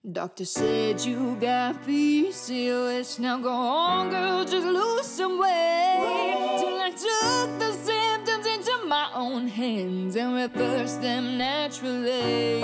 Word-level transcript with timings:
Doctor 0.00 0.46
said 0.46 0.98
you 1.04 1.36
got 1.38 1.86
PCOS. 1.86 3.18
Now 3.18 3.38
go 3.38 3.50
on, 3.50 4.08
girl, 4.08 4.46
just 4.46 4.66
lose 4.66 5.04
some 5.04 5.38
weight. 5.38 6.56
Till 6.58 6.80
I 6.80 6.90
took 6.90 7.58
the 7.58 7.72
symptoms 7.84 8.46
into 8.46 8.86
my 8.86 9.10
own 9.14 9.46
hands 9.46 10.16
and 10.16 10.34
reversed 10.34 11.02
them 11.02 11.36
naturally. 11.36 12.62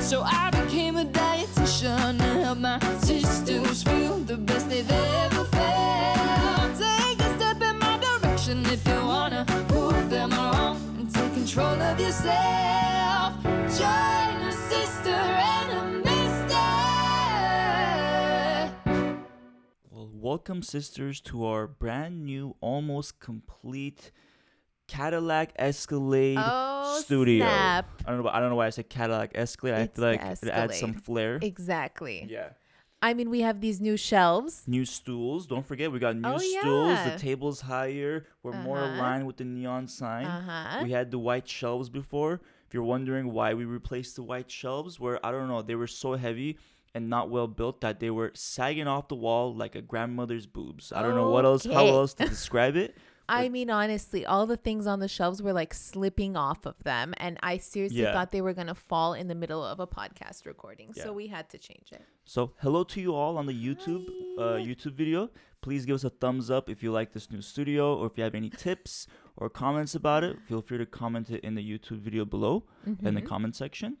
So 0.00 0.22
I 0.22 0.50
became 0.50 0.96
a 0.96 1.04
dietitian 1.04 2.20
and 2.20 2.44
helped 2.44 2.60
my 2.60 2.80
sisters 2.98 3.84
feel 3.84 4.18
the 4.18 4.38
best 4.38 4.68
they've 4.68 4.90
ever 4.90 5.44
felt. 5.44 6.78
Take 6.78 7.20
a 7.20 7.38
step 7.38 7.62
in 7.62 7.78
my 7.78 7.96
direction 7.98 8.66
if 8.66 8.84
you 8.88 9.00
wanna 9.06 9.44
prove 9.68 10.10
them 10.10 10.30
wrong 10.30 10.80
and 10.98 11.08
take 11.14 11.32
control 11.32 11.80
of 11.80 12.00
yourself. 12.00 13.40
Join 13.78 14.42
a 14.42 14.52
sister 14.52 15.10
and 15.10 15.70
a 15.78 15.91
welcome, 20.26 20.62
sisters, 20.62 21.20
to 21.20 21.44
our 21.44 21.66
brand 21.66 22.24
new, 22.24 22.54
almost 22.60 23.18
complete 23.18 24.12
Cadillac 24.86 25.52
Escalade 25.56 26.38
Oh, 26.40 27.00
studio. 27.02 27.44
snap. 27.44 27.88
I 28.06 28.10
don't 28.12 28.22
know. 28.22 28.30
I 28.30 28.38
don't 28.38 28.50
know 28.50 28.54
why 28.56 28.66
I 28.66 28.70
said 28.70 28.88
Cadillac 28.88 29.32
Escalade. 29.34 29.74
I 29.74 29.80
It's 29.82 29.96
feel 29.96 30.04
like 30.06 30.40
the 30.40 30.46
it 30.46 30.50
adds 30.52 30.78
some 30.78 30.94
flair. 30.94 31.38
Exactly. 31.42 32.26
yeah. 32.30 32.50
I 33.04 33.14
mean, 33.14 33.30
we 33.30 33.40
have 33.40 33.60
these 33.60 33.80
new 33.80 33.96
shelves. 33.96 34.62
New 34.68 34.84
stools. 34.84 35.48
Don't 35.48 35.66
forget, 35.66 35.90
we 35.90 35.98
got 35.98 36.14
new 36.14 36.28
Oh, 36.28 36.38
stools. 36.38 36.90
yeah. 36.90 37.10
The 37.10 37.18
table's 37.18 37.60
higher. 37.62 38.24
We're 38.44 38.52
more 38.62 38.78
Uh-huh. 38.78 38.94
aligned 38.94 39.26
with 39.26 39.38
the 39.38 39.44
neon 39.44 39.88
sign. 39.88 40.26
Uh-huh. 40.26 40.84
We 40.84 40.92
had 40.92 41.10
the 41.10 41.18
white 41.18 41.48
shelves 41.48 41.88
before. 41.88 42.40
If 42.68 42.74
you're 42.74 42.84
wondering 42.84 43.32
why 43.32 43.54
we 43.54 43.64
replaced 43.64 44.14
the 44.14 44.22
white 44.22 44.48
shelves, 44.48 45.00
where 45.00 45.18
I 45.26 45.32
don't 45.32 45.48
know, 45.48 45.62
they 45.62 45.74
were 45.74 45.88
so 45.88 46.14
heavy 46.14 46.58
and 46.94 47.08
not 47.08 47.30
well 47.30 47.46
built 47.48 47.80
that 47.80 48.00
they 48.00 48.10
were 48.10 48.30
sagging 48.34 48.86
off 48.86 49.08
the 49.08 49.14
wall 49.14 49.54
like 49.54 49.74
a 49.74 49.82
grandmother's 49.82 50.46
boobs. 50.46 50.92
I 50.92 51.02
don't 51.02 51.14
know 51.14 51.28
what 51.30 51.44
else, 51.44 51.64
how 51.64 51.84
Okay. 51.84 51.90
else 51.90 52.14
to 52.14 52.28
describe 52.28 52.76
it. 52.76 52.96
I 53.28 53.48
mean, 53.48 53.70
honestly, 53.70 54.26
all 54.26 54.46
the 54.46 54.58
things 54.58 54.86
on 54.86 54.98
the 55.00 55.08
shelves 55.08 55.40
were 55.40 55.54
like 55.54 55.72
slipping 55.72 56.36
off 56.36 56.66
of 56.66 56.82
them. 56.84 57.14
And 57.16 57.38
I 57.42 57.56
seriously 57.58 58.02
Yeah. 58.02 58.12
thought 58.12 58.30
they 58.30 58.42
were 58.42 58.52
going 58.52 58.66
to 58.66 58.74
fall 58.74 59.14
in 59.14 59.28
the 59.28 59.34
middle 59.34 59.64
of 59.64 59.80
a 59.80 59.86
podcast 59.86 60.44
recording. 60.44 60.92
Yeah. 60.94 61.04
So 61.04 61.12
we 61.14 61.28
had 61.28 61.48
to 61.50 61.58
change 61.58 61.92
it. 61.92 62.02
So, 62.24 62.52
hello 62.58 62.84
to 62.84 63.00
you 63.00 63.14
all 63.14 63.38
on 63.38 63.46
the 63.46 63.54
YouTube 63.54 64.06
uh, 64.38 64.54
Hi. 64.54 64.60
YouTube 64.62 64.92
video. 64.94 65.30
Please 65.62 65.86
give 65.86 65.94
us 65.94 66.04
a 66.04 66.10
thumbs 66.10 66.50
up 66.50 66.68
if 66.68 66.82
you 66.82 66.90
like 66.92 67.12
this 67.12 67.30
new 67.30 67.40
studio, 67.40 67.94
or 67.96 68.06
if 68.06 68.18
you 68.18 68.24
have 68.24 68.34
any 68.34 68.50
tips 68.50 69.06
or 69.36 69.48
comments 69.48 69.94
about 69.94 70.24
it. 70.24 70.36
Feel 70.48 70.60
free 70.60 70.78
to 70.78 70.86
comment 70.86 71.30
it 71.30 71.42
in 71.44 71.54
the 71.54 71.62
YouTube 71.62 72.00
video 72.00 72.24
below 72.24 72.64
in 72.86 73.14
the 73.14 73.22
Mhm. 73.22 73.26
comment 73.26 73.54
section. 73.56 73.98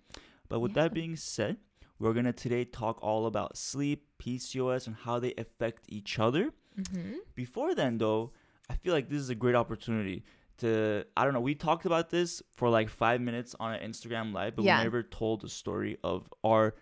But 0.48 0.60
with 0.60 0.74
that 0.74 0.92
being 0.92 1.16
said, 1.16 1.56
we're 2.02 2.12
gonna 2.14 2.32
today 2.32 2.64
talk 2.64 2.98
all 3.02 3.26
about 3.26 3.56
sleep, 3.56 4.06
PCOS, 4.18 4.86
and 4.86 4.96
how 4.96 5.18
they 5.18 5.34
affect 5.38 5.84
each 5.88 6.18
other. 6.18 6.52
Mhm. 6.78 7.16
Before 7.34 7.74
then, 7.74 7.98
though, 7.98 8.32
I 8.68 8.74
feel 8.76 8.92
like 8.92 9.08
this 9.08 9.20
is 9.20 9.30
a 9.30 9.34
great 9.34 9.54
opportunity 9.54 10.24
to 10.58 11.04
I 11.16 11.24
don't 11.24 11.32
know. 11.34 11.40
We 11.40 11.54
talked 11.54 11.86
about 11.86 12.10
this 12.10 12.42
for 12.52 12.68
like 12.68 12.88
five 12.88 13.20
minutes 13.20 13.54
on 13.60 13.74
an 13.74 13.90
Instagram 13.90 14.32
live, 14.32 14.56
but 14.56 14.64
Yeah. 14.64 14.78
we 14.78 14.84
never 14.84 15.02
told 15.02 15.40
the 15.42 15.48
story 15.48 15.98
of 16.04 16.28
our 16.44 16.74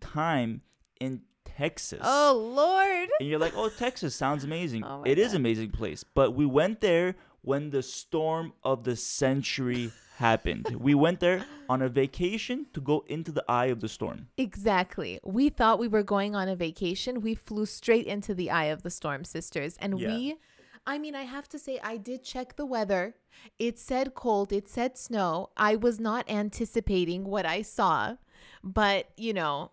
time 0.00 0.62
in 1.00 1.22
Texas. 1.44 2.00
Oh, 2.02 2.52
Lord. 2.54 3.08
And 3.20 3.28
you're 3.28 3.38
like, 3.38 3.54
oh, 3.56 3.68
Texas 3.68 4.14
sounds 4.14 4.44
amazing. 4.44 4.84
Oh 4.86 5.02
It 5.04 5.18
is 5.18 5.28
God. 5.28 5.34
an 5.36 5.42
amazing 5.42 5.70
place. 5.70 6.04
But 6.04 6.32
we 6.34 6.46
went 6.46 6.80
there 6.80 7.14
when 7.42 7.70
the 7.70 7.82
storm 7.82 8.52
of 8.62 8.84
the 8.84 8.96
century 8.96 9.90
happened. 10.16 10.76
We 10.78 10.94
went 10.94 11.20
there 11.20 11.44
on 11.68 11.82
a 11.82 11.88
vacation 11.88 12.66
to 12.74 12.80
go 12.80 13.04
into 13.08 13.32
the 13.32 13.44
eye 13.48 13.66
of 13.66 13.80
the 13.80 13.88
storm. 13.88 14.28
Exactly. 14.36 15.18
We 15.24 15.48
thought 15.48 15.78
we 15.78 15.88
were 15.88 16.02
going 16.02 16.34
on 16.34 16.48
a 16.48 16.56
vacation. 16.56 17.20
We 17.20 17.34
flew 17.34 17.66
straight 17.66 18.06
into 18.06 18.34
the 18.34 18.50
eye 18.50 18.66
of 18.66 18.82
the 18.82 18.90
storm, 18.90 19.24
sisters. 19.24 19.76
And 19.78 19.98
Yeah. 19.98 20.08
we, 20.08 20.36
I 20.86 20.98
mean, 20.98 21.14
I 21.14 21.22
have 21.22 21.48
to 21.50 21.58
say, 21.58 21.78
I 21.82 21.96
did 21.96 22.22
check 22.24 22.56
the 22.56 22.66
weather. 22.66 23.14
It 23.58 23.78
said 23.78 24.14
cold, 24.14 24.52
it 24.52 24.68
said 24.68 24.98
snow. 24.98 25.50
I 25.56 25.76
was 25.76 25.98
not 25.98 26.28
anticipating 26.28 27.24
what 27.24 27.46
I 27.46 27.62
saw, 27.62 28.16
but 28.62 29.10
you 29.16 29.32
know, 29.32 29.70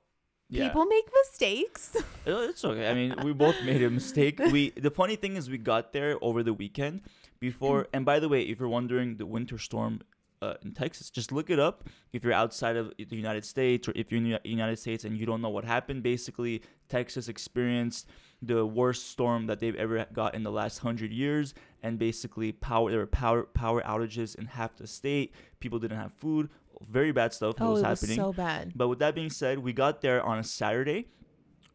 people 0.51 0.85
make 0.85 1.07
mistakes. 1.21 1.95
Uh, 2.27 2.47
It's 2.49 2.63
okay. 2.63 2.87
I 2.89 2.93
mean, 2.93 3.15
we 3.23 3.33
both 3.33 3.55
made 3.63 3.81
a 3.81 3.89
mistake. 3.89 4.39
We 4.51 4.69
the 4.71 4.91
funny 4.91 5.15
thing 5.15 5.35
is 5.35 5.49
we 5.49 5.57
got 5.57 5.93
there 5.93 6.17
over 6.21 6.43
the 6.43 6.53
weekend 6.53 7.01
before. 7.39 7.87
And 7.93 8.05
by 8.05 8.19
the 8.19 8.29
way, 8.29 8.41
if 8.43 8.59
you're 8.59 8.69
wondering 8.69 9.17
the 9.17 9.25
winter 9.25 9.57
storm 9.57 10.01
uh, 10.41 10.53
in 10.63 10.71
Texas, 10.73 11.09
just 11.09 11.31
look 11.31 11.49
it 11.49 11.59
up. 11.59 11.89
If 12.13 12.23
you're 12.23 12.33
outside 12.33 12.75
of 12.75 12.93
the 12.97 13.15
United 13.15 13.45
States 13.45 13.87
or 13.87 13.93
if 13.95 14.11
you're 14.11 14.21
in 14.21 14.29
the 14.29 14.49
United 14.49 14.79
States 14.79 15.03
and 15.03 15.17
you 15.17 15.25
don't 15.25 15.41
know 15.41 15.49
what 15.49 15.65
happened, 15.65 16.03
basically 16.03 16.61
Texas 16.87 17.27
experienced 17.27 18.07
the 18.41 18.65
worst 18.65 19.09
storm 19.09 19.47
that 19.47 19.59
they've 19.59 19.75
ever 19.75 20.05
got 20.13 20.33
in 20.33 20.43
the 20.43 20.51
last 20.51 20.79
hundred 20.79 21.11
years, 21.11 21.53
and 21.83 21.99
basically 21.99 22.51
power 22.53 22.89
there 22.89 22.99
were 22.99 23.05
power 23.05 23.43
power 23.43 23.81
outages 23.81 24.35
in 24.35 24.45
half 24.45 24.77
the 24.77 24.87
state. 24.87 25.33
People 25.59 25.79
didn't 25.79 25.97
have 25.97 26.13
food. 26.13 26.49
Very 26.89 27.11
bad 27.11 27.33
stuff 27.33 27.55
oh, 27.59 27.71
was 27.71 27.81
it 27.81 27.87
was 27.87 27.99
happening. 27.99 28.15
so 28.15 28.31
bad. 28.31 28.71
But 28.75 28.87
with 28.87 28.99
that 28.99 29.13
being 29.13 29.29
said, 29.29 29.59
we 29.59 29.73
got 29.73 30.01
there 30.01 30.23
on 30.23 30.39
a 30.39 30.43
Saturday 30.43 31.07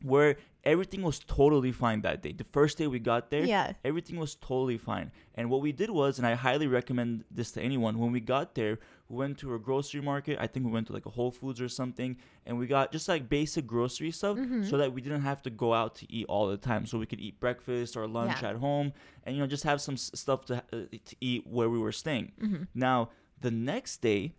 where 0.03 0.37
everything 0.65 1.03
was 1.03 1.19
totally 1.19 1.73
fine 1.73 2.01
that 2.03 2.23
day. 2.23 2.33
The 2.33 2.45
first 2.53 2.79
day 2.79 2.87
we 2.87 2.99
got 2.99 3.31
there, 3.31 3.45
Yeah. 3.45 3.73
everything 3.85 4.17
was 4.19 4.35
totally 4.35 4.79
fine. 4.79 5.13
And 5.35 5.51
what 5.51 5.61
we 5.61 5.73
did 5.73 5.91
was, 5.91 6.19
and 6.19 6.27
I 6.27 6.35
highly 6.35 6.67
recommend 6.67 7.25
this 7.31 7.53
to 7.53 7.61
anyone, 7.63 7.99
when 7.99 8.13
we 8.13 8.21
got 8.21 8.55
there, 8.55 8.79
we 9.09 9.17
went 9.17 9.37
to 9.39 9.55
a 9.55 9.59
grocery 9.59 10.01
market. 10.01 10.39
I 10.41 10.47
think 10.47 10.65
we 10.67 10.73
went 10.73 10.87
to 10.87 10.93
like 10.95 11.07
a 11.07 11.11
Whole 11.11 11.31
Foods 11.31 11.61
or 11.61 11.69
something, 11.69 12.17
and 12.47 12.59
we 12.59 12.67
got 12.67 12.93
just 12.93 13.09
like 13.09 13.29
basic 13.29 13.67
grocery 13.67 14.11
stuff 14.11 14.39
Mm-hmm. 14.39 14.65
so 14.65 14.79
that 14.79 14.93
we 14.93 15.01
didn't 15.03 15.23
have 15.23 15.43
to 15.43 15.51
go 15.51 15.75
out 15.75 15.95
to 15.97 16.13
eat 16.13 16.27
all 16.29 16.47
the 16.49 16.57
time. 16.57 16.87
So 16.87 16.99
we 16.99 17.07
could 17.07 17.21
eat 17.21 17.39
breakfast 17.41 17.97
or 17.97 18.07
lunch 18.09 18.41
Yeah. 18.43 18.51
at 18.51 18.57
home 18.57 18.93
and, 19.25 19.37
you 19.37 19.41
know, 19.43 19.47
just 19.47 19.65
have 19.65 19.81
some 19.81 19.95
s- 19.95 20.11
stuff 20.15 20.47
to, 20.47 20.55
uh, 20.73 20.77
to 21.09 21.17
eat 21.21 21.47
where 21.47 21.69
we 21.69 21.79
were 21.79 21.93
staying. 21.93 22.33
Mm-hmm. 22.41 22.63
Now, 22.75 23.11
the 23.41 23.51
next 23.51 23.99
day, 24.01 24.33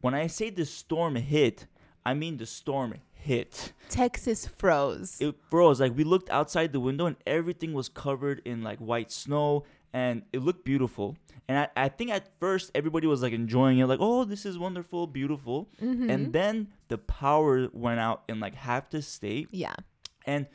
when 0.00 0.14
I 0.14 0.26
say 0.28 0.50
the 0.50 0.64
storm 0.64 1.16
hit, 1.16 1.66
I 2.04 2.14
mean 2.14 2.38
the 2.38 2.46
storm 2.46 2.94
hit. 3.22 3.72
Texas 3.88 4.46
froze. 4.46 5.20
It 5.20 5.34
froze. 5.50 5.80
Like 5.80 5.96
we 5.96 6.04
looked 6.04 6.30
outside 6.30 6.72
the 6.72 6.80
window 6.80 7.06
and 7.06 7.16
everything 7.26 7.72
was 7.72 7.88
covered 7.88 8.40
in 8.44 8.62
like 8.62 8.78
white 8.78 9.10
snow 9.12 9.64
and 9.92 10.22
it 10.32 10.40
looked 10.42 10.64
beautiful. 10.64 11.16
And 11.48 11.58
I, 11.58 11.68
I 11.84 11.88
think 11.88 12.10
at 12.10 12.28
first 12.40 12.70
everybody 12.74 13.06
was 13.06 13.20
like 13.22 13.32
enjoying 13.32 13.78
it, 13.78 13.86
like, 13.86 13.98
oh, 14.00 14.24
this 14.24 14.46
is 14.46 14.58
wonderful, 14.58 15.06
beautiful. 15.06 15.68
Mm-hmm. 15.82 16.08
And 16.08 16.32
then 16.32 16.68
the 16.88 16.96
power 16.98 17.68
went 17.72 18.00
out 18.00 18.22
in 18.28 18.40
like 18.40 18.54
half 18.54 18.90
the 18.90 19.02
state. 19.02 19.48
yeah. 19.50 19.74
And 20.26 20.46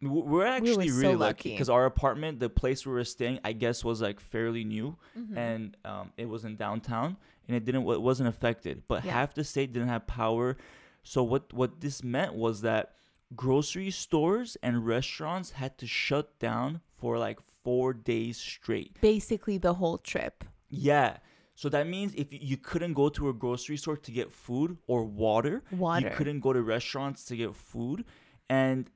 we're 0.00 0.46
actually 0.46 0.88
so 0.88 0.96
really 1.00 1.14
lucky 1.16 1.18
lucky. 1.18 1.50
because 1.50 1.68
our 1.68 1.84
apartment, 1.84 2.38
the 2.38 2.48
place 2.48 2.86
we 2.86 2.92
were 2.92 3.04
staying, 3.04 3.40
I 3.44 3.52
guess 3.52 3.84
was 3.84 4.00
like 4.00 4.20
fairly 4.20 4.64
new, 4.64 4.96
Mm-hmm. 5.18 5.36
and 5.38 5.76
um, 5.84 6.12
it 6.16 6.28
was 6.28 6.44
in 6.44 6.54
downtown, 6.56 7.16
and 7.48 7.56
it 7.56 7.64
didn't, 7.64 7.82
it 7.88 8.00
wasn't 8.00 8.28
affected. 8.28 8.82
But 8.86 9.04
Yeah. 9.04 9.12
half 9.12 9.34
the 9.34 9.42
state 9.42 9.72
didn't 9.72 9.88
have 9.88 10.06
power, 10.06 10.56
so 11.02 11.22
what 11.22 11.52
what 11.52 11.80
this 11.80 12.02
meant 12.04 12.34
was 12.34 12.60
that 12.62 12.94
grocery 13.34 13.90
stores 13.90 14.56
and 14.62 14.86
restaurants 14.86 15.50
had 15.52 15.76
to 15.78 15.86
shut 15.86 16.38
down 16.38 16.80
for 16.96 17.18
like 17.18 17.38
four 17.62 17.92
days 17.92 18.36
straight. 18.38 18.98
Basically, 19.00 19.58
the 19.58 19.74
whole 19.74 19.98
trip. 19.98 20.44
Yeah. 20.70 21.18
So 21.54 21.68
that 21.70 21.86
means 21.88 22.14
if 22.14 22.32
you- 22.32 22.38
you 22.40 22.56
couldn't 22.56 22.94
go 22.94 23.08
to 23.10 23.28
a 23.28 23.32
grocery 23.32 23.76
store 23.76 23.96
to 23.96 24.12
get 24.12 24.30
food 24.32 24.78
or 24.86 25.04
water, 25.04 25.62
Water. 25.72 26.08
you 26.08 26.14
couldn't 26.16 26.40
go 26.40 26.52
to 26.52 26.62
restaurants 26.62 27.24
to 27.26 27.36
get 27.36 27.54
food, 27.54 28.04
and 28.48 28.88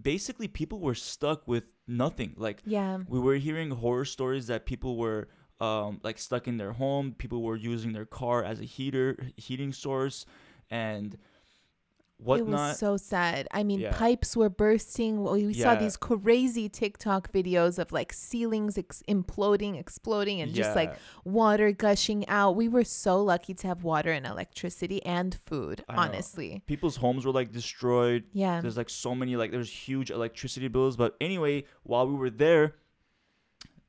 basically 0.00 0.48
people 0.48 0.80
were 0.80 0.94
stuck 0.94 1.46
with 1.46 1.64
nothing. 1.86 2.34
Like 2.36 2.62
Yeah. 2.64 2.98
we 3.08 3.18
were 3.18 3.36
hearing 3.36 3.70
horror 3.70 4.04
stories 4.04 4.46
that 4.46 4.64
people 4.64 4.96
were 4.96 5.28
um, 5.60 6.00
like 6.02 6.18
stuck 6.18 6.48
in 6.48 6.56
their 6.56 6.72
home. 6.72 7.12
People 7.14 7.40
were 7.42 7.56
using 7.56 7.92
their 7.92 8.04
car 8.06 8.42
as 8.42 8.58
a 8.60 8.64
heater, 8.64 9.16
heating 9.36 9.72
source, 9.72 10.26
and 10.68 11.16
It 12.20 12.46
was 12.46 12.78
so 12.78 12.96
sad. 12.96 13.48
I 13.50 13.64
mean, 13.64 13.80
Yeah. 13.80 13.92
pipes 13.92 14.36
were 14.36 14.48
bursting. 14.48 15.22
We 15.22 15.46
we 15.46 15.52
saw 15.54 15.74
these 15.74 15.96
crazy 15.96 16.68
TikTok 16.68 17.32
videos 17.32 17.78
of 17.78 17.92
like 17.92 18.12
ceilings 18.12 18.78
ex- 18.78 19.02
imploding, 19.08 19.78
exploding, 19.78 20.40
and 20.40 20.54
just 20.54 20.74
like 20.76 20.96
water 21.24 21.70
gushing 21.72 22.26
out. 22.28 22.56
We 22.56 22.68
were 22.68 22.84
so 22.84 23.22
lucky 23.22 23.52
to 23.54 23.66
have 23.66 23.82
water 23.84 24.10
and 24.10 24.24
electricity 24.26 25.04
and 25.04 25.34
food, 25.34 25.84
I 25.88 25.96
know. 25.96 26.02
honestly. 26.02 26.62
People's 26.66 26.96
homes 26.96 27.26
were 27.26 27.32
like 27.32 27.52
destroyed. 27.52 28.24
Yeah. 28.32 28.60
There's 28.60 28.76
like 28.76 28.90
so 28.90 29.14
many 29.14 29.36
like 29.36 29.50
there's 29.50 29.70
huge 29.70 30.10
electricity 30.10 30.68
bills. 30.68 30.96
But 30.96 31.16
anyway, 31.20 31.64
while 31.82 32.06
we 32.08 32.14
were 32.14 32.30
there, 32.30 32.76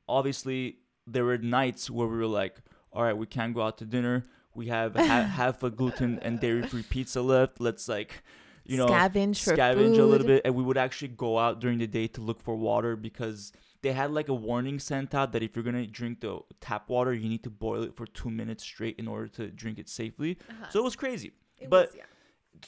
obviously 0.08 0.78
there 1.06 1.24
were 1.24 1.38
nights 1.38 1.90
where 1.90 2.06
we 2.06 2.16
were 2.16 2.26
like, 2.26 2.56
all 2.92 3.02
right, 3.02 3.16
we 3.16 3.26
can't 3.26 3.54
go 3.54 3.62
out 3.62 3.78
to 3.78 3.84
dinner. 3.84 4.24
We 4.56 4.66
have 4.68 4.96
ha- 4.96 5.02
half 5.40 5.62
a 5.62 5.70
gluten 5.70 6.18
and 6.20 6.40
dairy 6.40 6.62
free 6.62 6.82
pizza 6.82 7.20
left. 7.22 7.60
Let's 7.60 7.88
like, 7.88 8.22
you 8.64 8.76
know, 8.76 8.86
Scavenge 8.86 9.36
scavenge 9.36 9.98
a 9.98 10.02
little 10.04 10.26
bit. 10.26 10.42
And 10.44 10.54
we 10.54 10.62
would 10.62 10.78
actually 10.78 11.08
go 11.08 11.38
out 11.38 11.60
during 11.60 11.78
the 11.78 11.86
day 11.86 12.06
to 12.08 12.20
look 12.20 12.42
for 12.42 12.56
water 12.56 12.96
because 12.96 13.52
they 13.82 13.92
had 13.92 14.10
like 14.10 14.28
a 14.28 14.34
warning 14.34 14.78
sent 14.78 15.14
out 15.14 15.32
that 15.32 15.42
if 15.42 15.54
you're 15.54 15.62
gonna 15.64 15.86
drink 15.86 16.20
the 16.20 16.40
tap 16.60 16.88
water, 16.88 17.12
you 17.12 17.28
need 17.28 17.44
to 17.44 17.50
boil 17.50 17.82
it 17.82 17.94
for 17.96 18.06
two 18.06 18.30
minutes 18.30 18.64
straight 18.64 18.96
in 18.98 19.06
order 19.06 19.28
to 19.28 19.48
drink 19.48 19.78
it 19.78 19.88
safely. 19.88 20.38
Uh-huh. 20.50 20.70
So 20.70 20.80
it 20.80 20.84
was 20.84 20.96
crazy. 20.96 21.32
It 21.58 21.70
but 21.70 21.88
was- 21.88 21.96
yeah. 21.96 22.02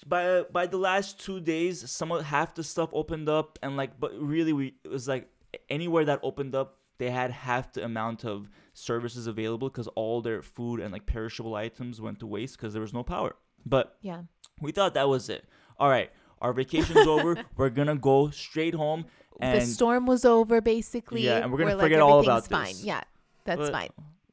by 0.06 0.43
by 0.52 0.67
the 0.67 0.76
last 0.76 1.19
two 1.19 1.40
days, 1.40 1.90
some 1.90 2.12
of 2.12 2.25
half 2.25 2.55
the 2.55 2.62
stuff 2.62 2.90
opened 2.93 3.29
up, 3.29 3.58
and 3.62 3.76
like, 3.76 3.99
but 3.99 4.12
really, 4.20 4.52
we 4.52 4.75
it 4.85 4.90
was 4.90 5.08
like 5.08 5.29
anywhere 5.69 6.05
that 6.05 6.20
opened 6.23 6.55
up, 6.55 6.78
they 6.99 7.11
had 7.11 7.31
half 7.31 7.73
the 7.73 7.85
amount 7.85 8.25
of 8.25 8.49
services 8.75 9.27
available 9.27 9.69
because 9.69 9.87
all 9.89 10.21
their 10.21 10.43
food 10.43 10.81
and 10.81 10.93
like 10.93 11.06
perishable 11.06 11.55
items 11.55 12.00
went 12.00 12.19
to 12.21 12.27
waste 12.27 12.56
because 12.56 12.73
there 12.73 12.83
was 12.83 12.93
no 12.93 13.03
power. 13.03 13.35
But 13.65 13.97
Yeah. 14.03 14.23
we 14.61 14.73
thought 14.73 14.95
that 14.95 15.09
was 15.09 15.29
it. 15.29 15.45
All 15.79 15.89
right, 15.89 16.11
our 16.41 16.53
vacation's 16.53 17.06
over. 17.15 17.37
We're 17.56 17.71
gonna 17.71 17.97
go 17.97 18.31
straight 18.31 18.75
home, 18.75 19.06
and 19.41 19.61
the 19.62 19.67
storm 19.67 20.06
was 20.06 20.25
over 20.25 20.61
basically. 20.61 21.23
Yeah, 21.23 21.39
and 21.39 21.53
we're 21.53 21.59
gonna 21.59 21.77
like, 21.77 21.85
forget 21.85 22.00
all 22.00 22.19
everything's 22.21 22.47
about 22.47 22.65
fine. 22.65 22.73
this. 22.75 22.85
Yeah, 22.85 23.03
that's 23.45 23.61
But- 23.61 23.73
fine. 23.73 23.91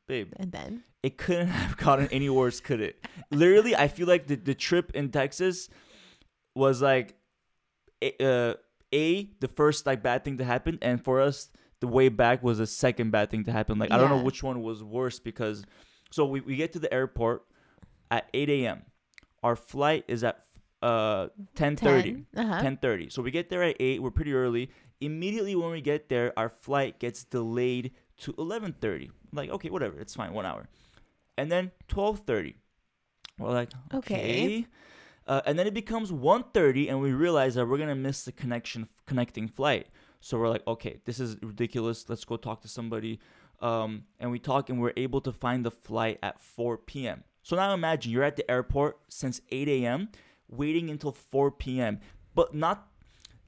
babe, 0.08 0.34
And 0.38 0.52
then 0.52 0.84
it 1.04 1.18
couldn't 1.18 1.48
have 1.62 1.78
gotten 1.78 2.08
any 2.10 2.30
worse, 2.30 2.60
could 2.60 2.82
it? 2.82 2.96
Literally, 3.32 3.76
I 3.76 3.88
feel 3.88 4.08
like 4.08 4.28
the, 4.28 4.36
the 4.36 4.54
trip 4.56 4.92
in 4.96 5.10
Texas 5.12 5.70
was 6.56 6.82
like 6.82 7.16
a, 8.02 8.24
uh, 8.24 8.54
a 8.94 9.30
the 9.40 9.48
first 9.48 9.86
like 9.86 10.02
bad 10.04 10.24
thing 10.24 10.38
to 10.38 10.44
happen, 10.44 10.78
and 10.82 11.04
for 11.04 11.22
us, 11.22 11.50
the 11.80 11.88
way 11.88 12.10
back 12.10 12.44
was 12.44 12.58
the 12.60 12.68
second 12.68 13.12
bad 13.12 13.30
thing 13.30 13.44
to 13.46 13.52
happen. 13.52 13.78
Like 13.78 13.92
I 13.92 13.98
don't 13.98 14.10
know 14.10 14.22
which 14.22 14.44
one 14.44 14.62
was 14.62 14.84
worse 14.84 15.20
because 15.20 15.66
so 16.12 16.26
we, 16.26 16.42
we 16.42 16.56
get 16.56 16.74
to 16.74 16.80
the 16.80 16.94
airport 16.94 17.44
at 18.12 18.30
8 18.34 18.50
a.m. 18.50 18.84
Our 19.44 19.56
flight 19.56 20.06
is 20.08 20.24
at 20.24 20.40
uh 20.82 21.28
10:30. 21.56 21.80
10, 21.82 22.28
uh-huh. 22.36 22.62
10:30. 22.62 23.12
So 23.12 23.22
we 23.22 23.32
get 23.32 23.50
there 23.50 23.64
at 23.64 23.76
8. 23.80 24.02
We're 24.02 24.12
pretty 24.12 24.34
early. 24.34 24.72
Immediately 25.02 25.56
when 25.56 25.72
we 25.72 25.82
get 25.82 26.10
there, 26.10 26.32
our 26.38 26.50
flight 26.50 27.00
gets 27.00 27.24
delayed 27.24 27.92
to 28.20 28.34
11:30. 28.34 29.10
Like, 29.34 29.50
okay, 29.50 29.70
whatever. 29.70 30.00
It's 30.00 30.16
fine. 30.16 30.34
1 30.34 30.46
hour. 30.46 30.70
And 31.38 31.52
then 31.52 31.72
12:30. 31.90 32.56
We're 33.38 33.52
like, 33.52 33.72
okay. 33.94 34.16
Okay. 34.16 34.68
Uh, 35.28 35.42
and 35.46 35.58
then 35.58 35.66
it 35.68 35.74
becomes 35.74 36.12
1:30 36.12 36.90
and 36.90 37.02
we 37.02 37.12
realize 37.12 37.56
that 37.56 37.68
we're 37.68 37.78
going 37.78 37.90
to 37.90 37.96
miss 37.96 38.24
the 38.24 38.32
connection 38.32 38.88
connecting 39.06 39.48
flight. 39.48 39.88
So 40.26 40.40
we're 40.40 40.50
like, 40.50 40.66
okay, 40.66 40.98
this 41.06 41.20
is 41.20 41.38
ridiculous. 41.44 42.10
Let's 42.10 42.26
go 42.26 42.36
talk 42.36 42.62
to 42.62 42.68
somebody. 42.68 43.20
Um, 43.62 44.06
and 44.20 44.32
we 44.32 44.40
talk 44.40 44.72
and 44.72 44.82
we're 44.82 44.94
able 44.98 45.22
to 45.22 45.32
find 45.32 45.64
the 45.64 45.70
flight 45.70 46.18
at 46.24 46.42
4 46.42 46.80
p.m. 46.80 47.24
So 47.44 47.56
now 47.56 47.76
imagine 47.76 48.12
you're 48.12 48.24
at 48.24 48.36
the 48.36 48.50
airport 48.50 48.98
since 49.08 49.40
8 49.52 49.68
a.m. 49.68 50.10
waiting 50.50 50.90
until 50.90 51.12
4 51.12 51.52
p.m. 51.52 52.00
But 52.34 52.56
not 52.56 52.88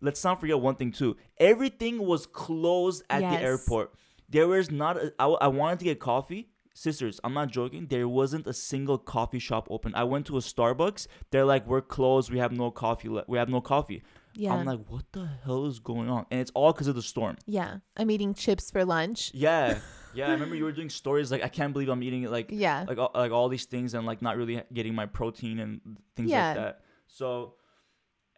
let's 0.01 0.23
not 0.23 0.39
forget 0.39 0.59
one 0.59 0.75
thing 0.75 0.91
too. 0.91 1.17
Everything 1.39 1.97
was 2.05 2.27
closed 2.27 3.01
at 3.09 3.21
the 3.21 3.37
Yes. 3.37 3.41
airport. 3.41 3.95
There 4.29 4.47
was 4.47 4.69
not. 4.69 4.97
A, 4.97 5.11
I, 5.17 5.25
I 5.25 5.47
wanted 5.47 5.79
to 5.79 5.85
get 5.85 5.99
coffee. 5.99 6.49
Sisters, 6.75 7.19
I'm 7.23 7.33
not 7.33 7.49
joking. 7.49 7.87
There 7.87 8.07
wasn't 8.07 8.45
a 8.45 8.53
single 8.53 8.99
coffee 8.99 9.39
shop 9.39 9.67
open. 9.71 9.95
I 9.95 10.03
went 10.03 10.27
to 10.27 10.37
a 10.37 10.41
Starbucks. 10.41 11.07
They're 11.31 11.43
like, 11.43 11.65
"We're 11.65 11.81
closed. 11.81 12.29
We 12.31 12.37
have 12.37 12.51
no 12.51 12.69
coffee. 12.69 13.09
Le- 13.09 13.25
we 13.27 13.39
have 13.39 13.49
no 13.49 13.61
coffee." 13.61 14.03
Yeah, 14.37 14.53
I'm 14.53 14.65
like, 14.65 14.79
"What 14.87 15.05
the 15.11 15.27
hell 15.43 15.65
is 15.65 15.79
going 15.79 16.09
on?" 16.09 16.25
And 16.31 16.39
it's 16.39 16.51
all 16.53 16.71
because 16.73 16.87
of 16.87 16.95
the 16.95 17.01
storm. 17.01 17.35
yeah. 17.45 17.77
I'm 17.97 18.09
eating 18.11 18.33
chips 18.33 18.71
for 18.71 18.85
lunch. 18.85 19.31
Yeah, 19.33 19.79
yeah. 20.13 20.27
I 20.27 20.31
remember 20.31 20.55
you 20.55 20.63
were 20.63 20.71
doing 20.71 20.89
stories 20.89 21.31
like, 21.31 21.43
"I 21.43 21.49
can't 21.49 21.73
believe 21.73 21.89
I'm 21.89 22.03
eating 22.03 22.23
it." 22.23 22.31
Like, 22.31 22.49
Yeah, 22.51 22.85
like 22.87 22.97
all, 22.97 23.11
like 23.13 23.31
all 23.31 23.49
these 23.49 23.65
things 23.65 23.93
and 23.93 24.05
like 24.05 24.21
not 24.21 24.37
really 24.37 24.61
getting 24.73 24.95
my 24.95 25.05
protein 25.05 25.59
and 25.59 25.81
things 26.15 26.29
Yeah. 26.29 26.47
like 26.47 26.55
that. 26.57 26.81
So, 27.07 27.55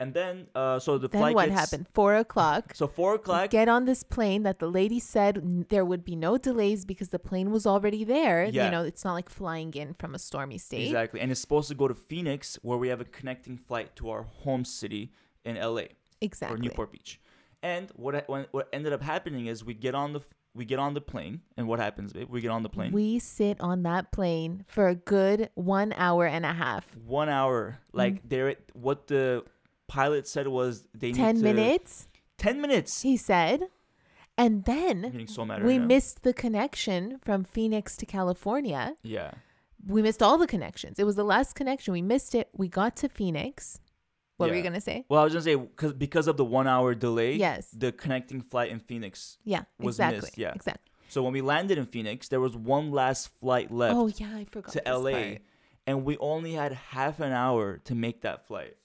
and 0.01 0.13
then 0.13 0.48
uh, 0.56 0.80
so 0.80 0.98
the 0.98 1.10
then 1.10 1.19
flight 1.22 1.36
what 1.36 1.50
gets- 1.50 1.60
happened? 1.60 1.88
Four 1.94 2.16
o'clock. 2.16 2.72
So 2.74 2.88
four 2.88 3.16
o'clock. 3.16 3.50
Get 3.50 3.68
on 3.68 3.84
this 3.86 4.02
plane 4.04 4.44
that 4.44 4.60
the 4.60 4.68
lady 4.68 5.00
said 5.00 5.66
there 5.69 5.84
would 5.84 6.06
be 6.06 6.16
no 6.16 6.38
delays 6.38 6.86
because 6.86 7.10
the 7.10 7.19
plane 7.19 7.52
was 7.52 7.66
already 7.68 8.06
there. 8.06 8.45
Yeah. 8.45 8.66
You 8.66 8.72
know, 8.72 8.84
it's 8.84 9.04
not 9.04 9.13
like 9.13 9.30
flying 9.30 9.74
in 9.74 9.95
from 9.95 10.16
a 10.16 10.19
stormy 10.19 10.57
state. 10.57 10.86
Exactly, 10.88 11.19
and 11.19 11.31
it's 11.31 11.42
supposed 11.42 11.68
to 11.69 11.75
go 11.75 11.88
to 11.90 11.95
Phoenix, 11.95 12.57
where 12.62 12.78
we 12.78 12.88
have 12.88 13.02
a 13.02 13.06
connecting 13.06 13.57
flight 13.57 13.95
to 13.98 14.10
our 14.10 14.24
home 14.24 14.63
city 14.63 15.12
in 15.50 15.62
LA 15.62 15.84
Exactly. 16.22 16.56
or 16.56 16.62
Newport 16.62 16.92
Beach. 16.92 17.19
And 17.62 17.90
what 17.96 18.28
what 18.30 18.69
ended 18.72 18.94
up 18.94 19.01
happening 19.01 19.48
is 19.48 19.63
we 19.66 19.74
get 19.74 19.96
on 19.96 20.13
the 20.13 20.22
we 20.56 20.66
get 20.66 20.80
on 20.80 20.94
the 20.94 21.01
plane, 21.01 21.42
and 21.57 21.68
what 21.68 21.80
happens, 21.80 22.12
babe? 22.12 22.28
We 22.30 22.42
get 22.42 22.51
on 22.51 22.63
the 22.63 22.69
plane. 22.69 22.92
We 22.92 23.19
sit 23.19 23.62
on 23.62 23.84
that 23.84 24.12
plane 24.12 24.66
for 24.68 24.88
a 24.88 24.96
good 24.96 25.50
one 25.56 25.94
hour 25.96 26.25
and 26.25 26.46
a 26.46 26.54
half. 26.54 26.86
one 27.06 27.30
hour, 27.30 27.80
like 27.94 28.16
mm. 28.16 28.22
they're 28.25 28.56
what 28.74 29.07
the 29.07 29.44
pilot 29.88 30.28
said 30.28 30.48
was 30.48 30.86
they 30.94 31.12
Ten 31.12 31.36
need 31.36 31.42
to, 31.42 31.54
minutes, 31.54 32.07
Ten 32.38 32.62
minutes. 32.62 33.02
he 33.02 33.18
said. 33.18 33.63
And 34.38 34.63
then 34.63 35.28
so 35.28 35.44
we 35.44 35.78
right 35.78 35.81
missed 35.81 36.24
the 36.24 36.34
connection 36.34 37.19
from 37.22 37.44
Phoenix 37.44 37.98
to 37.98 38.06
California. 38.06 38.95
Yeah. 39.04 39.31
We 39.86 40.02
missed 40.02 40.24
all 40.24 40.38
the 40.38 40.48
connections. 40.48 40.98
It 40.98 41.04
was 41.04 41.18
the 41.18 41.25
last 41.25 41.56
connection. 41.56 41.92
We 41.92 42.02
missed 42.02 42.34
it. 42.34 42.48
We 42.56 42.69
got 42.69 42.95
to 42.98 43.10
Phoenix. 43.10 43.81
What 44.40 44.50
were 44.50 44.56
you 44.56 44.62
going 44.64 44.74
to 44.74 44.82
say? 44.82 45.06
Well, 45.10 45.22
I 45.22 45.24
was 45.26 45.34
gonna 45.34 45.44
say 45.44 45.56
because 45.56 45.94
because 45.94 46.28
of 46.28 46.38
the 46.38 46.46
one 46.46 46.68
hour 46.68 46.96
delay. 46.96 47.36
Yes. 47.36 47.68
The 47.72 47.92
connecting 47.92 48.42
flight 48.42 48.72
in 48.72 48.80
Phoenix. 48.80 49.38
Yeah, 49.44 49.64
was 49.80 49.96
exactly. 49.96 50.22
missed, 50.22 50.38
yeah. 50.38 50.54
Exactly. 50.56 50.92
So 51.10 51.24
when 51.24 51.34
we 51.34 51.42
landed 51.42 51.78
in 51.78 51.86
Phoenix, 51.86 52.28
there 52.30 52.40
was 52.40 52.56
one 52.56 52.92
last 52.92 53.30
flight 53.40 53.72
left 53.72 53.96
Oh, 53.96 54.08
yeah, 54.08 54.36
I 54.36 54.46
forgot. 54.46 54.72
to 54.74 54.82
LA, 54.86 55.12
part. 55.12 55.38
and 55.88 56.06
we 56.06 56.18
only 56.20 56.54
had 56.54 56.72
half 56.74 57.20
an 57.20 57.32
hour 57.34 57.80
to 57.86 57.96
make 57.96 58.22
that 58.22 58.48
flight. 58.48 58.76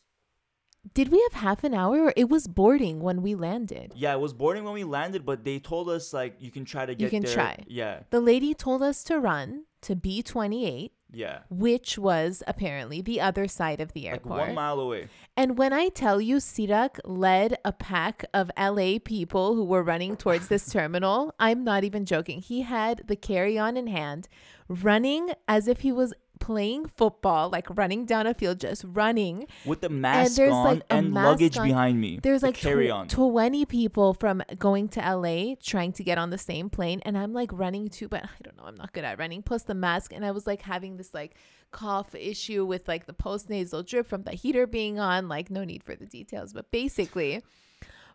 Did 0.93 1.09
we 1.11 1.21
have 1.31 1.41
half 1.41 1.65
an 1.65 1.73
hour 1.73 2.13
it 2.17 2.29
was 2.29 2.47
boarding 2.47 3.01
when 3.01 3.23
we 3.23 3.35
landed? 3.35 3.93
Yeah, 3.97 4.13
it 4.15 4.21
was 4.21 4.33
boarding 4.35 4.65
when 4.65 4.75
we 4.75 4.85
landed, 4.85 5.25
but 5.25 5.45
they 5.45 5.59
told 5.59 5.89
us 5.89 6.13
like 6.13 6.37
you 6.41 6.51
can 6.51 6.65
try 6.65 6.85
to 6.85 6.95
get 6.95 7.05
You 7.05 7.11
can 7.11 7.23
there. 7.25 7.35
try. 7.35 7.59
Yeah, 7.67 8.01
The 8.11 8.21
lady 8.21 8.53
told 8.55 8.83
us 8.83 9.03
to 9.05 9.19
run 9.19 9.65
to 9.83 9.95
B28, 9.97 10.91
yeah. 11.15 11.41
which 11.51 11.99
was 11.99 12.43
apparently 12.47 13.01
the 13.01 13.21
other 13.21 13.47
side 13.49 13.81
of 13.81 13.93
the 13.93 14.09
airport. 14.09 14.39
Like 14.39 14.47
one 14.49 14.55
mile 14.55 14.81
away. 14.81 15.09
And 15.37 15.59
when 15.59 15.73
I 15.73 15.89
tell 15.89 16.21
you 16.21 16.37
Sirak 16.37 17.01
led 17.05 17.59
a 17.65 17.73
pack 17.73 18.25
of 18.33 18.51
LA 18.59 18.99
people 19.05 19.55
who 19.55 19.65
were 19.65 19.83
running 19.83 20.17
towards 20.17 20.49
this 20.49 20.69
terminal, 20.73 21.35
I'm 21.39 21.65
not 21.65 21.85
even 21.85 22.05
joking. 22.05 22.41
He 22.41 22.63
had 22.63 23.03
the 23.07 23.17
carry 23.17 23.59
on 23.59 23.77
in 23.77 23.87
hand, 23.87 24.29
running 24.69 25.31
as 25.49 25.69
if 25.69 25.81
he 25.81 25.93
was 25.93 26.15
playing 26.45 26.85
football, 26.85 27.49
like 27.49 27.67
running 27.75 28.05
down 28.05 28.27
a 28.27 28.35
field, 28.35 28.61
just 28.61 28.85
running. 28.87 29.47
With 29.65 29.81
the 29.81 29.89
mask 29.89 30.33
and 30.33 30.37
there's, 30.37 30.53
on 30.53 30.65
like, 30.65 30.83
and 30.91 31.11
mask 31.11 31.25
luggage 31.25 31.57
on. 31.57 31.67
behind 31.67 31.99
me. 31.99 32.21
There's 32.23 32.43
like 32.43 32.55
carry 32.55 32.89
tw- 32.89 33.09
20 33.09 33.65
people 33.65 34.13
from 34.13 34.43
going 34.59 34.89
to 34.89 35.01
LA 35.01 35.55
trying 35.63 35.93
to 35.93 36.05
get 36.05 36.19
on 36.19 36.29
the 36.29 36.37
same 36.37 36.69
plane. 36.69 37.01
And 37.07 37.17
I'm 37.17 37.33
like 37.33 37.51
running 37.51 37.89
too, 37.89 38.09
but 38.09 38.25
I 38.25 38.29
don't 38.43 38.59
know. 38.59 38.65
I'm 38.65 38.75
not 38.75 38.93
good 38.93 39.05
at 39.05 39.19
running. 39.19 39.43
Plus 39.43 39.63
the 39.63 39.75
mask. 39.75 40.13
And 40.13 40.23
I 40.23 40.33
was 40.33 40.47
like 40.47 40.61
having 40.61 40.99
this 40.99 41.15
like 41.15 41.35
cough 41.71 42.15
issue 42.15 42.67
with 42.67 42.87
like 42.89 43.07
the 43.07 43.15
post 43.15 43.49
nasal 43.49 43.83
drip 43.83 44.07
from 44.07 44.25
the 44.25 44.33
heater 44.33 44.67
being 44.67 44.99
on. 44.99 45.29
Like, 45.29 45.51
no 45.51 45.65
need 45.65 45.83
for 45.83 45.97
the 45.97 46.05
details. 46.05 46.53
But 46.53 46.71
basically, 46.71 47.43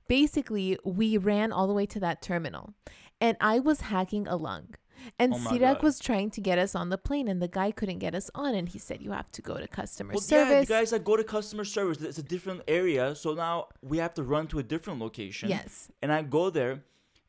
basically, 0.08 0.78
we 0.86 1.18
ran 1.18 1.52
all 1.52 1.66
the 1.66 1.74
way 1.74 1.88
to 1.88 2.00
that 2.02 2.22
terminal 2.22 2.76
and 3.22 3.38
I 3.42 3.60
was 3.60 3.82
hacking 3.82 4.28
a 4.28 4.36
lung. 4.36 4.76
And 5.18 5.34
Oh 5.34 5.38
Sirak 5.38 5.82
was 5.82 6.00
trying 6.00 6.30
to 6.32 6.42
get 6.42 6.58
us 6.60 6.76
on 6.76 6.90
the 6.90 6.98
plane, 6.98 7.28
and 7.28 7.42
the 7.42 7.48
guy 7.48 7.72
couldn't 7.72 8.00
get 8.00 8.14
us 8.16 8.30
on. 8.36 8.56
And 8.56 8.70
he 8.70 8.80
said, 8.80 9.02
You 9.02 9.12
have 9.12 9.32
to 9.34 9.42
go 9.42 9.58
to 9.58 9.68
customer 9.68 10.14
service. 10.14 10.32
Well, 10.32 10.50
yeah, 10.54 10.60
the 10.62 10.66
guys 10.66 10.90
that 10.92 11.04
go 11.04 11.16
to 11.18 11.24
customer 11.24 11.66
service, 11.66 12.02
it's 12.02 12.18
a 12.18 12.24
different 12.24 12.62
area, 12.68 13.16
so 13.16 13.34
now 13.34 13.68
we 13.82 13.98
have 13.98 14.14
to 14.16 14.24
run 14.24 14.48
to 14.48 14.60
a 14.60 14.64
different 14.64 15.00
location. 15.00 15.50
yes. 15.50 15.92
And 16.02 16.12
I 16.12 16.22
go 16.24 16.50
there, 16.50 16.84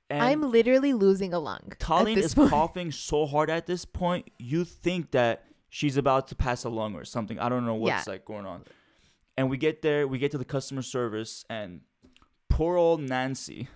and 0.09 0.23
I'm 0.23 0.43
literally 0.43 0.93
losing 0.93 1.33
a 1.33 1.39
lung. 1.39 1.73
Tallene 1.79 2.17
is 2.17 2.35
point. 2.35 2.51
coughing 2.51 2.93
so 2.93 3.27
hard 3.27 3.49
at 3.51 3.67
this 3.67 3.85
point, 3.85 4.29
you 4.39 4.65
think 4.65 5.11
that 5.13 5.45
she's 5.69 5.97
about 5.97 6.29
to 6.29 6.35
pass 6.35 6.65
a 6.65 6.69
lung 6.69 6.95
or 6.97 7.05
something. 7.05 7.39
I 7.39 7.49
don't 7.49 7.65
know 7.65 7.75
what's 7.77 8.07
Yeah. 8.07 8.13
like 8.13 8.25
going 8.25 8.45
on. 8.47 8.65
And 9.37 9.49
we 9.49 9.57
get 9.57 9.83
there, 9.83 10.07
we 10.09 10.19
get 10.19 10.33
to 10.33 10.39
the 10.39 10.45
customer 10.45 10.83
service, 10.83 11.45
and 11.49 11.83
poor 12.49 12.77
old 12.77 13.01
Nancy, 13.01 13.69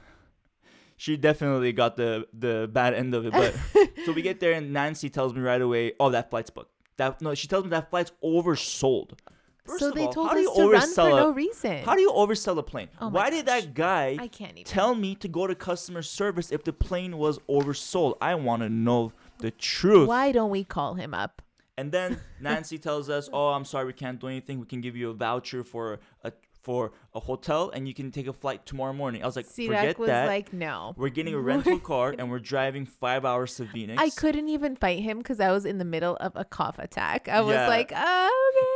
she 0.96 1.16
definitely 1.16 1.72
got 1.72 1.96
the 1.96 2.26
the 2.32 2.68
bad 2.72 2.94
end 2.94 3.14
of 3.14 3.26
it. 3.26 3.32
But 3.32 3.54
so 4.04 4.12
we 4.12 4.22
get 4.22 4.40
there, 4.40 4.52
and 4.52 4.72
Nancy 4.72 5.10
tells 5.10 5.34
me 5.34 5.40
right 5.40 5.60
away, 5.60 5.92
"Oh, 6.00 6.10
that 6.10 6.30
flight's 6.30 6.50
booked." 6.50 6.70
That 6.96 7.20
no, 7.20 7.34
she 7.34 7.48
tells 7.48 7.64
me 7.64 7.70
that 7.70 7.90
flight's 7.90 8.12
oversold. 8.22 9.18
First 9.66 9.80
so 9.80 9.88
of 9.88 9.94
they 9.94 10.04
all, 10.04 10.12
told 10.12 10.28
how 10.28 10.34
do 10.34 10.40
us 10.40 10.56
you 10.58 10.62
to 10.64 10.70
run 10.72 10.92
for 10.92 11.00
a- 11.08 11.10
no 11.10 11.30
reason. 11.30 11.84
How 11.84 11.94
do 11.94 12.02
you 12.02 12.10
oversell 12.12 12.58
a 12.58 12.62
plane? 12.62 12.88
Oh 13.00 13.08
Why 13.08 13.30
did 13.30 13.46
that 13.46 13.72
guy 13.72 14.16
I 14.20 14.28
can't 14.28 14.52
even. 14.52 14.64
tell 14.64 14.94
me 14.94 15.14
to 15.16 15.26
go 15.28 15.46
to 15.46 15.54
customer 15.54 16.02
service 16.02 16.52
if 16.52 16.64
the 16.64 16.72
plane 16.74 17.16
was 17.16 17.38
oversold? 17.48 18.16
I 18.20 18.34
want 18.34 18.62
to 18.62 18.68
know 18.68 19.12
the 19.38 19.50
truth. 19.50 20.06
Why 20.06 20.32
don't 20.32 20.50
we 20.50 20.64
call 20.64 20.94
him 20.94 21.14
up? 21.14 21.40
And 21.78 21.90
then 21.90 22.20
Nancy 22.40 22.78
tells 22.78 23.08
us, 23.08 23.28
"Oh, 23.32 23.48
I'm 23.48 23.64
sorry, 23.64 23.86
we 23.86 23.94
can't 23.94 24.20
do 24.20 24.28
anything. 24.28 24.60
We 24.60 24.66
can 24.66 24.80
give 24.82 24.96
you 24.96 25.08
a 25.10 25.14
voucher 25.14 25.64
for 25.64 25.98
a 26.22 26.30
for 26.64 26.92
a 27.14 27.20
hotel, 27.20 27.70
and 27.74 27.86
you 27.86 27.94
can 27.94 28.10
take 28.10 28.26
a 28.26 28.32
flight 28.32 28.64
tomorrow 28.66 28.92
morning." 28.92 29.22
I 29.22 29.26
was 29.26 29.36
like, 29.36 29.46
Sirak 29.46 29.66
"Forget 29.76 29.98
was 29.98 30.08
that. 30.08 30.26
like, 30.26 30.52
no. 30.52 30.94
we're 30.96 31.10
getting 31.18 31.34
a 31.34 31.38
rental 31.52 31.78
car, 31.78 32.14
and 32.18 32.30
we're 32.30 32.38
driving 32.54 32.84
five 32.86 33.24
hours 33.24 33.54
to 33.56 33.66
Phoenix." 33.66 34.00
I 34.02 34.10
couldn't 34.10 34.48
even 34.48 34.74
fight 34.74 35.00
him 35.00 35.18
because 35.18 35.38
I 35.40 35.50
was 35.52 35.64
in 35.64 35.78
the 35.78 35.84
middle 35.84 36.16
of 36.16 36.32
a 36.34 36.44
cough 36.44 36.78
attack. 36.78 37.28
I 37.28 37.40
was 37.42 37.54
Yeah. 37.54 37.68
like, 37.68 37.92
oh, 37.94 38.30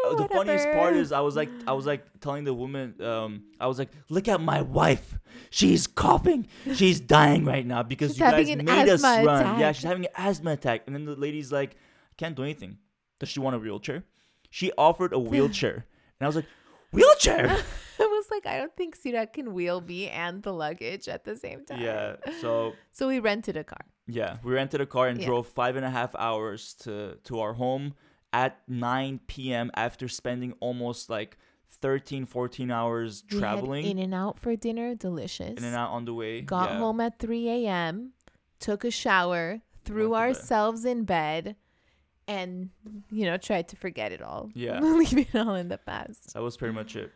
Uh, 0.06 0.10
okay. 0.14 0.22
the 0.22 0.28
funniest 0.28 0.68
part 0.72 0.94
is 0.96 1.12
I 1.12 1.20
was 1.20 1.34
like 1.36 1.50
I 1.66 1.72
was 1.72 1.86
like 1.86 2.04
telling 2.20 2.44
the 2.44 2.54
woman 2.54 2.94
um 3.02 3.44
I 3.60 3.66
was 3.66 3.78
like 3.78 3.90
look 4.08 4.26
at 4.28 4.40
my 4.40 4.60
wife 4.62 5.18
she's 5.50 5.86
coughing 5.86 6.46
she's 6.74 7.00
dying 7.00 7.44
right 7.44 7.64
now 7.66 7.82
because 7.82 8.10
She's 8.12 8.20
you 8.20 8.24
guys 8.30 8.56
made 8.56 8.88
us 8.88 9.02
run 9.02 9.58
yeah 9.60 9.72
she's 9.72 9.84
having 9.84 10.04
an 10.06 10.12
asthma 10.16 10.52
attack 10.52 10.82
and 10.86 10.94
then 10.94 11.04
the 11.04 11.14
lady's 11.16 11.50
like 11.52 11.72
I 12.12 12.14
can't 12.16 12.34
do 12.36 12.42
anything 12.42 12.78
does 13.20 13.28
she 13.28 13.40
want 13.40 13.56
a 13.56 13.58
wheelchair 13.58 14.04
she 14.50 14.72
offered 14.76 15.12
a 15.12 15.18
wheelchair 15.32 15.86
and 16.18 16.22
I 16.22 16.26
was 16.26 16.36
like 16.36 16.46
wheelchair. 16.92 17.46
I 18.00 18.04
was 18.06 18.26
like, 18.30 18.46
I 18.46 18.58
don't 18.58 18.74
think 18.76 18.96
Sirak 18.96 19.32
can 19.32 19.52
wheel 19.54 19.80
me 19.80 20.08
and 20.08 20.42
the 20.42 20.52
luggage 20.52 21.08
at 21.08 21.24
the 21.24 21.36
same 21.36 21.64
time. 21.64 21.80
yeah. 21.80 22.16
So 22.40 22.72
So 22.92 23.08
we 23.08 23.18
rented 23.18 23.56
a 23.56 23.64
car. 23.64 23.80
yeah, 24.06 24.36
we 24.44 24.52
rented 24.54 24.80
a 24.80 24.86
car 24.86 25.08
and 25.08 25.18
Yeah. 25.20 25.26
drove 25.26 25.46
five 25.48 25.76
and 25.76 25.84
a 25.84 25.90
half 25.90 26.14
hours 26.16 26.74
to 26.84 27.18
to 27.24 27.40
our 27.40 27.54
home 27.54 27.94
at 28.32 28.60
9 28.68 29.20
p.m. 29.26 29.70
after 29.74 30.06
spending 30.06 30.52
almost 30.60 31.08
like 31.10 31.38
13, 31.80 32.24
14 32.26 32.70
hours 32.70 33.24
We 33.30 33.38
traveling 33.38 33.84
in 33.86 33.98
and 33.98 34.14
out 34.14 34.38
for 34.38 34.54
dinner, 34.56 34.94
delicious. 34.94 35.56
in 35.58 35.64
and 35.64 35.74
out 35.76 35.90
on 35.90 36.04
the 36.04 36.14
way. 36.14 36.40
Got 36.42 36.70
yeah. 36.70 36.78
home 36.78 37.00
at 37.00 37.18
3 37.18 37.48
a.m., 37.66 38.12
took 38.60 38.84
a 38.84 38.90
shower, 38.90 39.60
threw 39.84 40.10
Went 40.10 40.12
to 40.12 40.32
bed. 40.34 40.38
ourselves 40.38 40.84
in 40.84 41.04
bed, 41.04 41.56
and, 42.28 42.70
you 43.10 43.24
know, 43.26 43.36
try 43.38 43.62
to 43.62 43.76
forget 43.76 44.12
it 44.12 44.22
all. 44.22 44.50
Yeah. 44.54 44.78
Leave 45.00 45.18
it 45.18 45.34
all 45.34 45.54
in 45.56 45.68
the 45.68 45.78
past. 45.78 46.34
That 46.34 46.42
was 46.42 46.56
pretty 46.56 46.74
much 46.74 46.94
it. 46.94 47.10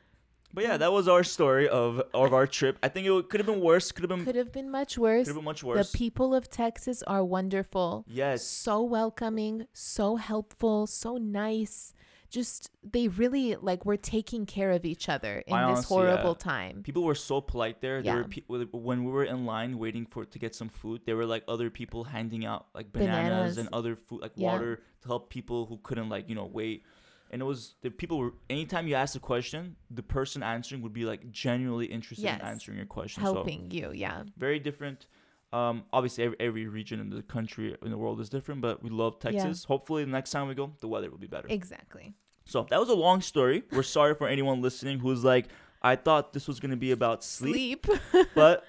But 0.55 0.65
yeah, 0.65 0.77
that 0.77 0.93
was 0.93 1.09
our 1.09 1.25
story 1.25 1.67
of 1.69 2.03
of 2.13 2.35
our 2.35 2.47
trip. 2.47 2.77
I 2.83 2.89
think 2.89 3.07
it 3.07 3.29
could 3.31 3.41
have 3.41 3.47
been 3.47 3.61
worse. 3.63 3.91
Could 3.91 4.03
have 4.03 4.11
been 4.11 4.25
Could 4.25 4.35
have 4.37 4.53
been 4.53 4.71
much 4.71 4.99
worse. 4.99 5.25
could 5.27 5.29
have 5.29 5.37
been 5.37 5.45
much 5.45 5.65
worse. 5.65 5.91
The 5.91 5.97
people 5.97 6.35
of 6.35 6.51
Texas 6.51 7.03
are 7.05 7.25
wonderful. 7.25 8.05
yes. 8.07 8.43
So 8.45 8.83
welcoming, 8.83 9.67
so 9.73 10.17
helpful, 10.17 10.87
so 10.87 11.17
nice. 11.17 11.95
Just 12.33 12.71
they 12.83 13.09
really 13.09 13.57
like 13.57 13.85
were 13.85 13.99
taking 13.99 14.47
care 14.47 14.73
of 14.73 14.85
each 14.93 15.07
other 15.15 15.35
in 15.47 15.53
I 15.53 15.61
this 15.69 15.77
honestly, 15.79 15.95
horrible 15.97 16.31
yeah. 16.41 16.53
time. 16.53 16.83
People 16.83 17.05
were 17.05 17.15
so 17.31 17.41
polite 17.43 17.83
there. 17.83 18.01
There 18.03 18.15
Yeah. 18.15 18.23
were 18.23 18.59
pe- 18.59 18.69
when 18.73 19.05
we 19.05 19.11
were 19.13 19.25
in 19.35 19.45
line 19.45 19.79
waiting 19.79 20.07
for 20.07 20.25
to 20.25 20.39
get 20.39 20.55
some 20.55 20.71
food. 20.71 21.03
There 21.05 21.17
were 21.21 21.27
like 21.27 21.45
other 21.47 21.69
people 21.69 22.05
handing 22.05 22.47
out 22.47 22.63
like 22.75 22.91
bananas, 22.91 23.29
Bananas. 23.29 23.59
and 23.59 23.69
other 23.79 23.95
food 23.97 24.23
like 24.23 24.33
Yeah. 24.35 24.51
water 24.53 24.73
to 25.03 25.07
help 25.09 25.29
people 25.29 25.67
who 25.67 25.77
couldn't 25.83 26.09
like 26.09 26.25
you 26.31 26.35
know 26.35 26.47
wait. 26.61 26.85
And 27.31 27.41
it 27.43 27.45
was 27.45 27.75
the 27.83 27.91
people 27.91 28.17
were 28.19 28.33
anytime 28.49 28.89
you 28.89 28.95
asked 28.95 29.15
a 29.17 29.21
question, 29.21 29.77
the 29.91 30.03
person 30.03 30.43
answering 30.43 30.81
would 30.83 30.95
be 30.95 31.05
like 31.05 31.31
genuinely 31.31 31.87
interested 31.87 32.25
Yes. 32.25 32.41
in 32.41 32.47
answering 32.47 32.77
your 32.79 32.87
question. 32.87 33.23
So 33.25 33.35
Helping 33.35 33.71
you, 33.71 33.93
yeah. 33.93 34.25
very 34.39 34.59
different. 34.59 35.07
Um, 35.53 35.85
obviously 35.93 36.25
every, 36.25 36.37
every 36.41 36.67
region 36.67 36.99
in 36.99 37.11
the 37.11 37.23
country 37.23 37.77
in 37.83 37.91
the 37.91 37.99
world 37.99 38.19
is 38.21 38.31
different, 38.31 38.63
but 38.63 38.83
we 38.83 38.89
love 38.89 39.19
Texas. 39.19 39.65
Hopefully 39.65 40.03
the 40.03 40.11
next 40.11 40.31
time 40.31 40.49
we 40.49 40.55
go, 40.55 40.73
the 40.81 40.89
weather 40.89 41.11
will 41.11 41.19
be 41.19 41.27
better. 41.27 41.47
Exactly. 41.51 42.15
So 42.45 42.67
that 42.71 42.79
was 42.81 42.89
a 42.89 42.95
long 42.95 43.21
story. 43.21 43.63
We're 43.73 43.83
sorry 43.83 44.15
for 44.15 44.29
anyone 44.29 44.61
listening 44.63 44.99
who's 44.99 45.25
like, 45.25 45.47
I 45.83 45.97
thought 45.97 46.33
this 46.33 46.47
was 46.49 46.61
gonna 46.61 46.77
be 46.77 46.93
about 46.93 47.25
sleep, 47.25 47.87
Sleep. 47.87 48.29
but 48.35 48.65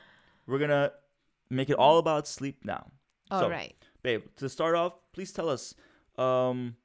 we're 0.47 0.59
gonna 0.59 0.91
make 1.49 1.69
it 1.69 1.75
all 1.75 1.97
about 1.97 2.27
sleep 2.27 2.59
now. 2.63 2.87
All 3.31 3.41
so, 3.41 3.49
right. 3.49 3.73
babe, 4.01 4.23
to 4.37 4.49
start 4.49 4.75
off, 4.75 4.93
please 5.13 5.31
tell 5.31 5.49
us 5.49 5.73
um, 6.17 6.75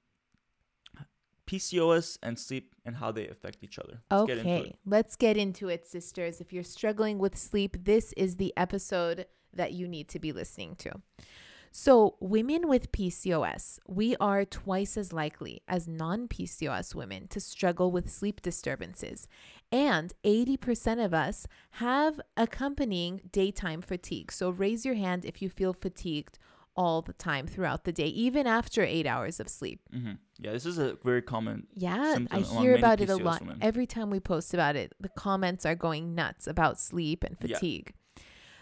PCOS 1.47 2.19
and 2.23 2.39
sleep 2.39 2.75
and 2.85 2.97
how 2.97 3.11
they 3.11 3.27
affect 3.29 3.59
each 3.63 3.79
other. 3.79 4.01
Let's 4.11 4.27
get 4.27 4.39
into 4.39 4.51
Okay, 4.51 4.69
it. 4.71 4.77
let's 4.87 5.17
get 5.17 5.37
into 5.37 5.69
it, 5.69 5.87
sisters. 5.87 6.41
If 6.41 6.53
you're 6.53 6.63
struggling 6.63 7.19
with 7.19 7.37
sleep, 7.37 7.85
this 7.85 8.13
is 8.17 8.37
the 8.37 8.53
episode 8.57 9.27
that 9.55 9.73
you 9.73 9.89
need 9.89 10.09
to 10.11 10.19
be 10.19 10.33
listening 10.33 10.77
to. 10.77 10.93
So, 11.73 12.17
women 12.21 12.67
with 12.69 12.93
PCOS, 12.93 13.79
we 13.87 14.17
are 14.17 14.45
twice 14.45 14.97
as 14.97 15.13
likely 15.13 15.63
as 15.69 15.87
non 15.87 16.29
PCOS 16.29 16.95
women 16.95 17.29
to 17.29 17.41
struggle 17.41 17.91
with 17.93 18.11
sleep 18.11 18.41
disturbances. 18.43 19.29
And 19.71 20.13
80% 20.25 21.05
of 21.05 21.13
us 21.13 21.47
have 21.73 22.21
accompanying 22.37 23.21
daytime 23.31 23.83
fatigue. 23.83 24.33
So, 24.33 24.51
raise 24.51 24.85
your 24.85 24.95
hand 24.95 25.25
if 25.25 25.41
you 25.43 25.49
feel 25.51 25.73
fatigued 25.73 26.39
all 26.75 27.03
the 27.03 27.13
time 27.13 27.47
throughout 27.47 27.83
the 27.85 27.93
day, 27.93 28.07
even 28.07 28.47
after 28.47 28.83
eight 28.85 29.07
hours 29.07 29.41
of 29.41 29.49
sleep. 29.49 29.81
hmm 29.93 30.13
Yeah, 30.39 30.53
this 30.53 30.65
is 30.65 30.79
a 30.79 30.97
very 31.05 31.23
common. 31.23 31.67
Yeah, 31.75 32.19
I 32.31 32.39
hear 32.39 32.77
about 32.77 33.01
it 33.01 33.11
a 33.11 33.17
lot. 33.17 33.41
women. 33.43 33.59
Every 33.61 33.85
time 33.87 34.11
we 34.11 34.21
post 34.21 34.55
about 34.55 34.77
it, 34.77 34.93
the 35.01 35.09
comments 35.09 35.67
are 35.67 35.75
going 35.75 36.15
nuts 36.15 36.47
about 36.47 36.79
sleep 36.79 37.25
and 37.25 37.37
fatigue. 37.37 37.95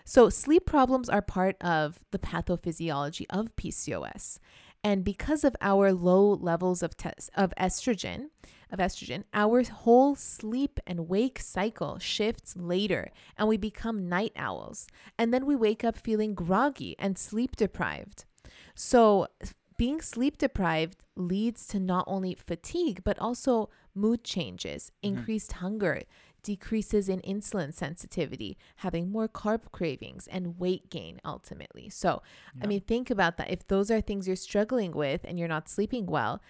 So, 0.08 0.30
sleep 0.30 0.66
problems 0.66 1.08
are 1.08 1.20
part 1.20 1.56
of 1.60 1.98
the 2.12 2.18
pathophysiology 2.20 3.26
of 3.28 3.54
PCOS. 3.56 4.38
And 4.84 5.02
because 5.02 5.42
of 5.42 5.56
our 5.60 5.92
low 5.92 6.32
levels 6.34 6.80
of 6.80 6.96
tes- 6.96 7.28
of 7.36 7.52
estrogen, 7.58 8.28
of 8.70 8.78
estrogen, 8.78 9.24
our 9.34 9.64
whole 9.64 10.14
sleep 10.14 10.78
and 10.86 11.08
wake 11.08 11.40
cycle 11.40 11.98
shifts 11.98 12.54
later 12.56 13.10
and 13.36 13.48
we 13.48 13.56
become 13.56 14.08
night 14.08 14.30
owls. 14.36 14.86
And 15.18 15.34
then 15.34 15.44
we 15.44 15.56
wake 15.56 15.82
up 15.82 15.98
feeling 15.98 16.34
groggy 16.34 16.94
and 17.00 17.18
sleep 17.18 17.56
deprived. 17.56 18.26
So, 18.76 19.26
being 19.76 20.00
sleep 20.00 20.38
deprived 20.38 21.02
leads 21.16 21.66
to 21.66 21.80
not 21.80 22.04
only 22.06 22.34
fatigue, 22.34 23.02
but 23.02 23.18
also 23.18 23.70
mood 23.92 24.22
changes, 24.22 24.92
mm-hmm. 25.02 25.16
increased 25.16 25.54
hunger, 25.54 26.02
decreases 26.46 27.08
in 27.08 27.20
insulin 27.22 27.74
sensitivity, 27.74 28.56
having 28.76 29.10
more 29.10 29.26
carb 29.26 29.62
cravings, 29.72 30.28
and 30.28 30.60
weight 30.60 30.88
gain 30.90 31.20
ultimately. 31.24 31.88
So, 31.88 32.22
I 32.62 32.68
mean, 32.68 32.82
think 32.82 33.10
about 33.10 33.36
that. 33.36 33.50
If 33.50 33.66
those 33.66 33.90
are 33.90 34.00
things 34.00 34.28
you're 34.28 34.36
struggling 34.36 34.92
with 34.92 35.22
and 35.24 35.40
you're 35.40 35.48
not 35.48 35.68
sleeping 35.68 36.06
well, 36.06 36.40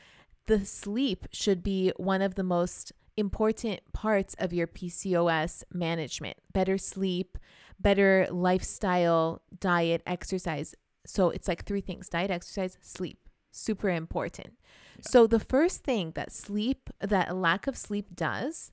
the 0.49 0.67
sleep 0.67 1.27
should 1.33 1.63
be 1.63 1.95
one 1.97 2.21
of 2.21 2.35
the 2.35 2.43
most 2.43 2.93
important 3.17 3.81
parts 3.95 4.37
of 4.39 4.53
your 4.53 4.67
PCOS 4.67 5.65
management. 5.73 6.37
Better 6.53 6.77
sleep, 6.77 7.39
better 7.81 8.29
lifestyle, 8.31 9.41
diet, 9.59 10.03
exercise. 10.07 10.75
So 11.07 11.31
it's 11.31 11.49
like 11.49 11.65
three 11.65 11.81
things 11.81 12.11
diet, 12.11 12.31
exercise, 12.31 12.77
sleep. 12.83 13.19
Super 13.51 13.89
important. 13.89 14.59
So 15.01 15.27
the 15.27 15.41
first 15.41 15.85
thing 15.85 16.13
that 16.17 16.33
sleep, 16.33 16.91
that 17.01 17.35
lack 17.35 17.67
of 17.67 17.79
sleep 17.79 18.15
does 18.15 18.73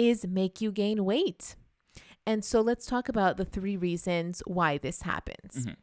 is 0.00 0.26
make 0.26 0.60
you 0.62 0.72
gain 0.72 1.04
weight. 1.04 1.56
And 2.26 2.42
so 2.44 2.60
let's 2.62 2.86
talk 2.86 3.08
about 3.08 3.36
the 3.36 3.44
three 3.44 3.76
reasons 3.76 4.42
why 4.46 4.78
this 4.78 5.02
happens. 5.02 5.66
Mhm. 5.66 5.76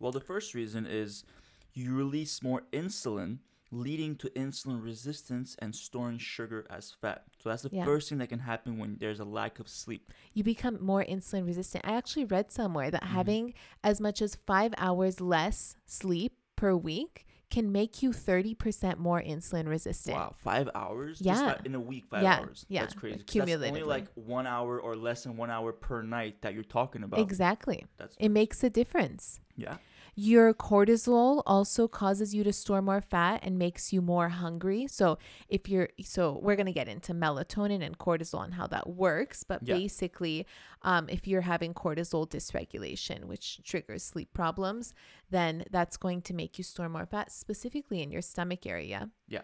Well, 0.00 0.12
the 0.12 0.20
first 0.20 0.54
reason 0.54 0.86
is 0.86 1.24
you 1.72 1.94
release 1.94 2.42
more 2.42 2.62
insulin, 2.72 3.38
leading 3.70 4.16
to 4.16 4.28
insulin 4.30 4.82
resistance 4.82 5.54
and 5.60 5.74
storing 5.74 6.18
sugar 6.18 6.66
as 6.70 6.92
fat. 6.92 7.26
So 7.38 7.48
that's 7.50 7.62
the 7.62 7.70
Yeah. 7.72 7.84
first 7.84 8.08
thing 8.08 8.18
that 8.18 8.28
can 8.28 8.40
happen 8.40 8.78
when 8.78 8.96
there's 8.98 9.20
a 9.20 9.24
lack 9.24 9.60
of 9.60 9.68
sleep. 9.68 10.10
You 10.32 10.42
become 10.42 10.82
more 10.82 11.04
insulin 11.04 11.46
resistant. 11.46 11.84
I 11.86 11.92
actually 11.92 12.24
read 12.24 12.50
somewhere 12.50 12.90
that 12.90 13.02
Mhm. 13.02 13.08
having 13.08 13.54
as 13.84 14.00
much 14.00 14.20
as 14.22 14.34
five 14.34 14.72
hours 14.78 15.20
less 15.20 15.76
sleep 15.86 16.32
per 16.56 16.74
week 16.74 17.24
can 17.50 17.72
make 17.72 18.02
you 18.02 18.10
30% 18.10 18.98
more 18.98 19.22
insulin 19.22 19.66
resistant. 19.68 20.16
Wow, 20.16 20.34
five 20.42 20.68
hours? 20.74 21.20
Yeah. 21.20 21.56
in 21.64 21.74
a 21.74 21.80
week, 21.80 22.06
five 22.10 22.22
Yeah, 22.22 22.40
hours. 22.40 22.66
yeah, 22.68 22.82
That's 22.82 22.94
crazy. 22.94 23.18
'cause 23.24 23.34
That's 23.48 23.62
only 23.62 23.82
like 23.82 24.06
one 24.14 24.46
hour 24.46 24.78
or 24.80 24.96
less 24.96 25.22
than 25.24 25.36
one 25.36 25.50
hour 25.50 25.72
per 25.72 26.02
night 26.02 26.42
that 26.42 26.52
you're 26.54 26.62
talking 26.62 27.02
about. 27.02 27.20
Exactly. 27.20 27.86
That's 27.96 28.16
It 28.18 28.28
makes 28.30 28.62
a 28.62 28.70
difference. 28.70 29.40
yeah. 29.56 29.78
Your 30.20 30.52
cortisol 30.52 31.44
also 31.46 31.86
causes 31.86 32.34
you 32.34 32.42
to 32.42 32.52
store 32.52 32.82
more 32.82 33.00
fat 33.00 33.38
and 33.44 33.56
makes 33.56 33.92
you 33.92 34.02
more 34.02 34.28
hungry. 34.30 34.88
So 34.88 35.16
if 35.48 35.68
you're 35.68 35.90
so 36.02 36.40
we're 36.42 36.56
gonna 36.56 36.72
get 36.72 36.88
into 36.88 37.14
melatonin 37.14 37.84
and 37.86 37.96
cortisol 37.98 38.42
and 38.42 38.54
how 38.54 38.66
that 38.66 38.88
works, 38.88 39.44
but 39.44 39.60
Yeah. 39.62 39.76
basically, 39.76 40.44
um, 40.82 41.08
if 41.08 41.28
you're 41.28 41.42
having 41.42 41.72
cortisol 41.72 42.28
dysregulation, 42.28 43.26
which 43.26 43.60
triggers 43.62 44.02
sleep 44.02 44.32
problems, 44.32 44.92
then 45.30 45.64
that's 45.70 45.96
going 45.96 46.22
to 46.22 46.34
make 46.34 46.58
you 46.58 46.64
store 46.64 46.88
more 46.88 47.06
fat, 47.06 47.30
specifically 47.30 48.02
in 48.02 48.10
your 48.10 48.22
stomach 48.22 48.66
area. 48.66 49.10
Yeah. 49.28 49.42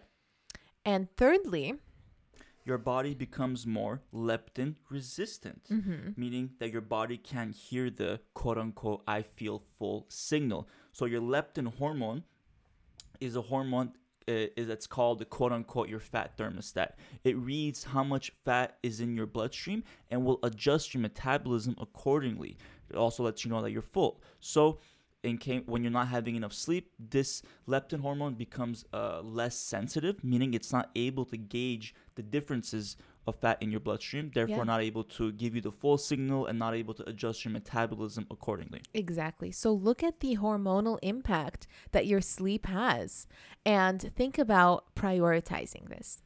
And 0.83 1.07
thirdly, 1.15 1.75
Your 2.65 2.77
body 2.79 3.13
becomes 3.13 3.65
more 3.65 4.01
leptin 4.11 4.75
resistant. 4.89 5.63
mhm, 5.69 6.17
meaning 6.17 6.51
that 6.59 6.71
your 6.71 6.81
body 6.81 7.17
can't 7.17 7.55
hear 7.55 7.89
the 7.89 8.19
quote 8.33 8.57
unquote 8.57 9.03
I 9.07 9.21
feel 9.21 9.63
full 9.77 10.05
signal. 10.09 10.67
So 10.91 11.05
your 11.05 11.21
leptin 11.21 11.67
hormone 11.77 12.23
is 13.19 13.35
a 13.35 13.41
hormone 13.41 13.93
uh, 14.27 14.47
is 14.57 14.67
that's 14.67 14.87
called 14.87 15.19
the 15.19 15.25
quote 15.25 15.51
unquote 15.51 15.87
your 15.87 15.99
fat 15.99 16.35
thermostat. 16.37 16.93
It 17.23 17.37
reads 17.37 17.83
how 17.83 18.03
much 18.03 18.31
fat 18.43 18.77
is 18.81 18.99
in 18.99 19.15
your 19.15 19.27
bloodstream 19.27 19.83
and 20.09 20.25
will 20.25 20.39
adjust 20.41 20.93
your 20.95 21.01
metabolism 21.01 21.75
accordingly. 21.79 22.57
It 22.89 22.95
also 22.95 23.23
lets 23.23 23.45
you 23.45 23.51
know 23.51 23.61
that 23.61 23.71
you're 23.71 23.83
full. 23.83 24.21
So 24.39 24.79
in 25.25 25.37
case 25.37 25.63
when 25.65 25.83
you're 25.83 25.91
not 25.91 26.07
having 26.07 26.35
enough 26.35 26.53
sleep, 26.53 26.91
this 26.99 27.41
leptin 27.67 28.01
hormone 28.01 28.35
becomes 28.35 28.85
uh, 28.93 29.21
less 29.21 29.55
sensitive, 29.55 30.23
meaning 30.23 30.53
it's 30.53 30.71
not 30.71 30.89
able 30.95 31.25
to 31.25 31.37
gauge 31.37 31.93
the 32.15 32.23
differences 32.23 32.95
of 33.27 33.35
fat 33.39 33.57
in 33.61 33.71
your 33.71 33.79
bloodstream, 33.79 34.31
therefore 34.33 34.57
Yeah. 34.57 34.63
not 34.63 34.81
able 34.81 35.03
to 35.03 35.31
give 35.31 35.55
you 35.55 35.61
the 35.61 35.71
full 35.71 35.97
signal 35.97 36.45
and 36.45 36.59
not 36.59 36.75
able 36.75 36.93
to 36.93 37.09
adjust 37.09 37.43
your 37.43 37.51
metabolism 37.51 38.27
accordingly. 38.29 38.81
Exactly. 38.93 39.51
So 39.51 39.73
look 39.73 40.03
at 40.03 40.19
the 40.19 40.37
hormonal 40.37 40.99
impact 41.01 41.65
that 41.91 42.05
your 42.05 42.21
sleep 42.21 42.67
has 42.67 43.25
and 43.65 43.99
think 44.15 44.37
about 44.37 44.93
prioritizing 44.95 45.89
this. 45.89 46.21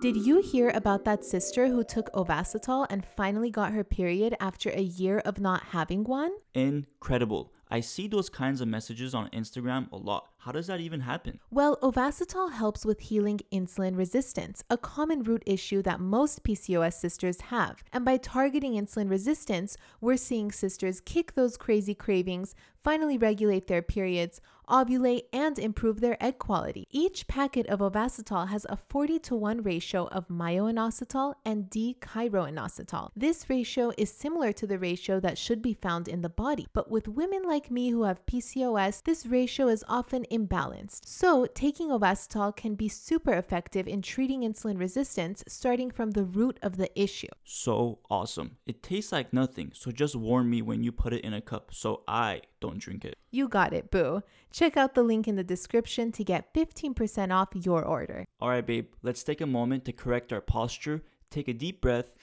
Did 0.00 0.16
you 0.16 0.40
hear 0.40 0.70
about 0.76 1.04
that 1.06 1.24
sister 1.24 1.66
who 1.66 1.82
took 1.82 2.08
Ovasitol 2.12 2.86
and 2.88 3.04
finally 3.04 3.50
got 3.50 3.72
her 3.72 3.82
period 3.82 4.36
after 4.38 4.70
a 4.70 4.80
year 4.80 5.18
of 5.24 5.40
not 5.40 5.64
having 5.64 6.04
one? 6.04 6.30
Incredible. 6.54 7.52
I 7.70 7.80
see 7.80 8.08
those 8.08 8.28
kinds 8.28 8.60
of 8.60 8.68
messages 8.68 9.14
on 9.14 9.28
Instagram 9.30 9.90
a 9.92 9.96
lot. 9.96 10.28
How 10.38 10.52
does 10.52 10.68
that 10.68 10.80
even 10.80 11.00
happen? 11.00 11.40
Well, 11.50 11.76
Ovasitol 11.82 12.52
helps 12.52 12.84
with 12.84 13.00
healing 13.00 13.40
insulin 13.52 13.96
resistance, 13.96 14.62
a 14.70 14.78
common 14.78 15.22
root 15.22 15.42
issue 15.44 15.82
that 15.82 16.00
most 16.00 16.44
PCOS 16.44 16.94
sisters 16.94 17.40
have. 17.42 17.82
And 17.92 18.04
by 18.04 18.16
targeting 18.16 18.72
insulin 18.72 19.10
resistance, 19.10 19.76
we're 20.00 20.16
seeing 20.16 20.52
sisters 20.52 21.00
kick 21.00 21.34
those 21.34 21.56
crazy 21.56 21.94
cravings, 21.94 22.54
finally 22.82 23.18
regulate 23.18 23.66
their 23.66 23.82
periods, 23.82 24.40
ovulate, 24.68 25.22
and 25.32 25.58
improve 25.58 26.00
their 26.00 26.22
egg 26.22 26.38
quality. 26.38 26.86
Each 26.90 27.26
packet 27.26 27.66
of 27.66 27.80
Ovasitol 27.80 28.48
has 28.48 28.64
a 28.68 28.76
40 28.76 29.18
to 29.18 29.34
1 29.34 29.62
ratio 29.62 30.06
of 30.08 30.30
myo-inositol 30.30 31.34
and 31.44 31.68
D-chiroinositol. 31.68 33.10
This 33.16 33.50
ratio 33.50 33.92
is 33.98 34.10
similar 34.10 34.52
to 34.52 34.66
the 34.66 34.78
ratio 34.78 35.20
that 35.20 35.36
should 35.36 35.60
be 35.60 35.74
found 35.74 36.06
in 36.06 36.22
the 36.22 36.28
body, 36.28 36.68
but 36.72 36.90
with 36.90 37.08
women 37.08 37.42
like 37.42 37.57
me 37.70 37.90
who 37.90 38.04
have 38.04 38.24
PCOS, 38.26 39.02
this 39.02 39.26
ratio 39.26 39.68
is 39.68 39.84
often 39.88 40.24
imbalanced. 40.30 41.00
So, 41.06 41.46
taking 41.46 41.88
Ovasitol 41.88 42.56
can 42.56 42.74
be 42.74 42.88
super 42.88 43.32
effective 43.32 43.86
in 43.86 44.00
treating 44.00 44.42
insulin 44.42 44.78
resistance 44.78 45.42
starting 45.48 45.90
from 45.90 46.12
the 46.12 46.24
root 46.24 46.58
of 46.62 46.76
the 46.76 46.90
issue. 47.00 47.28
So 47.44 47.98
awesome. 48.08 48.56
It 48.66 48.82
tastes 48.82 49.12
like 49.12 49.32
nothing, 49.32 49.72
so 49.74 49.90
just 49.90 50.14
warn 50.14 50.48
me 50.48 50.62
when 50.62 50.82
you 50.82 50.92
put 50.92 51.12
it 51.12 51.24
in 51.24 51.34
a 51.34 51.40
cup 51.40 51.70
so 51.72 52.02
I 52.06 52.42
don't 52.60 52.78
drink 52.78 53.04
it. 53.04 53.18
You 53.30 53.48
got 53.48 53.72
it, 53.72 53.90
boo. 53.90 54.22
Check 54.52 54.76
out 54.76 54.94
the 54.94 55.02
link 55.02 55.28
in 55.28 55.36
the 55.36 55.44
description 55.44 56.12
to 56.12 56.24
get 56.24 56.54
15% 56.54 57.32
off 57.34 57.48
your 57.54 57.84
order. 57.84 58.24
All 58.40 58.48
right, 58.48 58.66
babe, 58.66 58.88
let's 59.02 59.22
take 59.22 59.40
a 59.40 59.46
moment 59.46 59.84
to 59.86 59.92
correct 59.92 60.32
our 60.32 60.40
posture, 60.40 61.02
take 61.30 61.48
a 61.48 61.52
deep 61.52 61.80
breath, 61.80 62.14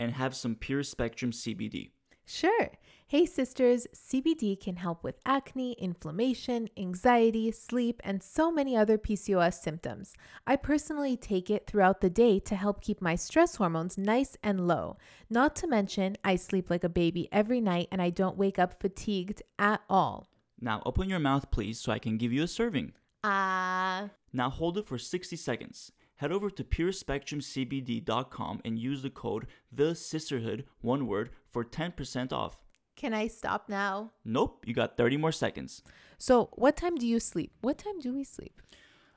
and 0.00 0.12
have 0.12 0.34
some 0.34 0.54
pure 0.54 0.82
spectrum 0.82 1.30
CBD. 1.30 1.90
Sure. 2.26 2.70
Hey, 3.12 3.26
sisters, 3.26 3.86
CBD 3.94 4.58
can 4.58 4.76
help 4.76 5.04
with 5.04 5.20
acne, 5.26 5.72
inflammation, 5.72 6.70
anxiety, 6.78 7.50
sleep, 7.50 8.00
and 8.02 8.22
so 8.22 8.50
many 8.50 8.74
other 8.74 8.96
PCOS 8.96 9.60
symptoms. 9.60 10.14
I 10.46 10.56
personally 10.56 11.18
take 11.18 11.50
it 11.50 11.66
throughout 11.66 12.00
the 12.00 12.08
day 12.08 12.38
to 12.38 12.56
help 12.56 12.80
keep 12.80 13.02
my 13.02 13.16
stress 13.16 13.56
hormones 13.56 13.98
nice 13.98 14.38
and 14.42 14.66
low. 14.66 14.96
Not 15.28 15.54
to 15.56 15.66
mention, 15.66 16.16
I 16.24 16.36
sleep 16.36 16.70
like 16.70 16.84
a 16.84 16.88
baby 16.88 17.28
every 17.30 17.60
night 17.60 17.88
and 17.92 18.00
I 18.00 18.08
don't 18.08 18.38
wake 18.38 18.58
up 18.58 18.80
fatigued 18.80 19.42
at 19.58 19.82
all. 19.90 20.30
Now, 20.58 20.80
open 20.86 21.10
your 21.10 21.18
mouth, 21.18 21.50
please, 21.50 21.78
so 21.78 21.92
I 21.92 21.98
can 21.98 22.16
give 22.16 22.32
you 22.32 22.44
a 22.44 22.48
serving. 22.48 22.94
Ah. 23.22 24.04
Uh... 24.04 24.08
Now, 24.32 24.48
hold 24.48 24.78
it 24.78 24.86
for 24.86 24.96
60 24.96 25.36
seconds. 25.36 25.92
Head 26.16 26.32
over 26.32 26.48
to 26.48 26.64
purespectrumcbd.com 26.64 28.62
and 28.64 28.78
use 28.78 29.02
the 29.02 29.10
code 29.10 29.48
The 29.70 29.92
Cysterhood, 29.92 30.64
one 30.80 31.06
word, 31.06 31.28
for 31.50 31.62
10% 31.62 32.32
off. 32.32 32.61
Can 32.96 33.14
I 33.14 33.26
stop 33.28 33.68
now? 33.68 34.12
Nope, 34.24 34.64
you 34.66 34.74
got 34.74 34.96
30 34.96 35.16
more 35.16 35.32
seconds. 35.32 35.82
So, 36.18 36.50
what 36.52 36.76
time 36.76 36.96
do 36.96 37.06
you 37.06 37.18
sleep? 37.18 37.52
What 37.60 37.78
time 37.78 37.98
do 38.00 38.12
we 38.12 38.24
sleep? 38.24 38.60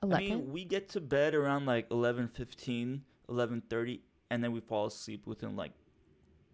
11? 0.01 0.25
I 0.25 0.35
mean, 0.35 0.51
we 0.51 0.65
get 0.65 0.89
to 0.89 1.01
bed 1.01 1.35
around 1.35 1.65
like 1.65 1.89
11:15, 1.89 3.01
11:30 3.29 3.99
and 4.31 4.43
then 4.43 4.51
we 4.51 4.59
fall 4.59 4.87
asleep 4.87 5.27
within 5.27 5.55
like 5.55 5.71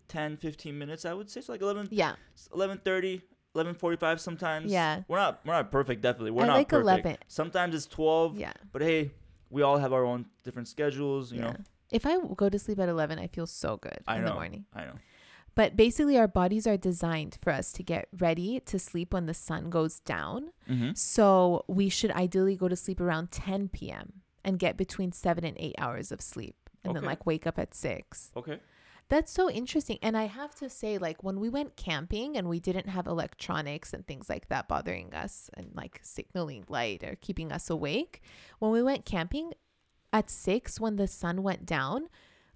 10, 0.08 0.38
15 0.38 0.78
minutes, 0.78 1.06
I 1.06 1.14
would 1.14 1.30
say. 1.30 1.42
So 1.42 1.54
like 1.54 1.62
11 1.62 1.88
Yeah. 1.92 2.16
11:30, 2.52 3.22
11:45 3.56 4.20
sometimes. 4.20 4.72
Yeah. 4.72 5.04
We're 5.08 5.18
not 5.18 5.42
we're 5.46 5.54
not 5.54 5.72
perfect 5.72 6.02
definitely. 6.02 6.32
We're 6.32 6.44
I 6.44 6.48
not 6.48 6.56
like 6.56 6.70
perfect. 6.70 7.06
11. 7.06 7.18
Sometimes 7.28 7.76
it's 7.76 7.88
12. 7.88 8.38
Yeah. 8.38 8.54
But 8.72 8.82
hey, 8.82 9.12
we 9.50 9.62
all 9.62 9.78
have 9.78 9.94
our 9.94 10.06
own 10.06 10.26
different 10.44 10.68
schedules, 10.68 11.32
you 11.32 11.40
yeah. 11.40 11.52
know. 11.52 11.56
If 11.92 12.06
I 12.06 12.18
go 12.36 12.50
to 12.50 12.58
sleep 12.58 12.80
at 12.80 12.88
11, 12.88 13.20
I 13.20 13.28
feel 13.28 13.46
so 13.46 13.78
good 13.78 14.00
I 14.08 14.16
in 14.18 14.22
know, 14.22 14.30
the 14.30 14.34
morning. 14.34 14.66
I 14.74 14.86
know. 14.86 14.96
But 15.54 15.76
basically, 15.76 16.18
our 16.18 16.28
bodies 16.28 16.66
are 16.66 16.78
designed 16.78 17.38
for 17.42 17.52
us 17.52 17.72
to 17.74 17.84
get 17.84 18.08
ready 18.18 18.60
to 18.62 18.80
sleep 18.80 19.14
when 19.14 19.26
the 19.26 19.34
sun 19.34 19.70
goes 19.70 20.00
down. 20.00 20.52
Mm-hmm. 20.70 20.92
So 20.96 21.66
we 21.68 21.90
should 21.90 22.12
ideally 22.12 22.56
go 22.56 22.68
to 22.68 22.76
sleep 22.76 23.02
around 23.02 23.32
10 23.32 23.70
p.m. 23.70 24.22
and 24.46 24.58
get 24.58 24.78
between 24.78 25.12
seven 25.12 25.44
and 25.44 25.58
eight 25.60 25.76
hours 25.78 26.12
of 26.12 26.22
sleep 26.22 26.56
and 26.84 26.96
then 26.96 27.04
like 27.04 27.26
wake 27.26 27.46
up 27.46 27.60
at 27.60 27.74
six. 27.74 28.32
Okay. 28.36 28.60
That's 29.10 29.32
so 29.32 29.50
interesting. 29.50 30.00
And 30.02 30.16
I 30.16 30.28
have 30.28 30.56
to 30.56 30.70
say, 30.70 30.98
like, 30.98 31.22
when 31.22 31.42
we 31.42 31.50
went 31.50 31.76
camping 31.76 32.38
and 32.38 32.48
we 32.48 32.62
didn't 32.62 32.88
have 32.88 33.08
electronics 33.08 33.92
and 33.92 34.08
things 34.08 34.30
like 34.30 34.48
that 34.48 34.70
bothering 34.70 35.14
us 35.14 35.50
and 35.56 35.72
like 35.76 36.00
signaling 36.02 36.64
light 36.70 37.04
or 37.04 37.18
keeping 37.20 37.52
us 37.52 37.70
awake, 37.70 38.22
when 38.60 38.72
we 38.72 38.82
went 38.82 39.04
camping 39.04 39.52
at 40.14 40.30
six, 40.30 40.80
when 40.80 40.96
the 40.96 41.08
sun 41.08 41.44
went 41.44 41.66
down, 41.66 42.08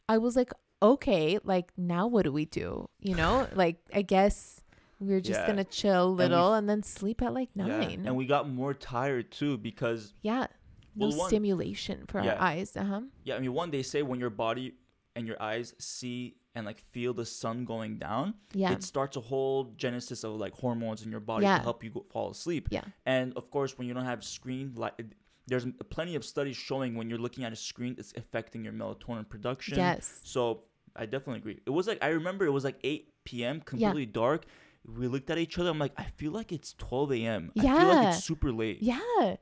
I 0.08 0.17
was 0.17 0.38
like, 0.38 0.53
okay, 0.81 1.39
like, 1.43 1.71
now 1.77 2.07
what 2.07 2.23
do 2.23 2.31
we 2.31 2.45
do? 2.45 2.89
You 2.99 3.15
know, 3.15 3.47
like, 3.55 3.77
I 3.93 4.01
guess 4.01 4.61
we're 4.99 5.19
just 5.21 5.39
Yeah. 5.39 5.53
to 5.57 5.63
chill 5.65 6.09
a 6.09 6.11
we 6.11 6.17
little 6.17 6.53
and, 6.53 6.69
then 6.69 6.83
sleep 6.83 7.21
at 7.21 7.33
like 7.33 7.49
nine. 7.55 7.69
Yeah. 8.03 8.07
And 8.07 8.15
we 8.15 8.25
got 8.25 8.49
more 8.49 8.73
tired 8.73 9.31
too 9.31 9.57
because 9.57 10.13
yeah. 10.21 10.47
No 10.95 11.07
Well, 11.09 11.17
one- 11.17 11.27
stimulation 11.27 12.05
for 12.07 12.23
Yeah. 12.23 12.35
our 12.35 12.41
eyes. 12.41 12.77
Uh 12.77 12.83
huh. 12.85 13.01
yeah, 13.23 13.35
I 13.35 13.39
mean 13.39 13.53
one 13.53 13.69
they 13.71 13.83
say 13.83 14.01
when 14.03 14.19
your 14.19 14.29
body 14.29 14.75
and 15.15 15.27
your 15.27 15.41
eyes 15.41 15.73
see 15.79 16.38
and 16.55 16.65
like 16.65 16.79
feel 16.93 17.13
the 17.13 17.25
sun 17.25 17.65
going 17.65 17.97
down, 17.97 18.33
Yeah. 18.53 18.71
it 18.71 18.81
starts 18.83 19.17
a 19.17 19.19
whole 19.21 19.73
genesis 19.75 20.23
of 20.23 20.35
like 20.38 20.53
hormones 20.53 21.03
in 21.03 21.11
your 21.11 21.19
body 21.19 21.45
to 21.45 21.57
help 21.59 21.83
you 21.83 21.89
go, 21.89 22.01
fall 22.13 22.31
asleep. 22.31 22.69
Yeah. 22.71 22.85
And 23.05 23.33
of 23.35 23.51
course, 23.51 23.77
when 23.77 23.88
you 23.89 23.93
don't 23.93 24.05
have 24.05 24.23
screen 24.23 24.71
light, 24.75 24.93
there's 25.47 25.65
plenty 25.89 26.15
of 26.15 26.25
studies 26.25 26.55
showing 26.58 26.95
when 26.95 27.10
you're 27.10 27.19
looking 27.19 27.43
at 27.43 27.53
a 27.53 27.55
screen, 27.55 27.95
it's 27.97 28.13
affecting 28.17 28.63
your 28.63 28.73
melatonin 28.73 29.27
production. 29.27 29.77
Yes. 29.77 30.19
So 30.23 30.63
I 30.95 31.05
definitely 31.05 31.39
agree. 31.39 31.60
It 31.65 31.69
was 31.69 31.88
like 31.88 31.99
I 32.03 32.08
remember 32.10 32.45
it 32.45 32.51
was 32.51 32.63
like 32.63 32.77
8 32.84 33.08
p.m. 33.25 33.62
completely 33.62 34.05
dark. 34.05 34.45
We 34.97 35.08
looked 35.08 35.31
at 35.31 35.39
each 35.39 35.58
other. 35.58 35.71
I'm 35.71 35.79
like, 35.79 35.93
I 35.97 36.03
feel 36.15 36.31
like 36.31 36.51
it's 36.51 36.73
12 36.73 37.12
a.m. 37.13 37.51
Yeah. 37.55 37.75
I 37.75 37.79
feel 37.79 37.88
like 37.88 38.08
it's 38.10 38.23
super 38.23 38.51
late. 38.51 38.84
Yeah. 38.84 38.99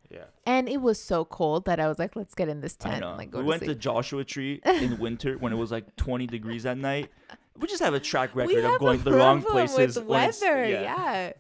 Yeah. 0.10 0.24
And 0.46 0.70
it 0.70 0.82
was 0.82 0.98
so 1.02 1.26
cold 1.26 1.66
that 1.66 1.82
I 1.82 1.90
was 1.90 2.00
like, 2.00 2.16
let's 2.16 2.34
get 2.34 2.48
in 2.48 2.62
this 2.62 2.76
tent. 2.78 3.04
Like, 3.06 3.32
go 3.32 3.40
we 3.40 3.44
to 3.44 3.48
went 3.50 3.60
sleep. 3.60 3.72
to 3.72 3.76
Joshua 3.76 4.24
Tree 4.24 4.62
in 4.66 4.98
winter 5.00 5.38
when 5.38 5.52
it 5.52 5.58
was 5.58 5.70
like 5.70 5.94
20 5.98 6.28
degrees 6.28 6.66
at 6.66 6.78
night. 6.78 7.12
We 7.58 7.68
just 7.68 7.84
have 7.84 7.94
a 7.94 8.00
track 8.00 8.34
record 8.36 8.64
of 8.64 8.80
going 8.80 9.00
to 9.00 9.04
the 9.04 9.12
wrong 9.14 9.42
places. 9.44 9.98
with 9.98 10.06
weather. 10.06 10.66
yeah. 10.66 11.34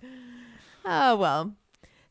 Oh 0.85 1.15
well. 1.15 1.55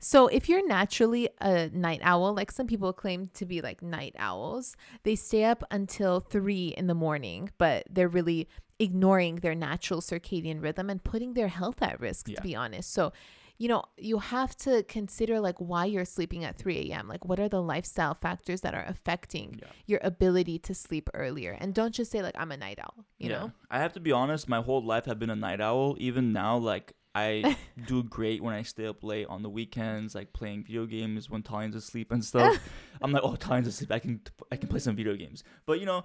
So 0.04 0.26
if 0.26 0.48
you're 0.48 0.66
naturally 0.66 1.28
a 1.40 1.68
night 1.68 2.00
owl, 2.02 2.34
like 2.34 2.50
some 2.50 2.66
people 2.66 2.92
claim 2.92 3.26
to 3.34 3.46
be 3.46 3.60
like 3.60 3.82
night 3.82 4.16
owls, 4.18 4.76
they 5.04 5.14
stay 5.14 5.44
up 5.44 5.62
until 5.70 6.18
three 6.18 6.68
in 6.76 6.88
the 6.88 6.94
morning, 6.94 7.50
but 7.56 7.84
they're 7.88 8.08
really 8.08 8.48
ignoring 8.80 9.36
their 9.36 9.54
natural 9.54 10.00
circadian 10.00 10.60
rhythm 10.60 10.90
and 10.90 11.04
putting 11.04 11.34
their 11.34 11.46
health 11.48 11.80
at 11.82 12.00
risk, 12.00 12.28
Yeah. 12.28 12.34
to 12.36 12.42
be 12.42 12.56
honest. 12.56 12.92
So 12.92 13.12
you 13.58 13.68
know, 13.68 13.84
you 13.96 14.18
have 14.18 14.56
to 14.56 14.82
consider 14.84 15.38
like 15.38 15.54
why 15.58 15.84
you're 15.84 16.04
sleeping 16.04 16.42
at 16.42 16.56
3 16.56 16.90
a.m. 16.90 17.06
Like, 17.06 17.24
what 17.24 17.38
are 17.38 17.48
the 17.48 17.62
lifestyle 17.62 18.14
factors 18.14 18.62
that 18.62 18.74
are 18.74 18.84
affecting 18.88 19.60
Yeah. 19.62 19.68
your 19.86 20.00
ability 20.02 20.58
to 20.60 20.74
sleep 20.74 21.08
earlier? 21.14 21.56
And 21.60 21.72
don't 21.72 21.94
just 21.94 22.10
say, 22.10 22.22
like, 22.22 22.34
I'm 22.36 22.50
a 22.50 22.56
night 22.56 22.80
owl, 22.82 23.04
you 23.18 23.28
Yeah. 23.30 23.38
know? 23.38 23.52
I 23.70 23.78
have 23.78 23.92
to 23.92 24.00
be 24.00 24.10
honest, 24.10 24.48
my 24.48 24.60
whole 24.62 24.82
life 24.84 25.06
I've 25.06 25.20
been 25.20 25.30
a 25.30 25.36
night 25.36 25.60
owl. 25.60 25.94
Even 26.00 26.32
now, 26.32 26.56
like 26.56 26.94
I 27.14 27.56
do 27.86 28.02
great 28.02 28.42
when 28.42 28.54
I 28.54 28.62
stay 28.62 28.86
up 28.86 29.04
late 29.04 29.26
on 29.28 29.42
the 29.42 29.50
weekends, 29.50 30.14
like 30.14 30.32
playing 30.32 30.64
video 30.64 30.86
games 30.86 31.28
when 31.28 31.42
Tallene's 31.42 31.76
asleep 31.76 32.10
and 32.12 32.24
stuff. 32.24 32.58
I'm 33.02 33.12
like, 33.12 33.22
oh, 33.24 33.36
Tallene's 33.36 33.68
asleep. 33.68 33.92
I 33.92 33.98
can 33.98 34.20
I 34.50 34.56
can 34.56 34.68
play 34.68 34.78
some 34.78 34.96
video 34.96 35.14
games. 35.14 35.44
But 35.66 35.80
you 35.80 35.86
know, 35.86 36.04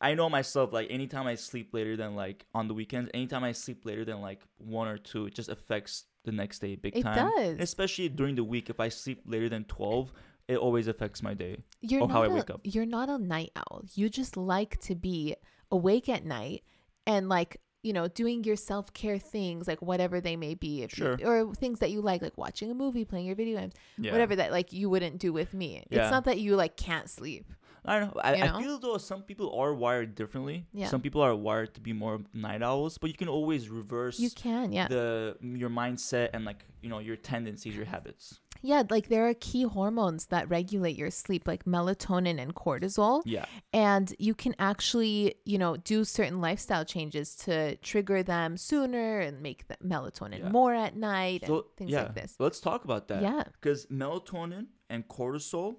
I 0.00 0.14
know 0.14 0.28
myself. 0.28 0.72
Like 0.72 0.88
anytime 0.90 1.26
I 1.26 1.34
sleep 1.34 1.72
later 1.72 1.96
than 1.96 2.14
like 2.14 2.46
on 2.54 2.68
the 2.68 2.74
weekends, 2.74 3.10
anytime 3.14 3.44
I 3.44 3.52
sleep 3.52 3.84
later 3.84 4.04
than 4.04 4.20
like 4.20 4.42
one 4.58 4.88
or 4.88 4.98
two, 4.98 5.26
it 5.26 5.34
just 5.34 5.48
affects 5.48 6.04
the 6.24 6.32
next 6.32 6.60
day 6.60 6.76
big 6.76 6.96
It 6.96 7.02
time. 7.02 7.28
It 7.28 7.58
does. 7.58 7.60
Especially 7.60 8.08
during 8.08 8.34
the 8.34 8.44
week, 8.44 8.70
if 8.70 8.80
I 8.80 8.88
sleep 8.88 9.22
later 9.26 9.48
than 9.48 9.64
twelve, 9.64 10.12
it 10.46 10.56
always 10.56 10.88
affects 10.88 11.22
my 11.22 11.34
day. 11.34 11.58
You're 11.80 12.02
or 12.02 12.08
how 12.08 12.22
I 12.22 12.26
a, 12.26 12.30
wake 12.30 12.50
up. 12.50 12.60
You're 12.64 12.86
not 12.86 13.08
a 13.08 13.18
night 13.18 13.50
owl. 13.56 13.82
You 13.94 14.08
just 14.08 14.36
like 14.36 14.78
to 14.82 14.94
be 14.94 15.36
awake 15.70 16.08
at 16.08 16.24
night 16.24 16.62
and 17.06 17.28
like 17.28 17.60
you 17.84 17.92
know 17.92 18.08
doing 18.08 18.42
your 18.44 18.56
self 18.56 18.92
care 18.94 19.18
things 19.18 19.68
like 19.68 19.80
whatever 19.82 20.20
they 20.20 20.36
may 20.36 20.54
be, 20.54 20.82
if 20.82 20.90
you- 20.98 21.04
or 21.24 21.54
things 21.54 21.78
that 21.80 21.90
you 21.90 22.00
like, 22.00 22.22
like 22.22 22.36
watching 22.36 22.70
a 22.70 22.74
movie, 22.74 23.04
playing 23.04 23.26
your 23.26 23.36
video 23.36 23.58
games, 23.60 23.74
whatever 24.12 24.34
that 24.36 24.50
like 24.50 24.72
you 24.72 24.88
wouldn't 24.90 25.18
do 25.18 25.32
with 25.32 25.54
me. 25.54 25.84
Yeah. 25.90 26.02
It's 26.02 26.10
not 26.10 26.24
that 26.24 26.38
you 26.40 26.56
like 26.56 26.76
can't 26.76 27.08
sleep. 27.08 27.46
I 27.86 28.00
don't 28.00 28.14
know. 28.14 28.20
I, 28.22 28.34
You 28.36 28.44
I 28.44 28.62
feel 28.62 28.78
though 28.78 28.96
some 28.96 29.22
people 29.22 29.52
are 29.60 29.74
wired 29.74 30.14
differently. 30.14 30.64
Yeah. 30.72 30.88
Some 30.88 31.02
people 31.02 31.20
are 31.20 31.36
wired 31.36 31.74
to 31.74 31.80
be 31.82 31.92
more 31.92 32.20
night 32.32 32.62
owls, 32.62 32.96
but 32.96 33.10
you 33.10 33.14
can 33.22 33.28
always 33.28 33.68
reverse 33.68 34.18
You 34.18 34.30
can, 34.30 34.72
yeah, 34.72 34.88
the 34.88 35.36
your 35.42 35.68
mindset 35.68 36.30
and 36.32 36.46
like 36.46 36.64
you 36.80 36.88
know 36.88 36.98
your 37.00 37.16
tendencies, 37.16 37.76
your 37.76 37.84
habits. 37.84 38.40
Yeah. 38.70 38.82
Like 38.94 39.06
there 39.08 39.28
are 39.28 39.34
key 39.48 39.62
hormones 39.76 40.26
that 40.32 40.48
regulate 40.48 40.96
your 41.02 41.10
sleep, 41.10 41.42
like 41.46 41.64
melatonin 41.64 42.40
and 42.44 42.54
cortisol. 42.54 43.22
Yeah. 43.24 43.44
and 43.72 44.06
you 44.18 44.34
can 44.42 44.54
actually 44.70 45.34
you 45.44 45.58
know 45.62 45.72
do 45.92 45.98
certain 46.04 46.40
lifestyle 46.48 46.84
changes 46.94 47.28
to 47.44 47.76
trigger 47.90 48.22
them 48.22 48.56
sooner 48.56 49.20
and 49.26 49.34
make 49.48 49.60
the 49.68 49.76
melatonin 49.92 50.38
Yeah. 50.40 50.48
more 50.58 50.74
at 50.86 50.96
night 50.96 51.40
and 51.46 51.62
things 51.78 51.90
yeah, 51.90 52.02
like 52.04 52.14
this 52.14 52.34
let's 52.44 52.60
talk 52.68 52.80
about 52.88 53.08
that. 53.08 53.20
Yeah. 53.22 53.42
Because 53.54 53.80
melatonin 53.86 54.66
and 54.92 55.00
cortisol 55.08 55.76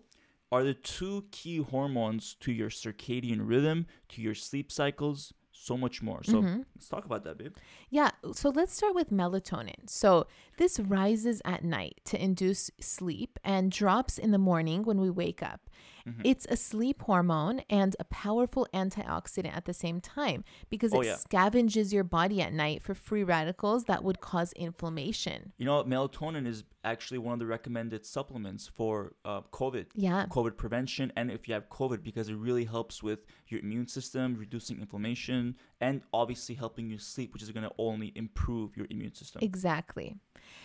are 0.52 0.64
the 0.64 0.74
two 0.76 1.26
key 1.32 1.58
hormones 1.74 2.36
to 2.44 2.52
your 2.52 2.70
circadian 2.70 3.40
rhythm, 3.52 3.88
to 4.10 4.22
your 4.22 4.36
sleep 4.36 4.72
cycles. 4.72 5.34
So 5.66 5.76
much 5.76 6.02
more. 6.02 6.24
So 6.24 6.42
mm-hmm. 6.42 6.62
let's 6.76 6.88
talk 6.88 7.06
about 7.06 7.24
that, 7.24 7.38
babe. 7.38 7.56
Yeah. 7.90 8.12
So 8.34 8.50
let's 8.50 8.74
start 8.74 8.94
with 8.94 9.10
melatonin. 9.12 9.90
So 9.90 10.28
this 10.58 10.80
rises 10.80 11.42
at 11.44 11.64
night 11.64 12.02
to 12.06 12.24
induce 12.24 12.70
sleep 12.80 13.40
and 13.44 13.72
drops 13.72 14.18
in 14.18 14.32
the 14.32 14.38
morning 14.38 14.84
when 14.84 15.02
we 15.02 15.10
wake 15.10 15.42
up. 15.42 15.62
Mm-hmm. 16.08 16.22
It's 16.24 16.46
a 16.50 16.56
sleep 16.56 17.02
hormone 17.02 17.62
and 17.70 17.96
a 18.00 18.04
powerful 18.04 18.68
antioxidant 18.74 19.56
at 19.56 19.66
the 19.66 19.74
same 19.74 20.00
time 20.00 20.44
because 20.70 20.94
oh, 20.94 21.02
it 21.02 21.08
yeah. 21.08 21.16
scavenges 21.16 21.92
your 21.92 22.04
body 22.04 22.42
at 22.42 22.54
night 22.54 22.84
for 22.84 22.94
free 22.94 23.24
radicals 23.24 23.86
that 23.86 24.04
would 24.04 24.22
cause 24.22 24.54
inflammation. 24.54 25.54
You 25.58 25.66
know, 25.66 25.84
melatonin 25.84 26.46
is 26.46 26.64
actually 26.84 27.18
one 27.18 27.34
of 27.34 27.40
the 27.40 27.46
recommended 27.48 28.06
supplements 28.06 28.68
for 28.68 29.14
uh, 29.26 29.42
COVID. 29.52 29.88
Yeah. 29.96 30.28
COVID 30.30 30.56
prevention, 30.56 31.12
and 31.16 31.32
if 31.32 31.48
you 31.48 31.56
have 31.56 31.68
COVID, 31.70 32.04
because 32.04 32.30
it 32.30 32.36
really 32.36 32.66
helps 32.66 33.02
with 33.02 33.26
your 33.48 33.60
immune 33.62 33.88
system, 33.88 34.36
reducing 34.36 34.80
inflammation, 34.80 35.56
and 35.82 36.02
obviously 36.14 36.54
helping 36.54 36.90
you 36.90 37.00
sleep, 37.00 37.34
which 37.34 37.42
is 37.42 37.50
going 37.52 37.64
to 37.64 37.74
only 37.80 38.14
improve 38.16 38.78
your 38.78 38.86
immune 38.92 39.16
system. 39.16 39.40
Exactly. 39.44 40.18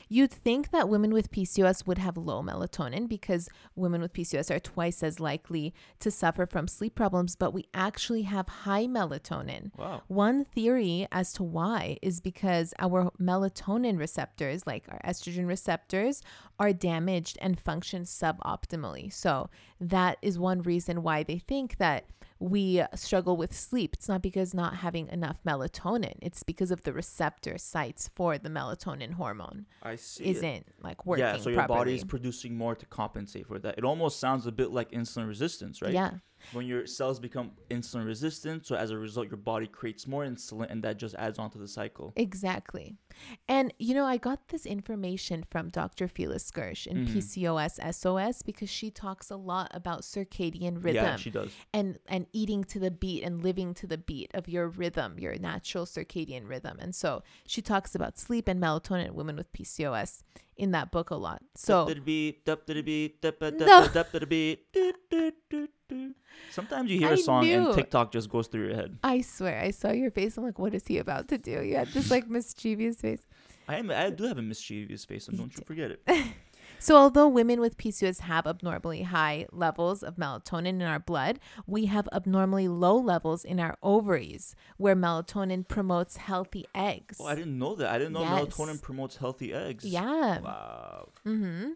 You'd 0.08 0.32
think 0.32 0.72
that 0.72 0.88
women 0.88 1.12
with 1.12 1.30
PCOS 1.30 1.86
would 1.86 1.98
have 1.98 2.16
low 2.16 2.42
melatonin 2.42 3.08
because 3.08 3.48
women 3.74 4.00
with 4.00 4.12
PCOS 4.12 4.54
are 4.54 4.58
twice 4.58 5.02
as 5.02 5.20
likely 5.20 5.29
to 5.38 6.10
suffer 6.10 6.46
from 6.46 6.68
sleep 6.68 6.94
problems, 6.94 7.36
but 7.36 7.52
we 7.52 7.66
actually 7.74 8.22
have 8.22 8.48
high 8.48 8.86
melatonin. 8.86 9.70
Wow. 9.76 10.02
One 10.08 10.44
theory 10.44 11.06
as 11.12 11.32
to 11.34 11.42
why 11.42 11.98
is 12.02 12.20
because 12.20 12.74
our 12.78 13.10
melatonin 13.20 13.98
receptors, 13.98 14.66
like 14.66 14.84
our 14.88 15.00
estrogen 15.04 15.46
receptors, 15.46 16.22
are 16.58 16.72
damaged 16.72 17.38
and 17.40 17.58
function 17.58 18.02
suboptimally. 18.02 19.12
So 19.12 19.50
that 19.80 20.18
is 20.22 20.38
one 20.38 20.62
reason 20.62 21.02
why 21.02 21.22
they 21.22 21.38
think 21.38 21.78
that 21.78 22.06
we 22.38 22.82
struggle 22.94 23.36
with 23.36 23.54
sleep. 23.54 23.94
It's 23.94 24.08
not 24.08 24.22
because 24.22 24.54
not 24.54 24.76
having 24.76 25.08
enough 25.08 25.38
melatonin. 25.46 26.14
It's 26.22 26.42
because 26.42 26.70
of 26.70 26.82
the 26.84 26.92
receptor 26.92 27.58
sites 27.58 28.08
for 28.14 28.38
the 28.38 28.48
melatonin 28.48 29.12
hormone. 29.12 29.66
I 29.82 29.96
see. 29.96 30.24
Isn't 30.24 30.44
it. 30.44 30.66
like 30.82 31.04
working. 31.04 31.24
Yeah, 31.24 31.36
so 31.36 31.50
your 31.50 31.58
properly. 31.58 31.78
body 31.78 31.94
is 31.96 32.04
producing 32.04 32.56
more 32.56 32.74
to 32.74 32.86
compensate 32.86 33.46
for 33.46 33.58
that. 33.58 33.76
It 33.76 33.84
almost 33.84 34.20
sounds 34.20 34.46
a 34.46 34.52
bit 34.52 34.70
like 34.70 34.90
insulin 34.92 35.28
resistance, 35.28 35.82
right? 35.82 35.92
Yeah 35.92 36.12
when 36.52 36.66
your 36.66 36.86
cells 36.86 37.18
become 37.18 37.52
insulin 37.70 38.06
resistant 38.06 38.66
so 38.66 38.74
as 38.74 38.90
a 38.90 38.98
result 38.98 39.28
your 39.28 39.36
body 39.36 39.66
creates 39.66 40.06
more 40.06 40.24
insulin 40.24 40.70
and 40.70 40.82
that 40.82 40.96
just 40.96 41.14
adds 41.16 41.38
on 41.38 41.50
to 41.50 41.58
the 41.58 41.68
cycle. 41.68 42.12
Exactly. 42.16 42.96
And 43.48 43.72
you 43.78 43.94
know 43.94 44.04
i 44.04 44.16
got 44.16 44.48
this 44.48 44.66
information 44.66 45.44
from 45.50 45.68
dr 45.68 46.08
Felice 46.08 46.50
Gersh 46.50 46.86
in 46.86 47.06
mm-hmm. 47.06 47.18
pcos 47.18 47.94
sos 47.94 48.42
because 48.42 48.70
she 48.70 48.90
talks 48.90 49.30
a 49.30 49.36
lot 49.36 49.70
about 49.72 50.02
circadian 50.02 50.82
rhythm 50.82 51.04
yeah 51.04 51.16
she 51.16 51.30
does. 51.30 51.50
and 51.72 51.98
and 52.06 52.26
eating 52.32 52.64
to 52.64 52.78
the 52.78 52.90
beat 52.90 53.22
and 53.22 53.42
living 53.42 53.74
to 53.74 53.86
the 53.86 53.98
beat 53.98 54.30
of 54.34 54.48
your 54.48 54.68
rhythm 54.68 55.18
your 55.18 55.38
natural 55.38 55.86
circadian 55.86 56.48
rhythm. 56.48 56.76
And 56.80 56.94
so 56.94 57.22
she 57.46 57.62
talks 57.62 57.94
about 57.94 58.18
sleep 58.18 58.48
and 58.48 58.62
melatonin 58.62 59.06
in 59.06 59.14
women 59.14 59.36
with 59.36 59.52
pcos 59.52 60.22
in 60.60 60.70
that 60.72 60.90
book 60.90 61.10
a 61.10 61.16
lot 61.16 61.40
so 61.56 61.86
Sometimes 66.50 66.90
you 66.90 66.98
hear 66.98 67.08
I 67.08 67.12
a 67.12 67.16
song 67.16 67.44
knew. 67.44 67.66
and 67.66 67.74
TikTok 67.74 68.12
just 68.12 68.28
goes 68.28 68.46
through 68.46 68.68
your 68.68 68.76
head. 68.76 68.98
I 69.02 69.20
swear, 69.20 69.60
I 69.60 69.70
saw 69.70 69.90
your 69.90 70.10
face. 70.10 70.36
I'm 70.36 70.44
like, 70.44 70.58
what 70.58 70.74
is 70.74 70.86
he 70.86 70.98
about 70.98 71.28
to 71.28 71.38
do? 71.38 71.62
You 71.62 71.76
had 71.76 71.88
this 71.88 72.10
like 72.10 72.28
mischievous 72.36 73.00
face. 73.00 73.26
I 73.68 73.76
am. 73.76 73.90
I 73.90 74.10
do 74.10 74.24
have 74.24 74.38
a 74.38 74.42
mischievous 74.42 75.04
face, 75.04 75.28
and 75.28 75.38
don't 75.38 75.54
you 75.56 75.62
forget 75.64 75.90
it. 75.92 76.02
so, 76.80 76.96
although 76.96 77.28
women 77.28 77.60
with 77.60 77.76
PCOS 77.76 78.20
have 78.20 78.46
abnormally 78.46 79.02
high 79.02 79.46
levels 79.52 80.02
of 80.02 80.16
melatonin 80.16 80.66
in 80.66 80.82
our 80.82 80.98
blood, 80.98 81.38
we 81.66 81.86
have 81.86 82.08
abnormally 82.12 82.66
low 82.66 82.96
levels 82.96 83.44
in 83.44 83.60
our 83.60 83.76
ovaries, 83.82 84.56
where 84.78 84.96
melatonin 84.96 85.68
promotes 85.68 86.16
healthy 86.16 86.66
eggs. 86.74 87.18
Oh, 87.20 87.26
I 87.26 87.34
didn't 87.34 87.58
know 87.58 87.74
that. 87.76 87.90
I 87.90 87.98
didn't 87.98 88.14
know 88.14 88.22
yes. 88.22 88.42
melatonin 88.42 88.82
promotes 88.82 89.16
healthy 89.16 89.52
eggs. 89.52 89.84
Yeah. 89.84 90.40
Wow. 90.40 91.08
Mm-hmm. 91.26 91.70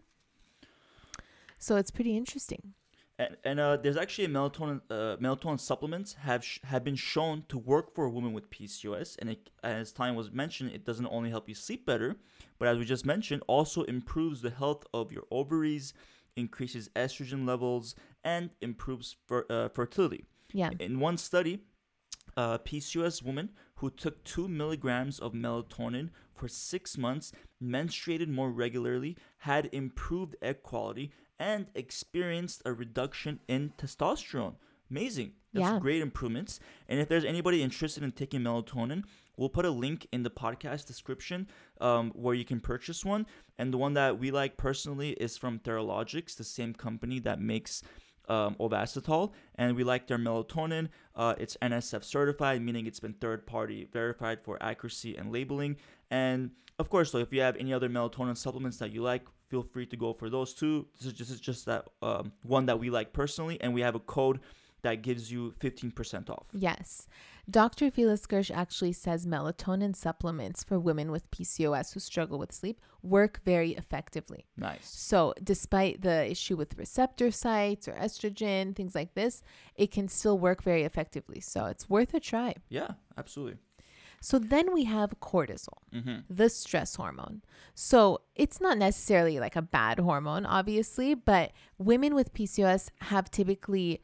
So 1.57 1.77
it's 1.77 1.91
pretty 1.91 2.17
interesting 2.17 2.73
and, 3.17 3.37
and 3.43 3.59
uh, 3.59 3.77
there's 3.77 3.97
actually 3.97 4.25
a 4.25 4.29
melatonin 4.29 4.81
uh, 4.89 5.17
melatonin 5.17 5.59
supplements 5.59 6.13
have 6.13 6.43
sh- 6.43 6.59
have 6.63 6.83
been 6.83 6.95
shown 6.95 7.43
to 7.47 7.57
work 7.57 7.93
for 7.95 8.05
a 8.05 8.09
woman 8.09 8.33
with 8.33 8.49
PCOS, 8.49 9.15
and 9.19 9.29
it, 9.29 9.49
as 9.63 9.91
time 9.91 10.15
was 10.15 10.31
mentioned, 10.31 10.71
it 10.71 10.85
doesn't 10.85 11.07
only 11.07 11.29
help 11.29 11.47
you 11.47 11.55
sleep 11.55 11.85
better, 11.85 12.17
but 12.57 12.67
as 12.67 12.77
we 12.77 12.85
just 12.85 13.05
mentioned, 13.05 13.43
also 13.47 13.83
improves 13.83 14.41
the 14.41 14.49
health 14.49 14.85
of 14.93 15.11
your 15.11 15.23
ovaries, 15.31 15.93
increases 16.35 16.89
estrogen 16.95 17.45
levels, 17.45 17.95
and 18.23 18.49
improves 18.61 19.15
fer- 19.27 19.45
uh, 19.49 19.69
fertility. 19.69 20.25
Yeah. 20.53 20.71
In 20.79 20.99
one 20.99 21.17
study, 21.17 21.61
a 22.37 22.59
PCOS 22.59 23.23
woman 23.23 23.49
who 23.75 23.89
took 23.89 24.23
two 24.23 24.47
milligrams 24.47 25.19
of 25.19 25.33
melatonin 25.33 26.09
for 26.33 26.47
six 26.47 26.97
months, 26.97 27.31
menstruated 27.61 28.27
more 28.27 28.51
regularly, 28.51 29.17
had 29.39 29.69
improved 29.71 30.35
egg 30.41 30.63
quality, 30.63 31.11
and 31.39 31.67
experienced 31.75 32.61
a 32.65 32.73
reduction 32.73 33.39
in 33.47 33.73
testosterone. 33.77 34.55
Amazing. 34.89 35.33
That's 35.55 35.71
yeah. 35.71 35.79
great 35.79 36.01
improvements. 36.01 36.59
And 36.87 36.99
if 36.99 37.07
there's 37.07 37.25
anybody 37.25 37.63
interested 37.63 38.03
in 38.03 38.11
taking 38.11 38.41
melatonin, 38.41 39.03
we'll 39.37 39.49
put 39.49 39.65
a 39.65 39.71
link 39.71 40.07
in 40.11 40.23
the 40.23 40.29
podcast 40.29 40.85
description 40.85 41.47
um, 41.81 42.11
where 42.11 42.35
you 42.35 42.45
can 42.45 42.59
purchase 42.59 43.05
one. 43.05 43.25
And 43.57 43.73
the 43.73 43.77
one 43.77 43.93
that 43.93 44.19
we 44.19 44.31
like 44.31 44.57
personally 44.57 45.11
is 45.11 45.37
from 45.37 45.59
Theralogics, 45.59 46.35
the 46.35 46.43
same 46.43 46.73
company 46.73 47.19
that 47.19 47.39
makes 47.39 47.81
um, 48.27 48.55
Ovasitol, 48.59 49.31
and 49.55 49.75
we 49.75 49.83
like 49.83 50.07
their 50.07 50.17
melatonin. 50.17 50.89
Uh, 51.15 51.35
it's 51.37 51.55
NSF 51.61 52.03
certified, 52.03 52.61
meaning 52.61 52.85
it's 52.85 52.99
been 52.99 53.13
third 53.13 53.45
party 53.45 53.87
verified 53.91 54.41
for 54.43 54.61
accuracy 54.61 55.15
and 55.15 55.31
labeling. 55.31 55.77
And 56.11 56.51
of 56.79 56.89
course, 56.89 57.11
so 57.11 57.19
if 57.19 57.31
you 57.31 57.41
have 57.41 57.55
any 57.55 57.73
other 57.73 57.89
melatonin 57.89 58.35
supplements 58.35 58.77
that 58.77 58.91
you 58.91 59.01
like, 59.01 59.25
feel 59.47 59.63
free 59.63 59.85
to 59.85 59.95
go 59.95 60.11
for 60.11 60.29
those 60.29 60.53
too. 60.53 60.87
This 60.97 61.07
is 61.07 61.13
just, 61.13 61.29
this 61.29 61.35
is 61.37 61.41
just 61.41 61.65
that 61.67 61.87
um, 62.01 62.31
one 62.43 62.65
that 62.65 62.79
we 62.79 62.89
like 62.89 63.13
personally, 63.13 63.61
and 63.61 63.73
we 63.73 63.81
have 63.81 63.95
a 63.95 63.99
code 63.99 64.39
that 64.85 65.01
gives 65.01 65.31
you 65.31 65.53
15% 65.59 66.29
off. 66.29 66.45
Yes. 66.53 67.07
Dr. 67.49 67.89
Felice 67.89 68.27
Gersh 68.27 68.51
actually 68.55 68.93
says 68.93 69.25
melatonin 69.25 69.95
supplements 69.95 70.63
for 70.63 70.79
women 70.79 71.11
with 71.11 71.29
PCOS 71.31 71.93
who 71.93 71.99
struggle 71.99 72.37
with 72.37 72.51
sleep 72.51 72.79
work 73.01 73.41
very 73.43 73.71
effectively. 73.71 74.45
Nice. 74.57 74.87
So, 74.87 75.33
despite 75.43 76.01
the 76.01 76.29
issue 76.29 76.55
with 76.55 76.77
receptor 76.77 77.31
sites 77.31 77.87
or 77.87 77.93
estrogen, 77.93 78.75
things 78.75 78.93
like 78.93 79.15
this, 79.15 79.41
it 79.75 79.91
can 79.91 80.07
still 80.07 80.37
work 80.37 80.61
very 80.63 80.83
effectively. 80.83 81.39
So, 81.39 81.65
it's 81.65 81.89
worth 81.89 82.13
a 82.13 82.19
try. 82.19 82.53
Yeah, 82.69 82.91
absolutely. 83.17 83.57
So 84.21 84.39
then 84.39 84.73
we 84.73 84.85
have 84.85 85.19
cortisol, 85.19 85.77
mm-hmm. 85.93 86.21
the 86.31 86.49
stress 86.49 86.95
hormone. 86.95 87.43
So 87.75 88.21
it's 88.33 88.59
not 88.59 88.79
necessarily 88.79 89.39
like 89.39 89.55
a 89.55 89.61
bad 89.61 89.99
hormone, 89.99 90.47
obviously, 90.47 91.13
but 91.13 91.51
women 91.77 92.15
with 92.15 92.33
PCOS 92.33 92.89
have 93.01 93.29
typically 93.29 94.01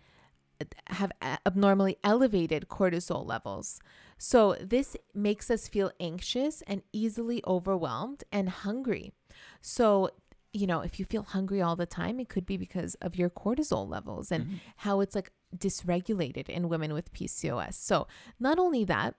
have 0.88 1.12
abnormally 1.46 1.98
elevated 2.04 2.68
cortisol 2.70 3.26
levels. 3.26 3.80
So 4.18 4.56
this 4.62 4.96
makes 5.14 5.50
us 5.50 5.68
feel 5.68 5.92
anxious 6.00 6.62
and 6.68 6.82
easily 6.94 7.44
overwhelmed 7.48 8.24
and 8.32 8.50
hungry. 8.50 9.14
So 9.62 10.12
you 10.54 10.68
know, 10.68 10.82
if 10.82 11.00
you 11.00 11.06
feel 11.06 11.24
hungry 11.24 11.62
all 11.62 11.78
the 11.78 11.86
time, 11.86 12.20
it 12.20 12.28
could 12.28 12.46
be 12.46 12.58
because 12.58 12.96
of 12.96 13.16
your 13.16 13.30
cortisol 13.30 13.88
levels 13.88 14.32
and 14.32 14.46
mm-hmm. 14.46 14.56
how 14.78 15.00
it's 15.00 15.16
like 15.16 15.32
dysregulated 15.56 16.50
in 16.50 16.68
women 16.68 16.94
with 16.94 17.14
PCOS. 17.14 17.76
So, 17.76 18.06
not 18.38 18.60
only 18.60 18.84
that, 18.84 19.16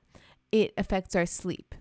it 0.50 0.74
affects 0.76 1.16
our 1.16 1.24
sleep. 1.24 1.74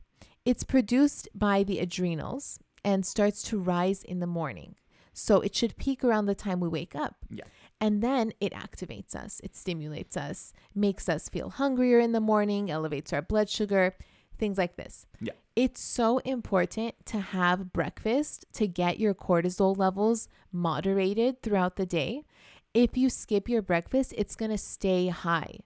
It's 0.46 0.64
produced 0.64 1.28
by 1.36 1.64
the 1.64 1.80
adrenals 1.80 2.60
and 2.84 3.06
starts 3.06 3.44
to 3.44 3.60
rise 3.60 4.04
in 4.04 4.20
the 4.20 4.28
morning. 4.28 4.76
So 5.14 5.42
it 5.42 5.56
should 5.56 5.78
peak 5.78 6.04
around 6.04 6.26
the 6.26 6.36
time 6.36 6.60
we 6.60 6.70
wake 6.70 6.96
up. 6.96 7.16
Yeah. 7.30 7.44
And 7.82 8.04
then 8.04 8.32
it 8.40 8.54
activates 8.54 9.16
us, 9.16 9.42
it 9.44 9.56
stimulates 9.56 10.16
us, 10.16 10.54
makes 10.76 11.10
us 11.10 11.28
feel 11.28 11.50
hungrier 11.50 12.00
in 12.00 12.12
the 12.12 12.20
morning, 12.22 12.70
elevates 12.70 13.12
our 13.12 13.24
blood 13.24 13.50
sugar, 13.50 13.96
things 14.38 14.60
like 14.60 14.76
this. 14.76 15.08
Yeah. 15.20 15.34
It's 15.56 15.82
so 15.82 16.20
important 16.20 16.94
to 17.08 17.20
have 17.20 17.74
breakfast 17.74 18.46
to 18.54 18.68
get 18.68 19.00
your 19.00 19.16
cortisol 19.16 19.76
levels 19.76 20.28
moderated 20.52 21.42
throughout 21.42 21.76
the 21.76 21.88
day. 21.88 22.24
If 22.74 22.96
you 22.96 23.10
skip 23.10 23.50
your 23.50 23.64
breakfast, 23.64 24.14
it's 24.16 24.36
going 24.36 24.52
to 24.52 24.58
stay 24.60 25.08
high. 25.08 25.60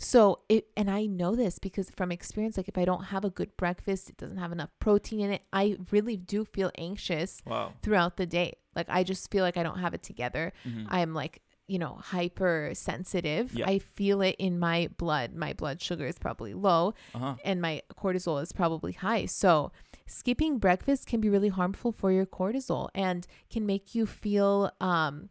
So 0.00 0.38
it 0.48 0.68
and 0.76 0.88
I 0.88 1.06
know 1.06 1.34
this 1.34 1.58
because 1.58 1.90
from 1.90 2.12
experience, 2.12 2.56
like 2.56 2.68
if 2.68 2.78
I 2.78 2.84
don't 2.84 3.04
have 3.04 3.24
a 3.24 3.30
good 3.30 3.56
breakfast, 3.56 4.08
it 4.08 4.16
doesn't 4.16 4.38
have 4.38 4.52
enough 4.52 4.70
protein 4.78 5.20
in 5.20 5.32
it, 5.32 5.42
I 5.52 5.76
really 5.90 6.16
do 6.16 6.44
feel 6.44 6.70
anxious 6.78 7.42
wow. 7.44 7.72
throughout 7.82 8.16
the 8.16 8.26
day. 8.26 8.54
Like 8.76 8.86
I 8.88 9.02
just 9.02 9.28
feel 9.30 9.42
like 9.42 9.56
I 9.56 9.64
don't 9.64 9.80
have 9.80 9.94
it 9.94 10.04
together. 10.04 10.52
Mm-hmm. 10.64 10.86
I'm 10.88 11.14
like, 11.14 11.42
you 11.68 11.78
know, 11.78 11.98
hyper 12.02 12.70
sensitive. 12.74 13.52
I 13.68 13.78
feel 13.78 14.22
it 14.22 14.34
in 14.38 14.58
my 14.58 14.88
blood. 14.96 15.34
My 15.34 15.52
blood 15.52 15.80
sugar 15.80 16.06
is 16.06 16.18
probably 16.18 16.54
low 16.54 16.94
uh-huh. 17.14 17.34
and 17.44 17.60
my 17.60 17.82
cortisol 17.96 18.42
is 18.42 18.52
probably 18.52 18.92
high. 18.92 19.26
So 19.26 19.70
skipping 20.06 20.58
breakfast 20.58 21.06
can 21.06 21.20
be 21.20 21.28
really 21.28 21.50
harmful 21.50 21.92
for 21.92 22.10
your 22.10 22.26
cortisol 22.26 22.88
and 22.94 23.26
can 23.50 23.66
make 23.66 23.94
you 23.94 24.06
feel 24.06 24.72
um 24.80 25.28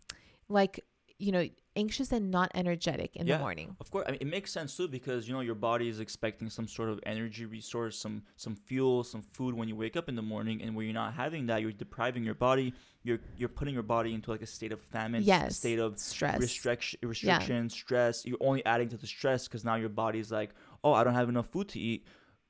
like, 0.48 0.80
you 1.18 1.32
know, 1.32 1.48
anxious 1.78 2.12
and 2.12 2.32
not 2.32 2.50
energetic 2.62 3.16
in 3.16 3.28
Yeah. 3.28 3.38
the 3.38 3.44
morning. 3.44 3.76
Of 3.80 3.88
course, 3.92 4.06
I 4.08 4.12
mean 4.12 4.22
it 4.26 4.28
makes 4.38 4.52
sense 4.52 4.76
too 4.78 4.88
because 4.88 5.28
you 5.28 5.34
know 5.36 5.42
your 5.50 5.56
body 5.70 5.88
is 5.94 6.00
expecting 6.00 6.50
some 6.50 6.68
sort 6.68 6.90
of 6.90 7.00
energy 7.14 7.46
resource, 7.46 7.96
some 8.06 8.24
some 8.36 8.56
fuel, 8.56 9.04
some 9.04 9.22
food 9.36 9.54
when 9.60 9.68
you 9.72 9.76
wake 9.84 9.96
up 10.00 10.08
in 10.12 10.16
the 10.16 10.28
morning, 10.34 10.62
and 10.64 10.70
when 10.76 10.84
you're 10.88 10.94
not 11.06 11.14
having 11.14 11.46
that, 11.50 11.62
you're 11.62 11.72
depriving 11.86 12.24
your 12.30 12.36
body. 12.50 12.74
You're 13.04 13.20
you're 13.40 13.54
putting 13.60 13.74
your 13.80 13.84
body 13.98 14.12
into 14.16 14.32
like 14.32 14.42
a 14.42 14.52
state 14.58 14.72
of 14.78 14.82
famine, 14.82 15.22
a 15.24 15.26
Yes. 15.26 15.58
state 15.58 15.80
of 15.80 15.98
Stress. 16.00 16.40
restriction, 16.48 17.00
restriction, 17.04 17.70
stress. 17.70 18.26
You're 18.26 18.44
only 18.50 18.64
adding 18.66 18.90
to 18.90 18.98
the 18.98 19.08
stress 19.08 19.48
because 19.48 19.64
now 19.64 19.76
your 19.84 19.94
body's 20.04 20.32
like, 20.40 20.52
oh, 20.84 20.94
I 20.94 21.04
don't 21.04 21.14
have 21.22 21.30
enough 21.30 21.48
food 21.56 21.68
to 21.70 21.80
eat. 21.80 22.06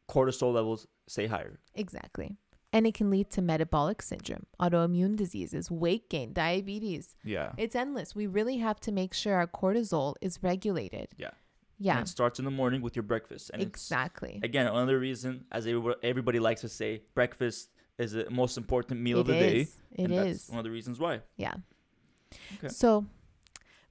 Cortisol 0.10 0.54
levels 0.54 0.88
stay 1.08 1.28
higher. 1.28 1.60
Exactly. 1.76 2.38
And 2.74 2.86
it 2.86 2.94
can 2.94 3.10
lead 3.10 3.30
to 3.32 3.42
metabolic 3.42 4.02
syndrome, 4.02 4.46
autoimmune 4.60 5.16
diseases, 5.16 5.72
weight 5.72 6.10
gain, 6.10 6.34
diabetes. 6.34 7.16
Yeah. 7.24 7.54
It's 7.58 7.76
endless. 7.76 8.14
We 8.14 8.28
really 8.28 8.58
have 8.58 8.80
to 8.82 8.92
make 8.92 9.14
sure 9.14 9.36
our 9.36 9.48
cortisol 9.48 10.16
is 10.22 10.44
regulated. 10.44 11.08
Yeah. 11.18 11.30
Yeah. 11.80 11.98
And 11.98 12.08
it 12.08 12.10
starts 12.10 12.40
in 12.40 12.46
the 12.46 12.52
morning 12.52 12.82
with 12.82 12.96
your 12.96 13.04
breakfast. 13.04 13.52
And 13.54 13.62
Exactly. 13.62 14.40
again, 14.44 14.68
another 14.68 15.00
reason, 15.00 15.46
as 15.52 15.66
everybody, 16.04 16.40
likes 16.40 16.62
to 16.62 16.70
say, 16.70 17.04
breakfast 17.14 17.70
is 17.98 18.12
the 18.12 18.30
most 18.30 18.58
important 18.58 19.00
meal 19.00 19.20
of 19.22 19.30
It 19.30 19.34
the 19.34 19.40
day. 19.40 19.58
is. 19.62 19.82
It 19.92 20.04
and 20.04 20.14
is. 20.14 20.20
that's 20.40 20.50
one 20.50 20.60
of 20.60 20.64
the 20.66 20.72
reasons 20.72 21.00
why. 21.00 21.22
Yeah. 21.38 21.54
Okay. 22.58 22.68
So, 22.70 23.06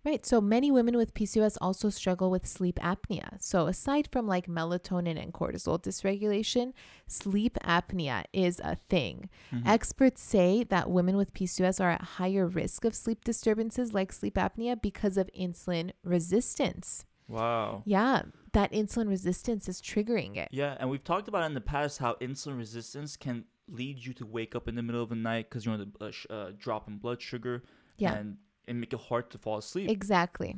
right. 0.07 0.25
So 0.25 0.40
many 0.40 0.71
women 0.71 0.97
with 0.97 1.12
PCOS 1.12 1.59
also 1.61 1.90
struggle 1.90 2.31
with 2.31 2.47
sleep 2.47 2.77
apnea. 2.77 3.40
So, 3.40 3.66
aside 3.66 4.09
from 4.11 4.27
like 4.27 4.47
melatonin 4.47 5.21
and 5.23 5.33
cortisol 5.35 5.79
dysregulation, 5.83 6.73
sleep 7.07 7.59
apnea 7.64 8.25
is 8.33 8.61
a 8.61 8.77
thing. 8.88 9.29
Mhm. 9.53 9.66
Experts 9.66 10.23
say 10.23 10.64
that 10.64 10.90
women 10.90 11.16
with 11.16 11.35
PCOS 11.35 11.81
are 11.81 11.90
at 11.90 12.03
higher 12.03 12.47
risk 12.47 12.85
of 12.85 12.95
sleep 12.95 13.25
disturbances 13.25 13.92
like 13.92 14.12
sleep 14.12 14.37
apnea 14.37 14.81
because 14.81 15.16
of 15.19 15.29
insulin 15.38 15.90
resistance. 16.05 17.05
Wow. 17.29 17.83
Yeah, 17.85 18.23
that 18.53 18.71
insulin 18.73 19.09
resistance 19.09 19.69
is 19.69 19.81
triggering 19.83 20.37
it. 20.37 20.49
Yeah, 20.53 20.77
and 20.79 20.88
we've 20.88 21.03
talked 21.03 21.27
about 21.29 21.42
in 21.45 21.55
the 21.55 21.61
past 21.61 21.99
how 21.99 22.14
insulin 22.21 22.57
resistance 22.57 23.16
can 23.16 23.45
lead 23.69 23.99
you 23.99 24.14
to 24.14 24.25
wake 24.25 24.55
up 24.55 24.69
in 24.69 24.77
the 24.77 24.83
middle 24.83 25.03
of 25.03 25.09
the 25.09 25.16
night 25.16 25.51
because 25.51 25.66
you 25.66 25.73
know 25.73 25.85
the 25.85 26.05
uh, 26.05 26.11
sh- 26.12 26.27
uh, 26.31 26.51
drop 26.57 26.87
in 26.87 26.99
blood 26.99 27.21
sugar 27.21 27.64
Yeah. 27.99 28.14
and 28.14 28.37
and 28.68 28.81
make 28.81 28.92
it 28.92 29.00
hard 29.00 29.31
to 29.31 29.38
fall 29.38 29.59
asleep. 29.59 29.90
Exactly. 29.90 30.57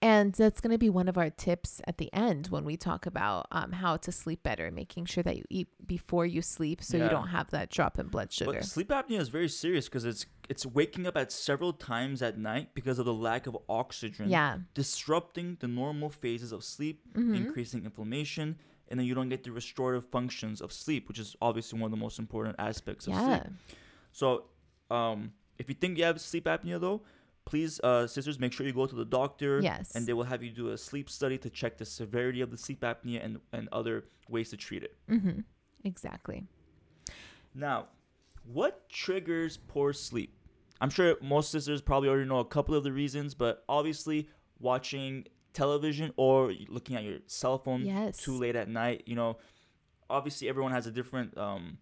And 0.00 0.32
that's 0.34 0.60
going 0.60 0.70
to 0.72 0.78
be 0.78 0.90
one 0.90 1.08
of 1.08 1.18
our 1.18 1.30
tips 1.30 1.80
at 1.86 1.98
the 1.98 2.12
end 2.12 2.48
when 2.48 2.64
we 2.64 2.76
talk 2.76 3.06
about 3.06 3.46
um, 3.50 3.72
how 3.72 3.96
to 3.98 4.12
sleep 4.12 4.42
better, 4.42 4.70
making 4.70 5.06
sure 5.06 5.22
that 5.24 5.36
you 5.36 5.44
eat 5.50 5.68
before 5.86 6.26
you 6.26 6.42
sleep 6.42 6.82
so 6.82 6.96
you 6.96 7.08
don't 7.08 7.28
have 7.28 7.50
that 7.50 7.70
drop 7.70 7.98
in 7.98 8.06
blood 8.08 8.32
sugar. 8.32 8.52
But 8.52 8.64
sleep 8.64 8.88
apnea 8.88 9.18
is 9.18 9.28
very 9.28 9.48
serious 9.48 9.86
because 9.86 10.04
it's 10.04 10.26
it's 10.48 10.64
waking 10.64 11.06
up 11.06 11.14
at 11.16 11.30
several 11.30 11.74
times 11.74 12.22
at 12.22 12.38
night 12.38 12.70
because 12.74 12.98
of 12.98 13.04
the 13.04 13.12
lack 13.12 13.46
of 13.46 13.56
oxygen. 13.68 14.30
Yeah. 14.30 14.58
Disrupting 14.74 15.58
the 15.60 15.68
normal 15.68 16.08
phases 16.08 16.52
of 16.52 16.64
sleep, 16.64 17.02
Mhm. 17.14 17.36
increasing 17.36 17.84
inflammation, 17.84 18.56
and 18.88 18.98
then 18.98 19.06
you 19.06 19.14
don't 19.14 19.28
get 19.28 19.42
the 19.44 19.52
restorative 19.52 20.06
functions 20.06 20.62
of 20.62 20.72
sleep, 20.72 21.06
which 21.08 21.18
is 21.18 21.36
obviously 21.42 21.78
one 21.78 21.86
of 21.88 21.90
the 21.90 22.02
most 22.02 22.18
important 22.18 22.56
aspects 22.58 23.06
of 23.06 23.12
Yeah. 23.12 23.42
sleep. 23.42 23.52
So, 24.12 24.44
um, 24.90 25.32
if 25.58 25.68
you 25.68 25.74
think 25.74 25.98
you 25.98 26.04
have 26.04 26.18
sleep 26.20 26.44
apnea 26.44 26.80
though, 26.80 27.02
please, 27.48 27.80
uh, 27.80 28.06
sisters, 28.06 28.38
make 28.38 28.52
sure 28.52 28.66
you 28.66 28.74
go 28.74 28.86
to 28.86 28.94
the 28.94 29.06
doctor. 29.06 29.60
Yes. 29.62 29.94
And 29.94 30.06
they 30.06 30.12
will 30.12 30.24
have 30.24 30.42
you 30.42 30.50
do 30.50 30.68
a 30.68 30.76
sleep 30.76 31.08
study 31.08 31.38
to 31.38 31.48
check 31.48 31.78
the 31.78 31.86
severity 31.86 32.42
of 32.42 32.50
the 32.50 32.58
sleep 32.58 32.82
apnea 32.82 33.24
and, 33.24 33.40
and 33.54 33.68
other 33.72 34.04
ways 34.28 34.50
to 34.50 34.56
treat 34.58 34.82
it. 34.82 34.94
Mm-hmm. 35.10 35.40
Exactly. 35.84 36.44
Now, 37.54 37.86
what 38.44 38.88
triggers 38.90 39.56
poor 39.56 39.94
sleep? 39.94 40.34
I'm 40.82 40.90
sure 40.90 41.16
most 41.22 41.50
sisters 41.50 41.80
probably 41.80 42.10
already 42.10 42.28
know 42.28 42.40
a 42.40 42.44
couple 42.44 42.74
of 42.74 42.84
the 42.84 42.92
reasons, 42.92 43.34
but 43.34 43.64
obviously 43.66 44.28
watching 44.60 45.26
television 45.54 46.12
or 46.16 46.52
looking 46.68 46.96
at 46.96 47.02
your 47.02 47.18
cell 47.26 47.58
phone 47.58 47.80
Yes. 47.86 48.18
too 48.18 48.36
late 48.36 48.56
at 48.56 48.68
night, 48.68 49.04
you 49.06 49.16
know, 49.16 49.38
obviously 50.10 50.50
everyone 50.50 50.72
has 50.72 50.86
a 50.86 50.90
different 50.90 51.36
um 51.36 51.78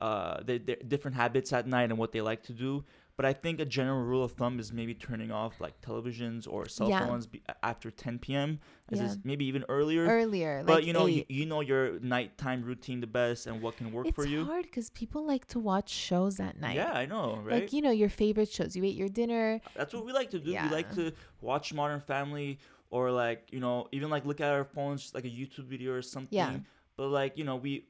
uh 0.00 0.42
they 0.44 0.58
different 0.58 1.16
habits 1.16 1.52
at 1.52 1.66
night 1.66 1.90
and 1.90 1.98
what 1.98 2.12
they 2.12 2.20
like 2.20 2.44
to 2.44 2.52
do. 2.52 2.84
But 3.16 3.26
I 3.26 3.32
think 3.32 3.60
a 3.60 3.64
general 3.64 4.02
rule 4.02 4.24
of 4.24 4.32
thumb 4.32 4.58
is 4.58 4.72
maybe 4.72 4.92
turning 4.92 5.30
off 5.30 5.60
like 5.60 5.80
televisions 5.80 6.48
or 6.50 6.68
cell 6.68 6.88
Yeah. 6.88 7.06
phones 7.06 7.26
be- 7.28 7.42
after 7.62 7.88
10 7.92 8.18
p.m. 8.18 8.58
As 8.90 8.98
Yeah. 8.98 9.06
is 9.06 9.18
maybe 9.22 9.44
even 9.44 9.64
earlier. 9.68 10.04
Earlier, 10.06 10.64
but 10.66 10.76
like 10.76 10.84
you 10.84 10.92
know, 10.92 11.06
you, 11.06 11.24
you 11.28 11.46
know 11.46 11.60
your 11.60 12.00
nighttime 12.00 12.64
routine 12.64 13.00
the 13.00 13.06
best 13.06 13.46
and 13.46 13.62
what 13.62 13.76
can 13.76 13.92
work 13.92 14.06
it's 14.08 14.16
for 14.16 14.26
you. 14.26 14.40
It's 14.40 14.48
hard 14.48 14.64
because 14.64 14.90
people 14.90 15.24
like 15.24 15.46
to 15.48 15.60
watch 15.60 15.90
shows 15.90 16.40
at 16.40 16.58
night. 16.60 16.74
Yeah, 16.74 16.90
I 16.92 17.06
know, 17.06 17.36
right? 17.44 17.62
Like, 17.62 17.72
you 17.72 17.82
know, 17.82 17.92
your 17.92 18.08
favorite 18.08 18.50
shows. 18.50 18.74
You 18.74 18.84
ate 18.84 18.96
your 18.96 19.08
dinner. 19.08 19.60
That's 19.76 19.94
what 19.94 20.04
we 20.04 20.12
like 20.12 20.30
to 20.30 20.40
do. 20.40 20.50
Yeah. 20.50 20.68
We 20.68 20.74
like 20.74 20.92
to 20.96 21.12
watch 21.40 21.72
Modern 21.72 22.00
Family 22.00 22.58
or 22.90 23.12
like, 23.12 23.46
you 23.52 23.60
know, 23.60 23.86
even 23.92 24.10
like 24.10 24.24
look 24.24 24.40
at 24.40 24.50
our 24.50 24.64
phones 24.64 25.12
like 25.14 25.24
a 25.24 25.30
YouTube 25.30 25.66
video 25.66 25.92
or 25.92 26.02
something. 26.02 26.36
Yeah. 26.36 26.56
But 26.96 27.08
like, 27.08 27.38
you 27.38 27.44
know, 27.44 27.56
we 27.56 27.84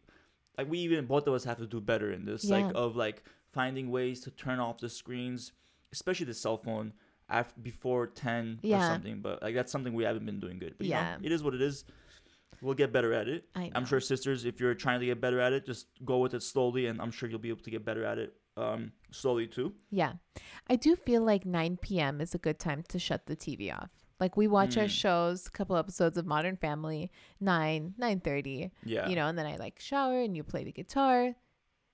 like 0.59 0.69
we 0.71 0.81
even 0.81 1.07
both 1.07 1.27
of 1.27 1.33
us 1.33 1.45
have 1.45 1.57
to 1.59 1.67
do 1.67 1.81
better 1.81 2.13
in 2.13 2.27
this. 2.27 2.45
Like 2.45 2.71
of 2.75 2.95
like 2.95 3.23
finding 3.55 3.91
ways 3.91 4.21
to 4.21 4.31
turn 4.31 4.59
off 4.61 4.79
the 4.79 4.89
screens, 4.89 5.53
especially 5.93 6.27
the 6.27 6.35
cell 6.35 6.57
phone 6.59 6.93
after 7.29 7.59
before 7.61 8.07
10 8.09 8.61
or 8.65 8.81
something. 8.81 9.21
But 9.21 9.43
like 9.43 9.55
that's 9.55 9.73
something 9.73 9.95
we 9.95 10.05
haven't 10.05 10.27
been 10.27 10.41
doing 10.41 10.59
good. 10.59 10.75
But 10.77 10.87
Yeah. 10.87 11.15
you 11.15 11.21
know, 11.23 11.27
it 11.27 11.33
is 11.33 11.43
what 11.43 11.55
it 11.55 11.63
is. 11.63 11.85
We'll 12.61 12.75
get 12.75 12.93
better 12.93 13.13
at 13.13 13.29
it. 13.29 13.49
I'm 13.55 13.85
sure 13.85 14.01
sisters, 14.01 14.45
if 14.45 14.61
you're 14.61 14.75
trying 14.75 15.01
to 15.01 15.07
get 15.07 15.21
better 15.21 15.41
at 15.41 15.53
it, 15.53 15.67
just 15.67 15.87
go 16.05 16.19
with 16.19 16.35
it 16.35 16.43
slowly 16.43 16.87
and 16.87 17.01
I'm 17.01 17.11
sure 17.11 17.29
you'll 17.29 17.39
be 17.39 17.49
able 17.51 17.63
to 17.63 17.71
get 17.71 17.85
better 17.85 18.05
at 18.05 18.19
it 18.19 18.35
um 18.57 18.93
slowly 19.11 19.47
too. 19.49 19.75
Yeah. 19.91 20.13
I 20.69 20.77
do 20.77 20.95
feel 20.95 21.23
like 21.23 21.45
9 21.45 21.79
p.m. 21.83 22.21
is 22.21 22.35
a 22.35 22.39
good 22.39 22.59
time 22.61 22.85
to 22.89 22.99
shut 23.01 23.27
the 23.27 23.35
TV 23.37 23.73
off. 23.77 23.91
Like 24.21 24.37
we 24.37 24.47
watch 24.47 24.77
our 24.77 24.85
Mm. 24.85 24.91
shows, 25.03 25.47
a 25.49 25.51
couple 25.51 25.77
episodes 25.77 26.17
of 26.17 26.25
Modern 26.25 26.57
Family, 26.57 27.11
9, 27.41 27.95
9:30. 27.99 28.71
Yeah. 28.85 29.09
You 29.09 29.17
know, 29.17 29.27
and 29.27 29.37
then 29.37 29.45
I 29.47 29.57
like 29.57 29.81
shower 29.81 30.21
and 30.23 30.37
you 30.37 30.45
play 30.45 30.63
the 30.65 30.71
guitar, 30.73 31.35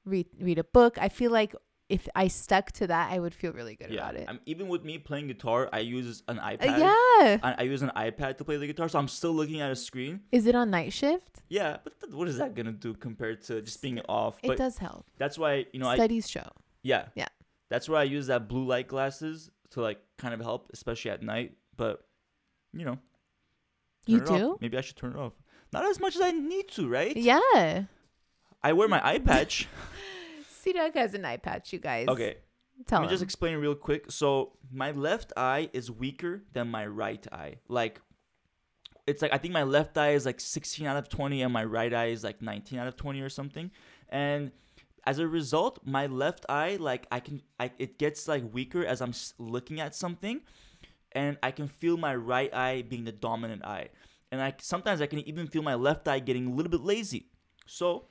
read 0.04 0.26
read 0.40 0.58
a 0.58 0.64
book. 0.64 0.98
I 0.98 1.08
feel 1.08 1.30
like 1.30 1.54
if 1.88 2.06
I 2.14 2.28
stuck 2.28 2.70
to 2.72 2.86
that, 2.86 3.10
I 3.12 3.18
would 3.18 3.34
feel 3.34 3.52
really 3.52 3.74
good 3.74 3.92
about 3.92 4.14
it. 4.14 4.24
I'm, 4.28 4.38
even 4.46 4.68
with 4.68 4.84
me 4.84 4.98
playing 4.98 5.26
guitar, 5.26 5.68
I 5.72 5.80
use 5.80 6.22
an 6.28 6.38
Uh, 6.38 6.50
iPad. 6.50 6.78
yeah. 6.78 7.38
I, 7.42 7.54
I 7.58 7.62
use 7.62 7.82
an 7.82 7.90
iPad 7.96 8.38
to 8.38 8.44
play 8.44 8.56
the 8.58 8.66
guitar, 8.68 8.88
so 8.88 8.96
I'm 9.00 9.08
still 9.08 9.32
looking 9.32 9.60
at 9.60 9.72
a 9.72 9.76
screen. 9.76 10.20
Is 10.30 10.46
it 10.46 10.54
on 10.54 10.70
night 10.70 10.92
shift? 10.92 11.42
Yeah, 11.48 11.78
but 11.82 11.98
th- 12.00 12.12
what 12.14 12.28
is 12.28 12.38
that 12.38 12.54
gonna 12.54 12.70
do 12.72 12.94
compared 12.94 13.42
to 13.46 13.60
just 13.60 13.82
being 13.82 13.98
off? 14.08 14.38
It 14.44 14.56
does 14.56 14.78
help. 14.78 15.06
that's 15.18 15.36
why 15.36 15.66
you 15.72 15.80
know, 15.80 15.88
I 15.88 15.96
Studies 15.96 16.30
show. 16.30 16.48
yeah 16.82 17.06
Yeah. 17.16 17.26
That's 17.70 17.88
why 17.88 18.00
I 18.00 18.04
use 18.04 18.28
that 18.28 18.48
blue 18.48 18.64
light 18.64 18.86
glasses 18.88 19.50
to 19.70 19.80
like 19.80 20.00
kind 20.18 20.32
of 20.34 20.40
help, 20.40 20.70
especially 20.72 21.10
at 21.10 21.22
night. 21.22 21.56
But 21.76 22.06
you 22.72 22.84
know, 22.84 22.98
You 24.06 24.18
it 24.18 24.28
off. 24.30 24.38
do? 24.38 24.58
Maybe 24.60 24.76
I 24.78 24.80
should 24.80 24.96
turn 24.96 25.10
it 25.12 25.18
off. 25.18 25.32
Not 25.72 25.84
as 25.84 25.98
much 25.98 26.14
as 26.14 26.22
I 26.22 26.30
need 26.30 26.68
to, 26.76 26.88
right? 26.88 27.16
Yeah. 27.16 27.84
I 28.62 28.72
wear 28.72 28.88
my 28.88 29.00
eye 29.06 29.18
patch. 29.18 29.68
C-Dog 30.48 30.94
has 30.94 31.14
an 31.14 31.24
eye 31.24 31.38
patch, 31.38 31.72
you 31.72 31.78
guys. 31.78 32.06
okay, 32.08 32.36
Tell 32.86 33.00
Let 33.00 33.06
me 33.06 33.10
just 33.10 33.22
him. 33.22 33.26
explain 33.26 33.56
real 33.58 33.74
quick. 33.74 34.10
So 34.10 34.52
my 34.72 34.90
left 34.92 35.32
eye 35.36 35.68
is 35.72 35.90
weaker 35.90 36.42
than 36.52 36.68
my 36.68 36.86
right 36.86 37.24
eye. 37.30 37.56
Like 37.68 38.00
it's 39.06 39.20
like 39.22 39.34
I 39.34 39.38
think 39.38 39.52
my 39.52 39.64
left 39.64 39.98
eye 39.98 40.10
is 40.12 40.24
like 40.24 40.40
16 40.40 40.86
out 40.86 40.96
of 40.96 41.08
20 41.08 41.42
and 41.42 41.52
my 41.52 41.64
right 41.64 41.92
eye 41.92 42.06
is 42.06 42.24
like 42.24 42.40
19 42.40 42.78
out 42.78 42.86
of 42.86 42.96
20 42.96 43.20
or 43.20 43.28
something. 43.28 43.70
And 44.08 44.50
as 45.06 45.18
a 45.18 45.28
result, 45.28 45.80
my 45.84 46.06
left 46.06 46.46
eye 46.48 46.76
like 46.80 47.06
I 47.12 47.20
can 47.20 47.42
I 47.58 47.70
it 47.78 47.98
gets 47.98 48.26
like 48.28 48.44
weaker 48.52 48.84
as 48.84 49.02
I'm 49.02 49.12
looking 49.38 49.80
at 49.80 49.94
something 49.94 50.40
and 51.12 51.36
I 51.42 51.50
can 51.50 51.68
feel 51.68 51.96
my 51.98 52.14
right 52.14 52.52
eye 52.54 52.82
being 52.82 53.04
the 53.04 53.12
dominant 53.12 53.64
eye. 53.64 53.88
And 54.32 54.40
I 54.40 54.54
sometimes 54.58 55.02
I 55.02 55.06
can 55.06 55.18
even 55.20 55.48
feel 55.48 55.62
my 55.62 55.74
left 55.74 56.08
eye 56.08 56.18
getting 56.18 56.46
a 56.46 56.54
little 56.54 56.70
bit 56.70 56.80
lazy. 56.80 57.26
So 57.66 58.06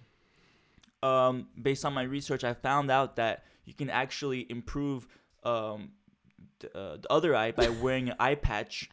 um, 1.04 1.48
based 1.62 1.86
on 1.86 1.94
my 1.94 2.04
research, 2.04 2.44
I 2.44 2.54
found 2.54 2.92
out 2.92 3.16
that 3.18 3.44
you 3.66 3.74
can 3.74 3.90
actually 3.90 4.46
improve 4.50 5.08
um, 5.44 5.92
th- 6.60 6.74
uh, 6.74 6.98
the 6.98 7.08
other 7.10 7.36
eye 7.36 7.52
by 7.52 7.70
wearing 7.82 8.10
an 8.10 8.16
eye 8.20 8.36
patch 8.36 8.90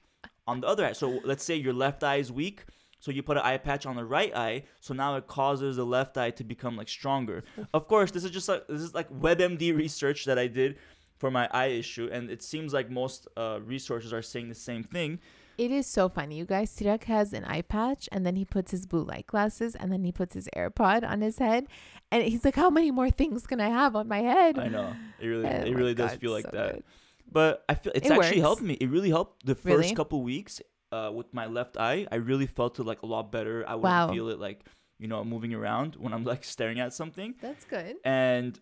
on 0.46 0.60
the 0.60 0.66
other 0.66 0.84
eye. 0.86 0.92
So 0.92 1.20
let's 1.24 1.44
say 1.44 1.56
your 1.56 1.72
left 1.72 2.04
eye 2.04 2.16
is 2.16 2.30
weak, 2.30 2.64
so 3.00 3.10
you 3.10 3.22
put 3.22 3.36
an 3.36 3.42
eye 3.44 3.58
patch 3.58 3.86
on 3.86 3.96
the 3.96 4.04
right 4.04 4.34
eye, 4.34 4.64
so 4.80 4.94
now 4.94 5.16
it 5.16 5.26
causes 5.26 5.76
the 5.76 5.84
left 5.84 6.16
eye 6.16 6.30
to 6.30 6.44
become 6.44 6.76
like 6.76 6.88
stronger. 6.88 7.44
Of 7.74 7.88
course, 7.88 8.10
this 8.10 8.24
is 8.24 8.30
just 8.30 8.48
like 8.48 8.66
this 8.68 8.80
is 8.80 8.94
like 8.94 9.08
WebMD 9.10 9.76
research 9.76 10.24
that 10.24 10.38
I 10.38 10.46
did 10.46 10.78
for 11.18 11.30
my 11.30 11.48
eye 11.52 11.68
issue, 11.68 12.08
and 12.12 12.30
it 12.30 12.42
seems 12.42 12.72
like 12.72 12.90
most 12.90 13.26
uh, 13.36 13.60
resources 13.64 14.12
are 14.12 14.22
saying 14.22 14.48
the 14.48 14.54
same 14.54 14.84
thing. 14.84 15.18
It 15.58 15.70
is 15.70 15.86
so 15.86 16.10
funny. 16.10 16.36
You 16.36 16.44
guys, 16.44 16.70
Sirak 16.70 17.04
has 17.04 17.32
an 17.32 17.44
eye 17.46 17.62
patch 17.62 18.10
and 18.12 18.26
then 18.26 18.36
he 18.36 18.44
puts 18.44 18.72
his 18.72 18.84
blue 18.84 19.02
light 19.02 19.26
glasses 19.26 19.74
and 19.74 19.90
then 19.90 20.04
he 20.04 20.12
puts 20.12 20.34
his 20.34 20.50
AirPod 20.54 21.08
on 21.08 21.22
his 21.22 21.38
head. 21.38 21.66
And 22.12 22.22
he's 22.22 22.44
like, 22.44 22.54
How 22.56 22.70
many 22.70 22.90
more 22.90 23.10
things 23.10 23.46
can 23.46 23.60
I 23.60 23.68
have 23.68 23.96
on 23.96 24.08
my 24.08 24.20
head? 24.20 24.58
I 24.58 24.68
know 24.68 24.94
it 25.18 25.26
really 25.26 25.46
Oh 25.46 25.64
it 25.66 25.74
really 25.74 25.94
does 25.94 26.14
feel 26.14 26.32
like 26.32 26.44
so 26.44 26.50
that. 26.52 26.72
good. 26.74 26.84
But 27.30 27.64
I 27.68 27.74
feel 27.74 27.92
it's 27.94 28.06
It 28.08 28.12
actually 28.12 28.36
works. 28.36 28.40
helped 28.40 28.62
me. 28.62 28.74
It 28.74 28.88
really 28.88 29.10
helped 29.10 29.44
the 29.44 29.54
first 29.56 29.66
Really? 29.90 29.94
couple 29.94 30.22
weeks 30.22 30.60
uh, 30.92 31.10
with 31.12 31.32
my 31.34 31.46
left 31.46 31.76
eye. 31.76 32.06
I 32.12 32.16
really 32.16 32.46
felt 32.46 32.78
it 32.78 32.84
like 32.84 33.02
a 33.02 33.06
lot 33.06 33.32
better. 33.32 33.64
I 33.66 33.74
wouldn't 33.74 33.82
Wow. 34.08 34.12
feel 34.12 34.28
it 34.28 34.38
like 34.38 34.64
you 34.98 35.08
know 35.08 35.24
moving 35.24 35.52
around 35.52 35.96
when 35.96 36.12
I'm 36.12 36.24
like 36.24 36.44
staring 36.44 36.78
at 36.80 36.92
something. 36.92 37.34
That's 37.42 37.64
good. 37.64 37.96
And 38.04 38.58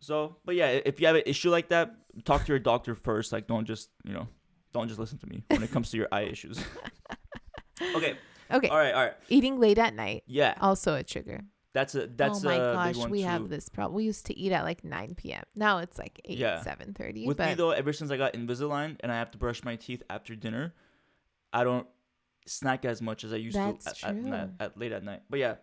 so, 0.00 0.36
but 0.44 0.54
yeah, 0.54 0.68
if 0.68 1.00
you 1.00 1.06
have 1.08 1.16
an 1.16 1.24
issue 1.26 1.50
like 1.50 1.68
that, 1.70 1.94
talk 2.24 2.44
to 2.44 2.52
your 2.52 2.58
doctor 2.60 2.94
first. 2.94 3.32
Like, 3.32 3.46
don't 3.48 3.64
just 3.66 3.90
you 4.04 4.12
know, 4.14 4.28
don't 4.72 4.86
just 4.88 5.00
listen 5.00 5.18
to 5.18 5.26
me 5.26 5.42
when 5.48 5.62
it 5.64 5.72
comes 5.72 5.90
to 5.90 5.96
your 5.96 6.08
eye 6.12 6.22
issues. 6.22 6.58
okay. 7.96 8.16
Okay. 8.52 8.68
All 8.68 8.76
right. 8.78 8.94
All 8.94 9.02
right. 9.04 9.14
Eating 9.28 9.58
late 9.58 9.78
at 9.78 9.94
night, 9.94 10.22
Yeah. 10.26 10.54
also 10.60 10.94
a 10.94 11.02
trigger. 11.02 11.40
That's 11.76 11.94
a 11.94 12.06
that's 12.06 12.42
oh 12.42 12.48
my 12.48 12.54
a 12.54 12.92
gosh, 12.94 13.06
we 13.06 13.20
too. 13.20 13.26
have 13.26 13.50
this 13.50 13.68
problem. 13.68 13.96
We 13.96 14.04
used 14.04 14.24
to 14.26 14.34
eat 14.38 14.50
at 14.50 14.64
like 14.64 14.82
9 14.82 15.14
p.m. 15.14 15.42
Now 15.54 15.76
it's 15.84 15.98
like 15.98 16.18
8, 16.24 16.38
Yeah. 16.38 16.62
7.30. 16.64 17.26
With 17.26 17.36
but 17.36 17.48
me 17.50 17.54
though, 17.54 17.72
ever 17.72 17.92
since 17.92 18.10
I 18.10 18.16
got 18.16 18.32
Invisalign 18.32 18.96
and 19.00 19.12
I 19.12 19.16
have 19.18 19.30
to 19.32 19.38
brush 19.38 19.62
my 19.62 19.76
teeth 19.76 20.02
after 20.08 20.34
dinner, 20.34 20.72
I 21.52 21.64
don't 21.64 21.86
snack 22.46 22.86
as 22.86 23.02
much 23.02 23.24
as 23.24 23.32
I 23.34 23.36
used 23.36 23.56
That's 23.58 24.00
to 24.00 24.08
at, 24.08 24.16
at, 24.16 24.22
night, 24.24 24.48
at 24.58 24.78
late 24.78 24.92
at 24.92 25.04
night. 25.04 25.22
But 25.28 25.38
yeah, 25.40 25.56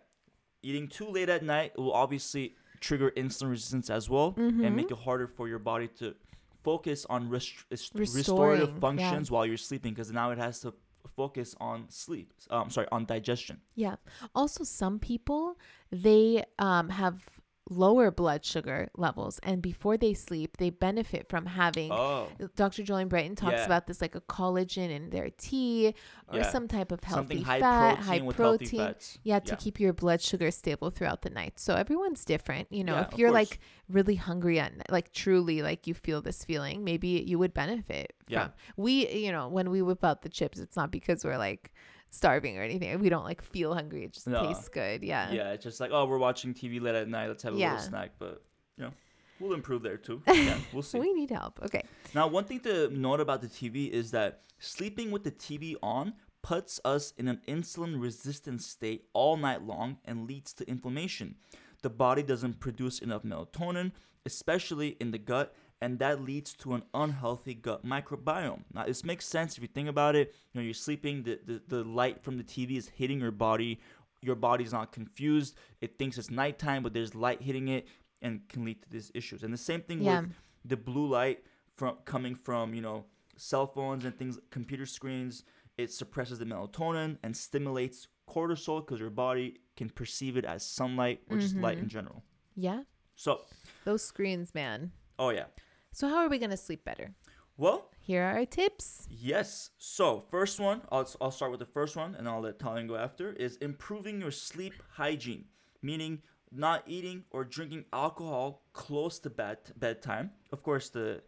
eating 0.62 0.86
too 0.86 1.08
late 1.08 1.28
at 1.28 1.42
night 1.42 1.76
will 1.76 1.92
obviously 1.92 2.54
trigger 2.78 3.10
insulin 3.16 3.50
resistance 3.50 3.90
as 3.90 4.08
well 4.08 4.34
and 4.36 4.60
Mhm. 4.62 4.74
make 4.76 4.90
it 4.92 4.98
harder 4.98 5.26
for 5.26 5.48
your 5.48 5.58
body 5.58 5.88
to 5.98 6.14
focus 6.62 7.04
on 7.10 7.28
rest- 7.28 7.64
restorative 7.94 8.70
yeah. 8.74 8.78
functions 8.78 9.30
while 9.32 9.44
you're 9.44 9.56
sleeping 9.56 9.92
because 9.94 10.12
now 10.12 10.30
it 10.30 10.38
has 10.38 10.60
to 10.60 10.74
focus 11.08 11.54
on 11.60 11.86
sleep. 11.88 12.32
Um, 12.50 12.70
sorry, 12.70 12.86
on 12.92 13.04
digestion. 13.04 13.60
Yeah. 13.74 13.96
Also, 14.34 14.64
some 14.64 14.98
people 14.98 15.58
they 15.90 16.44
um 16.58 16.88
have 16.88 17.22
lower 17.70 18.10
blood 18.10 18.44
sugar 18.44 18.88
levels, 18.96 19.38
and 19.42 19.62
before 19.62 19.96
they 19.96 20.12
sleep, 20.12 20.58
they 20.58 20.68
benefit 20.70 21.28
from 21.30 21.46
having. 21.46 21.90
Oh, 21.90 22.28
Dr. 22.56 22.82
Julian 22.82 23.08
Brighton 23.08 23.36
talks 23.36 23.54
Yeah. 23.60 23.64
about 23.66 23.86
this 23.86 24.02
like 24.02 24.14
a 24.14 24.20
collagen 24.20 24.90
in 24.90 25.08
their 25.10 25.30
tea 25.30 25.94
or 26.28 26.38
Yeah. 26.40 26.50
some 26.50 26.68
type 26.68 26.92
of 26.92 27.02
healthy 27.04 27.36
something 27.36 27.42
high 27.42 27.60
fat, 27.60 27.94
protein 27.96 28.04
high 28.04 28.26
with 28.26 28.36
protein. 28.36 28.68
healthy 28.80 28.92
fats. 28.92 29.18
Yeah, 29.22 29.38
to 29.40 29.56
keep 29.56 29.80
your 29.80 29.92
blood 29.94 30.20
sugar 30.20 30.50
stable 30.50 30.90
throughout 30.90 31.22
the 31.22 31.30
night. 31.30 31.58
So 31.58 31.74
everyone's 31.74 32.24
different. 32.24 32.70
You 32.70 32.84
know, 32.84 32.96
Yeah, 32.96 33.08
if 33.10 33.18
you're 33.18 33.30
like 33.32 33.60
really 33.88 34.16
hungry 34.16 34.60
at 34.60 34.76
night, 34.76 34.90
like 34.90 35.12
truly 35.12 35.62
like 35.62 35.86
you 35.86 35.94
feel 35.94 36.20
this 36.20 36.44
feeling, 36.44 36.84
maybe 36.84 37.08
you 37.26 37.38
would 37.38 37.54
benefit 37.54 38.12
Yeah. 38.28 38.44
from. 38.48 38.52
We, 38.76 39.08
you 39.10 39.32
know, 39.32 39.48
when 39.48 39.70
we 39.70 39.80
whip 39.80 40.04
out 40.04 40.20
the 40.22 40.28
chips, 40.28 40.58
it's 40.58 40.76
not 40.76 40.90
because 40.90 41.24
we're 41.24 41.38
like 41.38 41.72
starving 42.14 42.56
or 42.58 42.62
anything. 42.62 42.98
We 43.00 43.08
don't 43.08 43.24
like 43.24 43.42
feel 43.42 43.74
hungry. 43.74 44.04
It 44.04 44.12
just 44.12 44.26
No. 44.28 44.46
tastes 44.46 44.68
good. 44.68 45.02
Yeah. 45.02 45.32
Yeah, 45.32 45.52
it's 45.52 45.64
just 45.64 45.80
like, 45.80 45.90
oh, 45.92 46.06
we're 46.06 46.18
watching 46.18 46.54
TV 46.54 46.80
late 46.80 46.94
at 46.94 47.08
night. 47.08 47.26
Let's 47.28 47.42
have 47.42 47.54
a 47.54 47.58
Yeah. 47.58 47.72
little 47.72 47.86
snack. 47.88 48.12
But, 48.18 48.42
you 48.76 48.84
know, 48.84 48.92
we'll 49.40 49.52
improve 49.54 49.82
there 49.82 49.96
too. 49.96 50.22
Yeah, 50.28 50.58
we'll 50.72 50.82
see. 50.82 51.00
We 51.00 51.12
need 51.12 51.30
help. 51.30 51.60
Okay. 51.62 51.82
Now, 52.14 52.28
one 52.28 52.44
thing 52.44 52.60
to 52.60 52.88
note 52.90 53.20
about 53.20 53.40
the 53.42 53.48
TV 53.48 53.90
is 53.90 54.12
that 54.12 54.42
sleeping 54.60 55.10
with 55.10 55.24
the 55.24 55.32
TV 55.32 55.74
on 55.82 56.14
puts 56.42 56.78
us 56.84 57.12
in 57.18 57.26
an 57.26 57.40
insulin 57.48 58.00
resistant 58.00 58.62
state 58.62 59.08
all 59.12 59.36
night 59.36 59.62
long 59.62 59.98
and 60.04 60.26
leads 60.28 60.52
to 60.54 60.68
inflammation. 60.68 61.34
The 61.82 61.90
body 61.90 62.22
doesn't 62.22 62.60
produce 62.60 62.98
enough 63.00 63.22
melatonin, 63.24 63.92
especially 64.24 64.90
in 65.00 65.10
the 65.10 65.18
gut, 65.18 65.54
and 65.80 65.98
that 65.98 66.22
leads 66.22 66.54
to 66.54 66.74
an 66.74 66.82
unhealthy 66.94 67.54
gut 67.54 67.84
microbiome. 67.84 68.62
Now, 68.72 68.84
this 68.86 69.04
makes 69.04 69.26
sense 69.26 69.56
if 69.56 69.62
you 69.62 69.68
think 69.68 69.88
about 69.88 70.14
it. 70.16 70.34
You 70.52 70.60
know, 70.60 70.64
you're 70.64 70.74
sleeping, 70.74 71.22
the, 71.24 71.38
the, 71.44 71.62
the 71.68 71.84
light 71.84 72.22
from 72.22 72.36
the 72.38 72.44
TV 72.44 72.76
is 72.76 72.88
hitting 72.88 73.20
your 73.20 73.30
body. 73.32 73.80
Your 74.22 74.34
body's 74.36 74.72
not 74.72 74.92
confused. 74.92 75.56
It 75.80 75.98
thinks 75.98 76.16
it's 76.16 76.30
nighttime, 76.30 76.82
but 76.82 76.94
there's 76.94 77.14
light 77.14 77.42
hitting 77.42 77.68
it 77.68 77.86
and 78.22 78.48
can 78.48 78.64
lead 78.64 78.80
to 78.82 78.88
these 78.90 79.10
issues. 79.14 79.42
And 79.42 79.52
the 79.52 79.58
same 79.58 79.82
thing 79.82 80.02
Yeah. 80.02 80.22
with 80.22 80.30
the 80.64 80.76
blue 80.78 81.06
light 81.06 81.44
from 81.76 81.96
coming 82.04 82.34
from 82.34 82.72
you 82.72 82.80
know 82.80 83.04
cell 83.36 83.66
phones 83.66 84.04
and 84.04 84.16
things 84.16 84.38
computer 84.50 84.86
screens 84.86 85.42
it 85.76 85.92
suppresses 85.92 86.38
the 86.38 86.44
melatonin 86.44 87.18
and 87.24 87.36
stimulates 87.36 88.06
cortisol 88.30 88.80
because 88.80 89.00
your 89.00 89.10
body 89.10 89.58
can 89.76 89.90
perceive 89.90 90.36
it 90.36 90.44
as 90.44 90.64
sunlight 90.64 91.20
or 91.28 91.36
just 91.36 91.56
light 91.56 91.74
mm-hmm. 91.76 91.82
in 91.82 91.88
general 91.88 92.22
Yeah. 92.54 92.82
so 93.16 93.42
Those 93.84 94.04
screens, 94.04 94.54
man. 94.54 94.92
oh 95.18 95.30
yeah 95.30 95.46
So 95.94 96.08
how 96.08 96.16
are 96.24 96.28
we 96.28 96.38
gonna 96.38 96.56
sleep 96.56 96.84
better? 96.84 97.14
well 97.56 97.88
Here 98.00 98.24
are 98.24 98.38
our 98.38 98.46
tips. 98.46 99.06
yes 99.08 99.70
so 99.78 100.24
first 100.28 100.58
one 100.58 100.82
i'll, 100.90 101.08
I'll 101.20 101.30
start 101.30 101.52
with 101.52 101.60
the 101.60 101.72
first 101.78 101.94
one 101.94 102.16
and 102.16 102.28
i'll 102.28 102.40
let 102.40 102.58
Tallene 102.58 102.88
go 102.88 102.96
after 102.96 103.32
is 103.32 103.56
improving 103.58 104.20
your 104.20 104.32
sleep 104.32 104.74
hygiene 105.00 105.44
meaning 105.82 106.20
not 106.50 106.82
eating 106.88 107.22
or 107.30 107.44
drinking 107.44 107.84
alcohol 107.92 108.64
close 108.72 109.20
to 109.20 109.30
bed 109.30 109.58
bedtime 109.76 110.32
of 110.52 110.64
course 110.64 110.88
the 110.88 111.22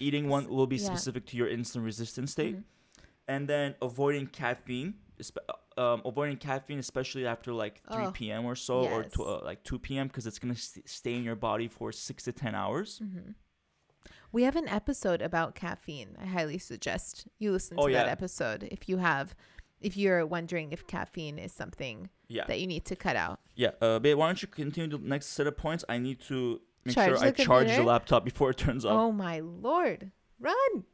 eating 0.00 0.28
one 0.28 0.48
will 0.48 0.66
be 0.66 0.76
Yeah. 0.78 0.86
specific 0.90 1.26
to 1.26 1.36
your 1.36 1.48
insulin 1.56 1.84
resistant 1.84 2.28
state 2.28 2.56
Mhm. 2.56 2.64
and 3.28 3.48
then 3.48 3.76
avoiding 3.80 4.26
caffeine 4.26 4.94
um, 5.76 6.02
avoiding 6.04 6.38
caffeine 6.38 6.80
especially 6.80 7.24
after 7.24 7.52
like 7.52 7.76
3 7.92 8.06
Oh, 8.06 8.10
p.m 8.10 8.44
or 8.44 8.56
so 8.56 8.74
or 8.94 9.02
yes. 9.02 9.12
tw- 9.12 9.20
uh, 9.34 9.40
like 9.44 9.62
2 9.62 9.78
p.m 9.78 10.08
because 10.08 10.26
it's 10.26 10.40
going 10.40 10.52
to 10.54 10.60
st- 10.60 10.88
stay 10.88 11.14
in 11.14 11.22
your 11.22 11.36
body 11.36 11.68
for 11.68 11.92
6 11.92 12.24
to 12.24 12.32
10 12.32 12.54
hours 12.56 13.00
Mm-hmm. 13.04 13.30
We 14.32 14.42
have 14.42 14.56
an 14.56 14.68
episode 14.68 15.22
about 15.22 15.54
caffeine. 15.54 16.16
I 16.20 16.26
highly 16.26 16.58
suggest 16.58 17.26
you 17.38 17.50
listen 17.52 17.76
to 17.76 17.82
Oh, 17.84 17.90
that 17.90 18.08
episode 18.08 18.68
if 18.70 18.88
you 18.88 18.98
have, 18.98 19.34
if 19.80 19.96
you're 19.96 20.26
wondering 20.26 20.72
if 20.72 20.86
caffeine 20.86 21.38
is 21.38 21.52
something 21.52 22.10
yeah 22.28 22.44
that 22.46 22.60
you 22.60 22.66
need 22.66 22.84
to 22.84 22.94
cut 22.96 23.16
out. 23.16 23.40
yeah 23.54 23.70
uh, 23.80 23.98
babe 23.98 24.18
why 24.18 24.26
don't 24.26 24.42
you 24.42 24.48
continue 24.48 24.98
the 24.98 25.02
next 25.02 25.26
set 25.28 25.46
of 25.46 25.56
points 25.56 25.82
i 25.88 25.96
need 25.96 26.20
to 26.20 26.60
make 26.84 26.94
Charge 26.94 27.08
sure 27.18 27.26
i 27.26 27.30
the 27.30 27.42
charge 27.42 27.68
the 27.68 27.82
laptop 27.82 28.22
before 28.24 28.50
it 28.50 28.58
turns 28.58 28.84
off 28.84 28.92
Oh 28.92 29.12
my 29.12 29.40
lord. 29.40 30.10
Run. 30.38 30.84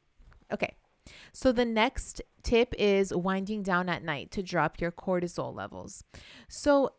Okay. 0.53 0.77
So 1.33 1.51
the 1.51 1.65
next 1.65 2.23
tip 2.45 2.73
is 2.79 3.13
winding 3.13 3.63
down 3.63 3.89
at 3.89 4.03
night 4.05 4.31
to 4.33 4.43
drop 4.43 4.81
your 4.81 4.93
cortisol 4.93 5.55
levels. 5.55 6.05
So, 6.49 6.93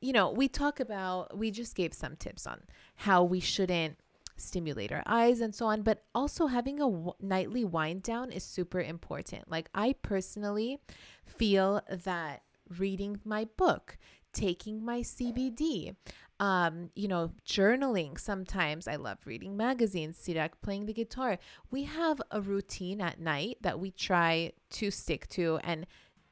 you 0.00 0.12
know, 0.12 0.30
we 0.30 0.46
talk 0.48 0.78
about, 0.78 1.36
we 1.38 1.50
just 1.50 1.74
gave 1.74 1.94
some 1.94 2.16
tips 2.16 2.46
on 2.46 2.60
how 2.96 3.24
we 3.24 3.40
shouldn't 3.40 3.96
stimulate 4.36 4.92
our 4.92 5.02
eyes 5.06 5.40
and 5.40 5.54
so 5.54 5.66
on, 5.66 5.82
but 5.82 6.04
also 6.14 6.46
having 6.46 6.76
a 6.76 6.90
w- 6.90 7.12
nightly 7.20 7.64
wind 7.64 8.02
down 8.02 8.32
is 8.32 8.44
super 8.44 8.80
important. 8.80 9.50
Like, 9.50 9.68
I 9.74 9.94
personally 10.02 10.78
feel 11.24 11.82
that 11.90 12.42
reading 12.78 13.20
my 13.24 13.46
book, 13.56 13.98
taking 14.32 14.84
my 14.84 15.00
CBD, 15.00 15.94
um, 16.40 16.90
you 16.94 17.08
know, 17.08 17.32
journaling. 17.46 18.18
Sometimes 18.18 18.88
I 18.88 18.96
love 18.96 19.18
reading 19.24 19.56
magazines, 19.56 20.18
Sirak 20.18 20.50
playing 20.62 20.86
the 20.86 20.92
guitar. 20.92 21.38
We 21.70 21.84
have 21.84 22.20
a 22.30 22.40
routine 22.40 23.00
at 23.00 23.20
night 23.20 23.58
that 23.60 23.78
we 23.78 23.90
try 23.92 24.52
to 24.70 24.90
stick 24.90 25.28
to 25.30 25.60
and 25.62 25.86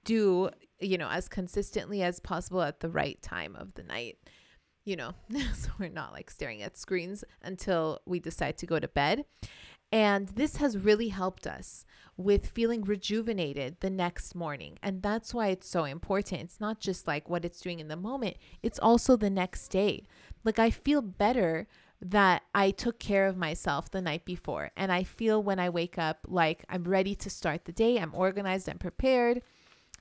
do, 0.05 0.51
you 0.81 0.99
know, 0.99 1.09
as 1.09 1.29
consistently 1.29 2.03
as 2.03 2.19
possible 2.19 2.63
at 2.63 2.81
the 2.81 2.91
right 2.91 3.21
time 3.23 3.55
of 3.55 3.75
the 3.75 3.85
night. 3.85 4.19
You 4.85 4.97
know, 4.97 5.13
so 5.55 5.71
we're 5.79 5.89
not 5.89 6.13
like 6.13 6.31
staring 6.31 6.63
at 6.63 6.77
screens 6.77 7.25
until 7.43 8.01
we 8.07 8.21
decide 8.21 8.59
to 8.59 8.67
go 8.67 8.79
to 8.79 8.89
bed. 8.89 9.25
And 9.93 10.29
this 10.29 10.57
has 10.57 10.79
really 10.79 11.09
helped 11.09 11.47
us 11.47 11.85
with 12.17 12.47
feeling 12.47 12.83
rejuvenated 12.83 13.77
the 13.81 13.91
next 13.91 14.35
morning. 14.35 14.79
And 14.83 15.03
that's 15.03 15.35
why 15.35 15.49
it's 15.49 15.69
so 15.69 15.85
important. 15.85 16.41
It's 16.41 16.61
not 16.61 16.81
just 16.81 17.07
like 17.07 17.29
what 17.29 17.45
it's 17.45 17.61
doing 17.61 17.79
in 17.79 17.89
the 17.89 17.97
moment, 17.97 18.39
it's 18.63 18.79
also 18.79 19.17
the 19.17 19.31
next 19.31 19.69
day. 19.69 20.05
Like, 20.45 20.59
I 20.59 20.71
feel 20.71 21.03
better 21.03 21.69
that 22.01 22.43
I 22.55 22.73
took 22.73 22.99
care 22.99 23.27
of 23.27 23.37
myself 23.37 23.91
the 23.91 24.03
night 24.03 24.25
before. 24.25 24.71
And 24.77 24.91
I 24.91 25.05
feel 25.05 25.43
when 25.43 25.61
I 25.61 25.69
wake 25.69 25.99
up 25.99 26.27
like 26.27 26.65
I'm 26.69 26.85
ready 26.85 27.15
to 27.15 27.31
start 27.31 27.65
the 27.65 27.73
day, 27.73 27.99
I'm 27.99 28.15
organized, 28.15 28.69
I'm 28.69 28.79
prepared. 28.79 29.43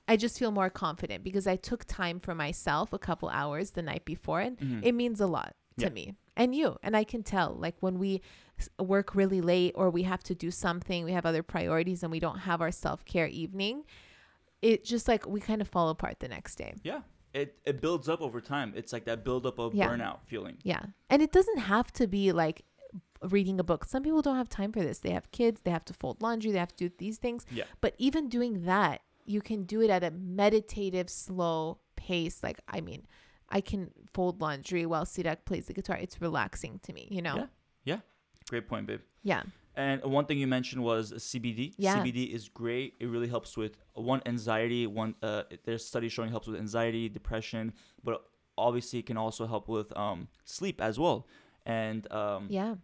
I 0.08 0.16
just 0.16 0.38
feel 0.38 0.50
more 0.50 0.68
confident 0.70 1.22
because 1.24 1.46
I 1.46 1.56
took 1.56 1.84
time 1.84 2.18
for 2.18 2.34
myself 2.34 2.92
a 2.92 2.98
couple 2.98 3.28
hours 3.28 3.70
the 3.70 3.82
night 3.82 4.04
before. 4.04 4.40
And 4.40 4.58
Mhm. 4.58 4.80
it 4.84 4.92
means 4.92 5.20
a 5.20 5.26
lot 5.26 5.54
to 5.78 5.86
Yeah. 5.86 5.90
me 5.90 6.14
and 6.36 6.54
you. 6.54 6.76
And 6.82 6.96
I 6.96 7.04
can 7.04 7.22
tell, 7.22 7.54
like, 7.54 7.76
when 7.80 7.98
we 7.98 8.20
work 8.78 9.14
really 9.14 9.40
late 9.40 9.72
or 9.76 9.90
we 9.90 10.02
have 10.02 10.22
to 10.24 10.34
do 10.34 10.50
something, 10.50 11.04
we 11.04 11.12
have 11.12 11.24
other 11.26 11.42
priorities, 11.42 12.02
and 12.02 12.10
we 12.12 12.20
don't 12.20 12.40
have 12.40 12.60
our 12.60 12.70
self 12.72 13.04
care 13.04 13.26
evening, 13.28 13.84
it 14.60 14.84
just 14.84 15.08
like 15.08 15.26
we 15.26 15.40
kind 15.40 15.60
of 15.60 15.68
fall 15.68 15.88
apart 15.88 16.20
the 16.20 16.28
next 16.28 16.56
day. 16.56 16.74
yeah 16.84 17.02
it, 17.34 17.58
it 17.64 17.80
builds 17.80 18.10
up 18.10 18.20
over 18.20 18.42
time 18.42 18.74
it's 18.76 18.92
like 18.92 19.06
that 19.06 19.24
buildup 19.24 19.58
of 19.58 19.74
Yeah. 19.74 19.88
burnout 19.88 20.18
feeling 20.26 20.58
Yeah. 20.64 20.82
And 21.08 21.22
it 21.22 21.32
doesn't 21.32 21.58
have 21.60 21.90
to 21.94 22.06
be 22.06 22.30
like 22.30 22.62
reading 23.22 23.58
a 23.58 23.64
book. 23.64 23.84
Some 23.86 24.02
people 24.02 24.20
don't 24.20 24.36
have 24.36 24.50
time 24.50 24.70
for 24.70 24.80
this. 24.82 24.98
They 24.98 25.12
have 25.12 25.30
kids, 25.30 25.62
they 25.62 25.70
have 25.70 25.84
to 25.86 25.94
fold 25.94 26.20
laundry, 26.20 26.50
they 26.52 26.58
have 26.58 26.76
to 26.76 26.88
do 26.88 26.94
these 26.98 27.16
things. 27.18 27.46
Yeah. 27.50 27.64
But 27.80 27.94
even 27.96 28.28
doing 28.28 28.64
that, 28.66 29.00
you 29.24 29.40
can 29.40 29.64
do 29.64 29.80
it 29.80 29.90
at 29.90 30.02
a 30.04 30.10
meditative, 30.10 31.08
slow 31.10 31.78
pace. 31.96 32.42
Like, 32.42 32.60
I 32.68 32.80
mean, 32.80 33.06
I 33.48 33.60
can 33.60 33.90
fold 34.12 34.40
laundry 34.40 34.86
while 34.86 35.04
Sirak 35.04 35.44
plays 35.44 35.66
the 35.66 35.74
guitar. 35.74 35.96
It's 35.96 36.20
relaxing 36.20 36.80
to 36.84 36.92
me, 36.92 37.08
you 37.10 37.22
know? 37.22 37.36
Yeah. 37.36 37.46
yeah 37.84 37.98
great 38.48 38.68
point 38.68 38.86
babe 38.86 39.00
Yeah. 39.22 39.42
And 39.74 40.02
one 40.04 40.26
thing 40.26 40.38
you 40.38 40.46
mentioned 40.46 40.82
was 40.82 41.12
CBD. 41.12 41.72
Yeah. 41.78 41.96
CBD 41.96 42.30
is 42.30 42.50
great. 42.50 42.94
It 43.00 43.06
really 43.06 43.28
helps 43.28 43.56
with 43.56 43.78
one 43.94 44.20
anxiety. 44.26 44.86
One 44.86 45.14
uh, 45.22 45.44
there's 45.64 45.82
studies 45.82 46.12
showing 46.12 46.30
helps 46.30 46.46
with 46.46 46.58
anxiety, 46.60 47.08
depression, 47.08 47.72
but 48.04 48.22
obviously 48.58 48.98
it 48.98 49.06
can 49.06 49.16
also 49.16 49.46
help 49.46 49.68
with 49.68 49.96
um, 49.96 50.28
sleep 50.44 50.80
as 50.82 50.98
well. 50.98 51.26
And 51.64 52.10
um, 52.12 52.48
Yeah. 52.50 52.74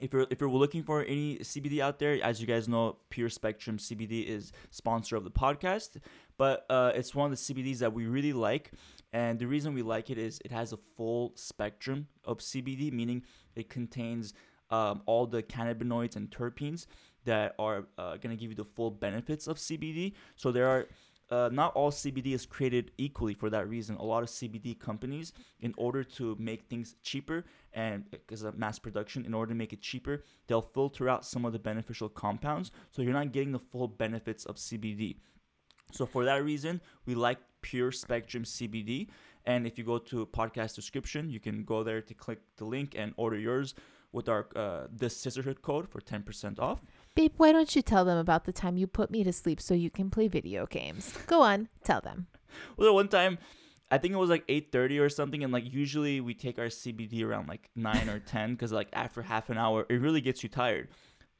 If 0.00 0.12
you're 0.12 0.26
if 0.30 0.40
you're 0.40 0.50
looking 0.50 0.82
for 0.82 1.02
any 1.02 1.38
CBD 1.38 1.80
out 1.80 1.98
there, 1.98 2.22
as 2.22 2.40
you 2.40 2.46
guys 2.46 2.68
know, 2.68 2.96
Pure 3.10 3.30
Spectrum 3.30 3.78
CBD 3.78 4.26
is 4.26 4.52
sponsor 4.70 5.16
of 5.16 5.24
the 5.24 5.30
podcast. 5.30 5.96
But 6.36 6.66
uh, 6.68 6.92
it's 6.94 7.14
one 7.14 7.32
of 7.32 7.38
the 7.38 7.54
CBDs 7.54 7.78
that 7.78 7.92
we 7.92 8.06
really 8.06 8.34
like, 8.34 8.72
and 9.12 9.38
the 9.38 9.46
reason 9.46 9.72
we 9.72 9.82
like 9.82 10.10
it 10.10 10.18
is 10.18 10.40
it 10.44 10.52
has 10.52 10.72
a 10.72 10.78
full 10.96 11.32
spectrum 11.34 12.08
of 12.24 12.38
CBD, 12.38 12.92
meaning 12.92 13.22
it 13.54 13.70
contains 13.70 14.34
um, 14.70 15.02
all 15.06 15.26
the 15.26 15.42
cannabinoids 15.42 16.16
and 16.16 16.30
terpenes 16.30 16.86
that 17.24 17.54
are 17.58 17.86
uh, 17.98 18.16
going 18.16 18.30
to 18.30 18.36
give 18.36 18.50
you 18.50 18.56
the 18.56 18.64
full 18.64 18.90
benefits 18.90 19.46
of 19.46 19.56
CBD. 19.56 20.12
So 20.36 20.52
there 20.52 20.68
are 20.68 20.86
uh, 21.30 21.50
not 21.52 21.74
all 21.74 21.90
CBD 21.90 22.34
is 22.34 22.46
created 22.46 22.92
equally 22.98 23.34
for 23.34 23.50
that 23.50 23.68
reason. 23.68 23.96
A 23.96 24.04
lot 24.04 24.22
of 24.22 24.28
CBD 24.28 24.78
companies, 24.78 25.32
in 25.60 25.74
order 25.76 26.04
to 26.04 26.36
make 26.38 26.64
things 26.64 26.94
cheaper 27.02 27.44
and 27.72 28.08
because 28.10 28.42
of 28.42 28.56
mass 28.56 28.78
production, 28.78 29.24
in 29.26 29.34
order 29.34 29.50
to 29.50 29.56
make 29.56 29.72
it 29.72 29.80
cheaper, 29.80 30.24
they'll 30.46 30.62
filter 30.62 31.08
out 31.08 31.24
some 31.24 31.44
of 31.44 31.52
the 31.52 31.58
beneficial 31.58 32.08
compounds. 32.08 32.70
So 32.90 33.02
you're 33.02 33.12
not 33.12 33.32
getting 33.32 33.52
the 33.52 33.58
full 33.58 33.88
benefits 33.88 34.44
of 34.44 34.56
CBD. 34.56 35.16
So 35.92 36.06
for 36.06 36.24
that 36.24 36.44
reason, 36.44 36.80
we 37.06 37.14
like 37.14 37.38
pure 37.60 37.92
spectrum 37.92 38.44
CBD. 38.44 39.08
And 39.44 39.66
if 39.66 39.78
you 39.78 39.84
go 39.84 39.98
to 39.98 40.26
podcast 40.26 40.74
description, 40.74 41.30
you 41.30 41.40
can 41.40 41.64
go 41.64 41.82
there 41.82 42.02
to 42.02 42.14
click 42.14 42.40
the 42.56 42.64
link 42.64 42.94
and 42.96 43.14
order 43.16 43.38
yours 43.38 43.74
with 44.12 44.28
our 44.28 44.46
uh, 44.56 44.86
the 44.90 45.06
Cysterhood 45.06 45.62
code 45.62 45.88
for 45.88 46.00
10% 46.00 46.58
off. 46.58 46.80
Babe, 47.16 47.32
why 47.38 47.50
don't 47.50 47.74
you 47.74 47.80
tell 47.80 48.04
them 48.04 48.18
about 48.18 48.44
the 48.44 48.52
time 48.52 48.76
you 48.76 48.86
put 48.86 49.10
me 49.10 49.24
to 49.24 49.32
sleep 49.32 49.58
so 49.58 49.72
you 49.72 49.88
can 49.88 50.10
play 50.10 50.28
video 50.28 50.66
games? 50.66 51.16
Go 51.26 51.40
on, 51.40 51.70
tell 51.82 52.02
them. 52.02 52.26
Well, 52.76 52.94
one 52.94 53.08
time, 53.08 53.38
I 53.90 53.96
think 53.96 54.12
it 54.12 54.18
was 54.18 54.28
like 54.28 54.46
8:30 54.48 55.00
or 55.00 55.08
something, 55.08 55.42
and 55.42 55.50
like 55.50 55.72
usually 55.72 56.20
we 56.20 56.34
take 56.34 56.58
our 56.58 56.66
CBD 56.66 57.24
around 57.24 57.48
like 57.48 57.70
nine 57.74 58.10
or 58.10 58.18
10 58.18 58.52
because 58.52 58.70
like 58.70 58.88
after 58.92 59.22
half 59.22 59.48
an 59.48 59.56
hour, 59.56 59.86
it 59.88 59.94
really 59.94 60.20
gets 60.20 60.42
you 60.42 60.50
tired. 60.50 60.88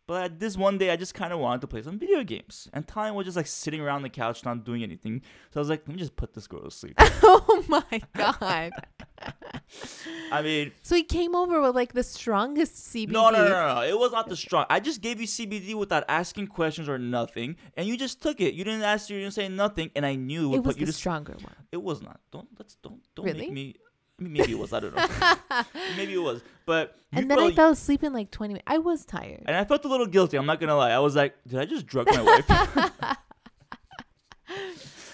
But 0.07 0.39
this 0.39 0.57
one 0.57 0.79
day, 0.79 0.91
I 0.91 0.97
just 0.97 1.15
kind 1.15 1.33
of 1.33 1.41
wanted 1.41 1.63
to 1.63 1.67
play 1.67 1.83
some 1.83 1.99
video 1.99 2.23
games, 2.23 2.69
and 2.73 2.87
Tallene 2.87 3.15
was 3.15 3.25
just 3.25 3.37
like 3.37 3.49
sitting 3.49 3.81
around 3.81 4.03
the 4.03 4.09
couch, 4.09 4.45
not 4.45 4.65
doing 4.65 4.85
anything. 4.85 5.21
So 5.53 5.59
I 5.59 5.61
was 5.61 5.69
like, 5.69 5.83
let 5.89 5.97
me 5.97 5.99
just 5.99 6.15
put 6.15 6.33
this 6.33 6.47
girl 6.47 6.63
to 6.63 6.71
sleep. 6.71 6.95
oh 7.01 7.65
my 7.67 8.01
god. 8.15 8.71
I 10.31 10.43
mean, 10.43 10.71
so 10.83 10.95
he 10.95 11.03
came 11.03 11.35
over 11.35 11.61
with 11.61 11.75
like 11.75 11.93
the 11.93 12.05
strongest 12.05 12.93
CBD. 12.93 13.11
No, 13.11 13.31
no, 13.31 13.49
no, 13.49 13.75
no, 13.75 13.81
It 13.83 13.99
was 13.99 14.13
not 14.13 14.29
the 14.29 14.37
strong. 14.37 14.67
I 14.71 14.79
just 14.79 15.01
gave 15.01 15.21
you 15.21 15.27
CBD 15.27 15.75
without 15.75 16.05
asking 16.09 16.49
questions 16.49 16.89
or 16.89 16.99
nothing, 16.99 17.57
and 17.77 17.89
you 17.89 17.97
just 17.97 18.23
took 18.23 18.41
it. 18.41 18.55
You 18.55 18.63
didn't 18.63 18.83
ask. 18.83 19.11
You 19.11 19.19
didn't 19.19 19.35
say 19.35 19.49
nothing, 19.49 19.91
and 19.97 20.07
I 20.07 20.15
knew 20.15 20.55
it, 20.55 20.59
would 20.59 20.59
it 20.59 20.67
was 20.67 20.77
the 20.77 20.93
stronger 20.93 21.33
one. 21.41 21.55
It 21.73 21.83
was 21.83 22.01
not. 22.01 22.21
Don't 22.31 22.47
let's 22.59 22.77
don't 22.77 23.01
don't 23.17 23.27
really? 23.27 23.41
make 23.41 23.53
me. 23.53 23.75
I 24.19 24.23
mean, 24.23 24.33
maybe 24.33 24.53
it 24.53 24.59
was. 24.59 24.73
I 24.73 24.81
don't 24.81 24.95
know. 24.95 25.07
maybe 25.97 26.15
it 26.15 26.23
was, 26.23 26.41
but 26.65 26.97
and 27.13 27.31
then 27.31 27.39
I 27.39 27.53
fell 27.53 27.73
asleep 27.73 28.03
in 28.03 28.13
like 28.13 28.31
twenty 28.31 28.55
minutes. 28.55 28.65
I 28.67 28.79
was 28.79 29.05
tired, 29.05 29.43
and 29.47 29.57
I 29.57 29.65
felt 29.65 29.85
a 29.85 29.89
little 29.89 30.07
guilty. 30.07 30.39
I'm 30.39 30.47
not 30.47 30.59
gonna 30.59 30.77
lie. 30.77 30.91
I 30.91 30.99
was 31.01 31.15
like, 31.15 31.35
did 31.47 31.59
I 31.59 31.67
just 31.67 31.87
drug 31.87 32.07
my 32.11 32.23
wife? 32.23 32.45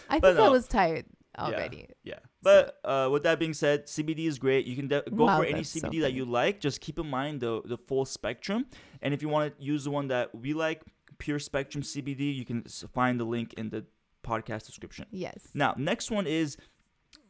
I 0.08 0.20
think 0.20 0.36
no. 0.36 0.44
I 0.44 0.48
was 0.50 0.68
tired 0.68 1.06
already. 1.38 1.88
Yeah. 2.04 2.14
yeah. 2.14 2.18
But 2.42 2.78
uh, 2.84 3.08
with 3.10 3.22
that 3.22 3.38
being 3.38 3.54
said, 3.54 3.86
CBD 3.86 4.26
is 4.26 4.38
great. 4.38 4.66
You 4.66 4.76
can 4.76 4.88
de- 4.88 5.02
go 5.14 5.24
wow, 5.24 5.38
for 5.38 5.44
any 5.44 5.62
CBD 5.62 5.94
so 5.96 6.00
that 6.02 6.12
you 6.12 6.24
like. 6.24 6.60
Just 6.60 6.80
keep 6.80 6.98
in 6.98 7.06
mind 7.08 7.40
the 7.40 7.62
the 7.64 7.78
full 7.78 8.04
spectrum. 8.04 8.66
And 9.00 9.14
if 9.14 9.22
you 9.22 9.28
want 9.28 9.56
to 9.56 9.64
use 9.64 9.84
the 9.84 9.90
one 9.90 10.08
that 10.08 10.34
we 10.34 10.52
like, 10.52 10.82
pure 11.18 11.38
spectrum 11.38 11.82
CBD, 11.82 12.34
you 12.34 12.44
can 12.44 12.64
find 12.92 13.18
the 13.18 13.24
link 13.24 13.54
in 13.54 13.70
the 13.70 13.84
podcast 14.22 14.66
description. 14.66 15.06
Yes. 15.10 15.48
Now, 15.54 15.74
next 15.76 16.10
one 16.10 16.26
is 16.26 16.56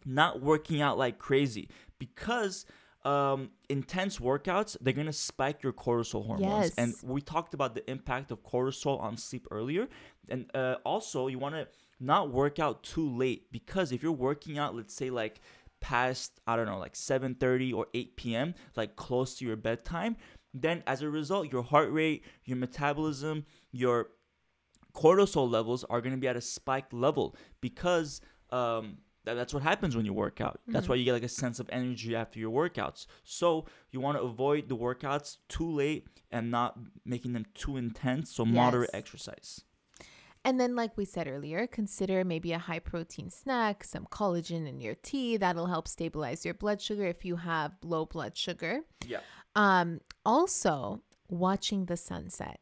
not 0.04 0.40
working 0.40 0.80
out 0.80 0.98
like 0.98 1.18
crazy 1.18 1.68
because 1.98 2.66
um, 3.04 3.50
intense 3.68 4.18
workouts 4.18 4.76
they're 4.80 4.92
gonna 4.92 5.12
spike 5.12 5.62
your 5.62 5.72
cortisol 5.72 6.24
hormones 6.24 6.66
yes. 6.66 6.74
and 6.78 6.94
we 7.02 7.20
talked 7.20 7.52
about 7.52 7.74
the 7.74 7.88
impact 7.90 8.30
of 8.30 8.42
cortisol 8.44 9.00
on 9.00 9.16
sleep 9.16 9.46
earlier 9.50 9.88
and 10.28 10.48
uh, 10.54 10.76
also 10.84 11.26
you 11.26 11.38
want 11.38 11.54
to 11.54 11.66
not 12.02 12.30
work 12.30 12.58
out 12.58 12.82
too 12.82 13.08
late 13.08 13.50
because 13.52 13.92
if 13.92 14.02
you're 14.02 14.12
working 14.12 14.58
out, 14.58 14.74
let's 14.74 14.92
say 14.92 15.08
like 15.08 15.40
past 15.80 16.40
I 16.46 16.56
don't 16.56 16.66
know 16.66 16.78
like 16.78 16.94
7:30 16.94 17.72
or 17.72 17.86
8 17.94 18.16
p.m., 18.16 18.54
like 18.76 18.96
close 18.96 19.36
to 19.38 19.44
your 19.44 19.56
bedtime, 19.56 20.16
then 20.52 20.82
as 20.86 21.02
a 21.02 21.08
result, 21.08 21.52
your 21.52 21.62
heart 21.62 21.92
rate, 21.92 22.24
your 22.44 22.56
metabolism, 22.56 23.46
your 23.70 24.08
cortisol 24.94 25.50
levels 25.50 25.84
are 25.84 26.00
going 26.00 26.12
to 26.12 26.20
be 26.20 26.28
at 26.28 26.36
a 26.36 26.40
spiked 26.40 26.92
level 26.92 27.36
because 27.60 28.20
um, 28.50 28.98
that's 29.24 29.54
what 29.54 29.62
happens 29.62 29.96
when 29.96 30.04
you 30.04 30.12
work 30.12 30.40
out. 30.40 30.60
Mm-hmm. 30.62 30.72
That's 30.72 30.88
why 30.88 30.96
you 30.96 31.04
get 31.04 31.12
like 31.12 31.22
a 31.22 31.28
sense 31.28 31.60
of 31.60 31.68
energy 31.72 32.14
after 32.16 32.38
your 32.38 32.50
workouts. 32.50 33.06
So 33.24 33.66
you 33.90 34.00
want 34.00 34.18
to 34.18 34.24
avoid 34.24 34.68
the 34.68 34.76
workouts 34.76 35.38
too 35.48 35.70
late 35.70 36.06
and 36.30 36.50
not 36.50 36.78
making 37.04 37.32
them 37.32 37.46
too 37.54 37.76
intense. 37.76 38.32
So 38.34 38.44
yes. 38.44 38.54
moderate 38.54 38.90
exercise. 38.92 39.62
And 40.44 40.58
then, 40.58 40.74
like 40.74 40.96
we 40.96 41.04
said 41.04 41.28
earlier, 41.28 41.68
consider 41.68 42.24
maybe 42.24 42.52
a 42.52 42.58
high 42.58 42.80
protein 42.80 43.30
snack, 43.30 43.84
some 43.84 44.06
collagen 44.06 44.68
in 44.68 44.80
your 44.80 44.96
tea. 44.96 45.36
That'll 45.36 45.66
help 45.66 45.86
stabilize 45.86 46.44
your 46.44 46.54
blood 46.54 46.80
sugar 46.80 47.06
if 47.06 47.24
you 47.24 47.36
have 47.36 47.72
low 47.82 48.06
blood 48.06 48.36
sugar. 48.36 48.80
Yeah. 49.06 49.20
Um, 49.54 50.00
also, 50.26 51.02
watching 51.28 51.86
the 51.86 51.96
sunset. 51.96 52.58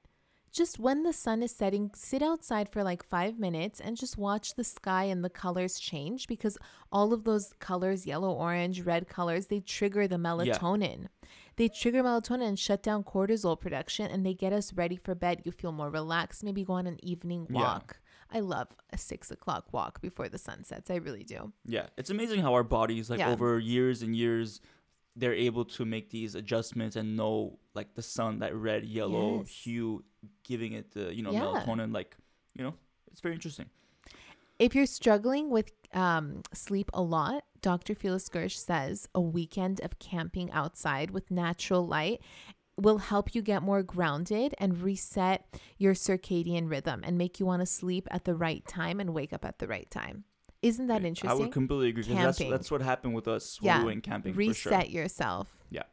Just 0.52 0.80
when 0.80 1.04
the 1.04 1.12
sun 1.12 1.42
is 1.42 1.52
setting, 1.52 1.90
sit 1.94 2.22
outside 2.22 2.68
for 2.68 2.82
like 2.82 3.04
five 3.04 3.38
minutes 3.38 3.80
and 3.80 3.96
just 3.96 4.18
watch 4.18 4.54
the 4.54 4.64
sky 4.64 5.04
and 5.04 5.24
the 5.24 5.30
colors 5.30 5.78
change 5.78 6.26
because 6.26 6.58
all 6.90 7.12
of 7.12 7.22
those 7.22 7.52
colors 7.60 8.04
yellow, 8.04 8.32
orange, 8.32 8.82
red 8.82 9.08
colors 9.08 9.46
they 9.46 9.60
trigger 9.60 10.08
the 10.08 10.16
melatonin. 10.16 11.02
Yeah. 11.02 11.28
They 11.56 11.68
trigger 11.68 12.02
melatonin 12.02 12.48
and 12.48 12.58
shut 12.58 12.82
down 12.82 13.04
cortisol 13.04 13.60
production 13.60 14.10
and 14.10 14.26
they 14.26 14.34
get 14.34 14.52
us 14.52 14.72
ready 14.72 14.96
for 14.96 15.14
bed. 15.14 15.42
You 15.44 15.52
feel 15.52 15.72
more 15.72 15.90
relaxed. 15.90 16.42
Maybe 16.42 16.64
go 16.64 16.72
on 16.72 16.86
an 16.86 16.98
evening 17.04 17.46
walk. 17.48 17.98
Yeah. 18.32 18.38
I 18.38 18.40
love 18.40 18.68
a 18.92 18.98
six 18.98 19.30
o'clock 19.30 19.72
walk 19.72 20.00
before 20.00 20.28
the 20.28 20.38
sun 20.38 20.64
sets. 20.64 20.90
I 20.90 20.96
really 20.96 21.24
do. 21.24 21.52
Yeah. 21.64 21.86
It's 21.96 22.10
amazing 22.10 22.40
how 22.40 22.54
our 22.54 22.64
bodies, 22.64 23.08
like 23.08 23.18
yeah. 23.20 23.30
over 23.30 23.58
years 23.58 24.02
and 24.02 24.16
years, 24.16 24.60
they're 25.16 25.34
able 25.34 25.64
to 25.64 25.84
make 25.84 26.10
these 26.10 26.34
adjustments 26.34 26.96
and 26.96 27.16
know 27.16 27.58
like 27.74 27.94
the 27.94 28.02
sun, 28.02 28.38
that 28.40 28.54
red, 28.54 28.84
yellow 28.84 29.38
yes. 29.38 29.48
hue, 29.48 30.04
giving 30.44 30.72
it 30.72 30.92
the, 30.92 31.14
you 31.14 31.22
know, 31.22 31.32
yeah. 31.32 31.40
melatonin. 31.40 31.92
Like, 31.92 32.16
you 32.54 32.64
know, 32.64 32.74
it's 33.10 33.20
very 33.20 33.34
interesting. 33.34 33.66
If 34.58 34.74
you're 34.74 34.86
struggling 34.86 35.50
with 35.50 35.72
um, 35.94 36.42
sleep 36.52 36.90
a 36.92 37.02
lot, 37.02 37.44
Dr. 37.62 37.94
Felice 37.94 38.28
Gersh 38.28 38.56
says 38.56 39.08
a 39.14 39.20
weekend 39.20 39.80
of 39.80 39.98
camping 39.98 40.50
outside 40.52 41.10
with 41.10 41.30
natural 41.30 41.86
light 41.86 42.20
will 42.76 42.98
help 42.98 43.34
you 43.34 43.42
get 43.42 43.62
more 43.62 43.82
grounded 43.82 44.54
and 44.58 44.82
reset 44.82 45.46
your 45.76 45.94
circadian 45.94 46.70
rhythm 46.70 47.02
and 47.04 47.18
make 47.18 47.38
you 47.38 47.46
want 47.46 47.60
to 47.60 47.66
sleep 47.66 48.08
at 48.10 48.24
the 48.24 48.34
right 48.34 48.66
time 48.66 49.00
and 49.00 49.12
wake 49.12 49.32
up 49.32 49.44
at 49.44 49.58
the 49.58 49.66
right 49.66 49.90
time. 49.90 50.24
Isn't 50.62 50.88
that 50.88 51.04
interesting? 51.04 51.30
I 51.30 51.34
would 51.34 51.52
completely 51.52 51.88
agree. 51.88 52.02
That's, 52.02 52.38
that's 52.38 52.70
what 52.70 52.82
happened 52.82 53.14
with 53.14 53.28
us 53.28 53.58
yeah. 53.62 53.76
when 53.76 53.86
we 53.86 53.92
went 53.92 54.02
camping. 54.02 54.34
Reset 54.34 54.86
sure. 54.86 55.00
yourself. 55.02 55.48
Yeah. 55.70 55.84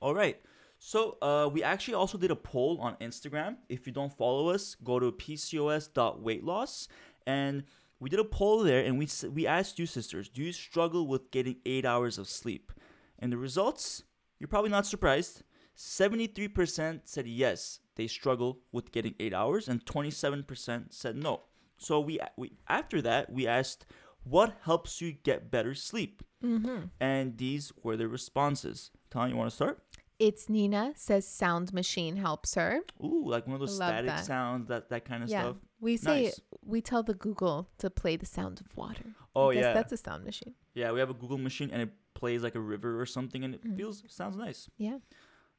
All 0.00 0.14
right. 0.14 0.40
So 0.78 1.16
uh, 1.22 1.48
we 1.52 1.62
actually 1.62 1.94
also 1.94 2.18
did 2.18 2.30
a 2.30 2.36
poll 2.36 2.78
on 2.80 2.96
Instagram. 2.96 3.56
If 3.68 3.86
you 3.86 3.92
don't 3.92 4.12
follow 4.12 4.50
us, 4.50 4.76
go 4.84 4.98
to 5.00 5.10
pcos.weightloss 5.10 6.88
and 7.26 7.64
we 8.00 8.10
did 8.10 8.20
a 8.20 8.24
poll 8.24 8.62
there 8.62 8.84
and 8.84 8.98
we 8.98 9.08
we 9.32 9.46
asked 9.46 9.78
you 9.78 9.86
sisters, 9.86 10.28
do 10.28 10.42
you 10.42 10.52
struggle 10.52 11.06
with 11.06 11.30
getting 11.30 11.56
8 11.64 11.86
hours 11.86 12.18
of 12.18 12.28
sleep? 12.28 12.70
And 13.18 13.32
the 13.32 13.38
results, 13.38 14.02
you're 14.38 14.48
probably 14.48 14.70
not 14.70 14.86
surprised. 14.86 15.42
73% 15.76 17.00
said 17.04 17.26
yes, 17.26 17.80
they 17.96 18.06
struggle 18.06 18.60
with 18.70 18.92
getting 18.92 19.14
8 19.18 19.32
hours 19.32 19.68
and 19.68 19.84
27% 19.86 20.92
said 20.92 21.16
no. 21.16 21.44
So 21.78 22.00
we 22.00 22.20
we 22.36 22.52
after 22.68 23.02
that, 23.02 23.32
we 23.32 23.46
asked 23.46 23.86
what 24.24 24.54
helps 24.62 25.00
you 25.00 25.12
get 25.12 25.50
better 25.50 25.74
sleep? 25.74 26.22
Mm-hmm. 26.42 26.86
And 27.00 27.36
these 27.36 27.72
were 27.82 27.96
the 27.96 28.08
responses. 28.08 28.90
Tallene, 29.10 29.30
you 29.30 29.36
want 29.36 29.50
to 29.50 29.56
start? 29.56 29.82
It's 30.18 30.48
Nina 30.48 30.92
says 30.96 31.26
sound 31.26 31.72
machine 31.72 32.16
helps 32.16 32.54
her. 32.54 32.80
Ooh, 33.02 33.24
like 33.26 33.46
one 33.46 33.54
of 33.54 33.60
those 33.60 33.74
static 33.74 34.06
that. 34.06 34.24
sounds, 34.24 34.68
that 34.68 34.88
that 34.90 35.04
kind 35.04 35.22
of 35.22 35.28
yeah. 35.28 35.42
stuff. 35.42 35.56
We 35.80 35.96
say 35.96 36.24
nice. 36.24 36.40
we 36.64 36.80
tell 36.80 37.02
the 37.02 37.14
Google 37.14 37.68
to 37.78 37.90
play 37.90 38.16
the 38.16 38.26
sound 38.26 38.60
of 38.60 38.76
water. 38.76 39.04
Oh 39.34 39.50
yeah, 39.50 39.72
that's 39.72 39.92
a 39.92 39.96
sound 39.96 40.24
machine. 40.24 40.54
Yeah, 40.74 40.92
we 40.92 41.00
have 41.00 41.10
a 41.10 41.14
Google 41.14 41.38
machine 41.38 41.70
and 41.72 41.82
it 41.82 41.90
plays 42.14 42.42
like 42.42 42.54
a 42.54 42.60
river 42.60 43.00
or 43.00 43.06
something, 43.06 43.44
and 43.44 43.54
it 43.54 43.64
mm. 43.64 43.76
feels 43.76 44.02
sounds 44.08 44.36
nice. 44.36 44.70
Yeah. 44.78 44.98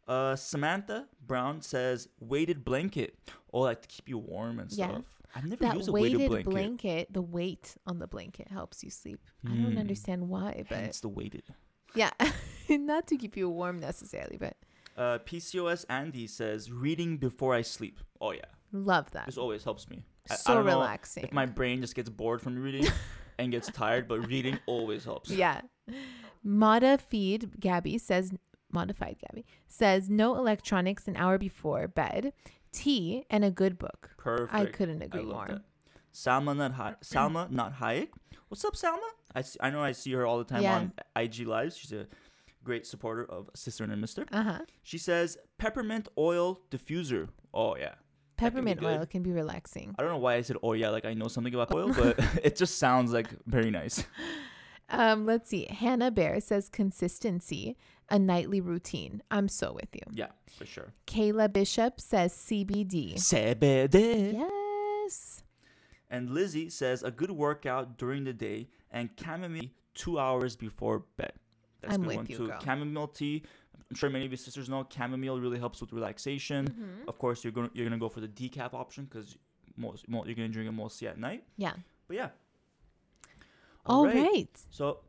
Uh, 0.07 0.35
Samantha 0.35 1.07
Brown 1.25 1.61
says 1.61 2.07
weighted 2.19 2.63
blanket. 2.63 3.17
Oh, 3.51 3.61
like 3.61 3.81
to 3.81 3.87
keep 3.87 4.07
you 4.07 4.17
warm 4.17 4.59
and 4.59 4.71
yeah. 4.71 4.89
stuff. 4.89 5.05
I've 5.35 5.45
never 5.45 5.65
that 5.65 5.75
used 5.75 5.89
a 5.89 5.91
weighted, 5.91 6.17
weighted 6.19 6.45
blanket. 6.45 6.49
blanket. 6.49 7.13
The 7.13 7.21
weight 7.21 7.75
on 7.85 7.99
the 7.99 8.07
blanket 8.07 8.47
helps 8.47 8.83
you 8.83 8.89
sleep. 8.89 9.19
Mm. 9.45 9.51
I 9.51 9.55
don't 9.55 9.71
hmm. 9.73 9.77
understand 9.77 10.29
why, 10.29 10.63
but 10.69 10.79
it's 10.79 11.01
the 11.01 11.09
weighted. 11.09 11.43
Yeah, 11.93 12.11
not 12.69 13.07
to 13.07 13.17
keep 13.17 13.35
you 13.37 13.49
warm 13.49 13.79
necessarily, 13.79 14.37
but. 14.37 14.55
Uh, 14.97 15.19
PCOS 15.19 15.83
Andy 15.89 16.25
says 16.25 16.71
reading 16.71 17.17
before 17.17 17.53
I 17.53 17.63
sleep. 17.63 17.99
Oh 18.21 18.31
yeah, 18.31 18.45
love 18.71 19.11
that. 19.11 19.25
This 19.25 19.37
always 19.37 19.63
helps 19.63 19.89
me. 19.89 20.05
So 20.27 20.53
I, 20.53 20.57
I 20.57 20.61
relaxing. 20.61 21.25
if 21.25 21.33
my 21.33 21.45
brain 21.45 21.81
just 21.81 21.95
gets 21.95 22.09
bored 22.09 22.41
from 22.41 22.57
reading 22.57 22.87
and 23.37 23.51
gets 23.51 23.67
tired, 23.67 24.07
but 24.07 24.25
reading 24.27 24.57
always 24.65 25.03
helps. 25.03 25.29
Yeah. 25.29 25.61
Mada 26.43 26.97
feed 26.97 27.59
Gabby 27.59 27.97
says 27.97 28.31
modified 28.71 29.17
Gabby 29.19 29.45
says 29.67 30.09
no 30.09 30.35
electronics 30.35 31.07
an 31.07 31.15
hour 31.15 31.37
before 31.37 31.87
bed, 31.87 32.33
tea 32.75 33.25
and 33.29 33.43
a 33.45 33.51
good 33.51 33.77
book. 33.77 34.11
Perfect. 34.17 34.53
I 34.53 34.65
couldn't 34.65 35.01
agree 35.01 35.21
I 35.21 35.23
more. 35.23 35.47
That. 35.47 35.61
Salma 36.13 36.55
not 36.55 36.73
Hi- 36.73 36.95
Salma 37.03 37.49
not 37.51 37.79
Hayek. 37.79 38.09
What's 38.49 38.63
up, 38.63 38.75
Salma? 38.75 39.09
I 39.33 39.41
see, 39.41 39.59
I 39.61 39.69
know 39.69 39.81
I 39.81 39.91
see 39.91 40.11
her 40.13 40.25
all 40.25 40.37
the 40.37 40.43
time 40.45 40.61
yeah. 40.61 40.75
on 40.75 40.93
IG 41.15 41.47
lives. 41.47 41.75
She's 41.77 41.91
a 41.91 42.07
great 42.63 42.85
supporter 42.85 43.25
of 43.25 43.49
Sister 43.53 43.83
and 43.83 43.99
Mister. 43.99 44.25
Uh 44.31 44.43
huh. 44.43 44.59
She 44.83 44.97
says 44.97 45.37
peppermint 45.57 46.07
oil 46.17 46.61
diffuser. 46.71 47.29
Oh 47.53 47.75
yeah, 47.75 47.95
Peppermint 48.37 48.79
good. 48.79 48.99
oil 48.99 49.05
can 49.05 49.23
be 49.23 49.31
relaxing. 49.31 49.95
I 49.97 50.03
don't 50.03 50.11
know 50.11 50.17
why 50.17 50.35
I 50.35 50.41
said 50.41 50.57
oh 50.63 50.73
yeah, 50.73 50.89
like 50.89 51.05
I 51.05 51.13
know 51.13 51.27
something 51.27 51.53
about 51.53 51.73
oil, 51.73 51.93
but 51.93 52.19
it 52.43 52.55
just 52.55 52.77
sounds 52.77 53.11
like 53.11 53.29
very 53.45 53.71
nice. 53.71 54.03
Um, 54.89 55.25
let's 55.25 55.49
see. 55.49 55.67
Hannah 55.69 56.11
Bear 56.11 56.39
says 56.39 56.69
consistency, 56.69 57.75
a 58.09 58.19
nightly 58.19 58.61
routine. 58.61 59.21
I'm 59.31 59.47
so 59.47 59.73
with 59.73 59.89
you. 59.93 60.01
Yeah, 60.11 60.27
for 60.57 60.65
sure. 60.65 60.93
Kayla 61.07 61.51
Bishop 61.51 61.99
says 61.99 62.33
CBD. 62.33 63.15
CBD. 63.15 64.33
Yes. 64.33 65.43
And 66.09 66.29
Lizzie 66.31 66.69
says 66.69 67.03
a 67.03 67.11
good 67.11 67.31
workout 67.31 67.97
during 67.97 68.23
the 68.23 68.33
day 68.33 68.69
and 68.91 69.09
chamomile 69.21 69.69
two 69.93 70.19
hours 70.19 70.55
before 70.55 71.05
bed. 71.17 71.33
That's 71.81 71.95
I'm 71.95 72.01
a 72.01 72.03
good 72.03 72.07
with 72.07 72.17
one 72.17 72.25
you, 72.27 72.37
too. 72.37 72.47
girl. 72.47 72.59
Chamomile 72.63 73.07
tea. 73.07 73.43
I'm 73.89 73.95
sure 73.95 74.09
many 74.09 74.25
of 74.25 74.31
your 74.31 74.37
sisters 74.37 74.69
know 74.69 74.87
chamomile 74.89 75.39
really 75.39 75.59
helps 75.59 75.81
with 75.81 75.93
relaxation. 75.93 76.67
Mm-hmm. 76.67 77.07
Of 77.09 77.17
course, 77.17 77.43
you're 77.43 77.53
gonna 77.53 77.69
you're 77.73 77.85
gonna 77.85 77.99
go 77.99 78.09
for 78.09 78.19
the 78.21 78.27
decaf 78.27 78.73
option 78.73 79.05
because 79.05 79.37
most, 79.77 80.07
mo 80.07 80.23
you're 80.25 80.35
gonna 80.35 80.47
drink 80.47 80.67
it 80.69 80.71
mostly 80.71 81.07
at 81.07 81.17
night. 81.19 81.43
Yeah. 81.57 81.73
But 82.07 82.17
yeah. 82.17 82.29
All 83.85 83.99
Alright. 84.07 84.15
right. 84.15 84.49
So, 84.71 84.99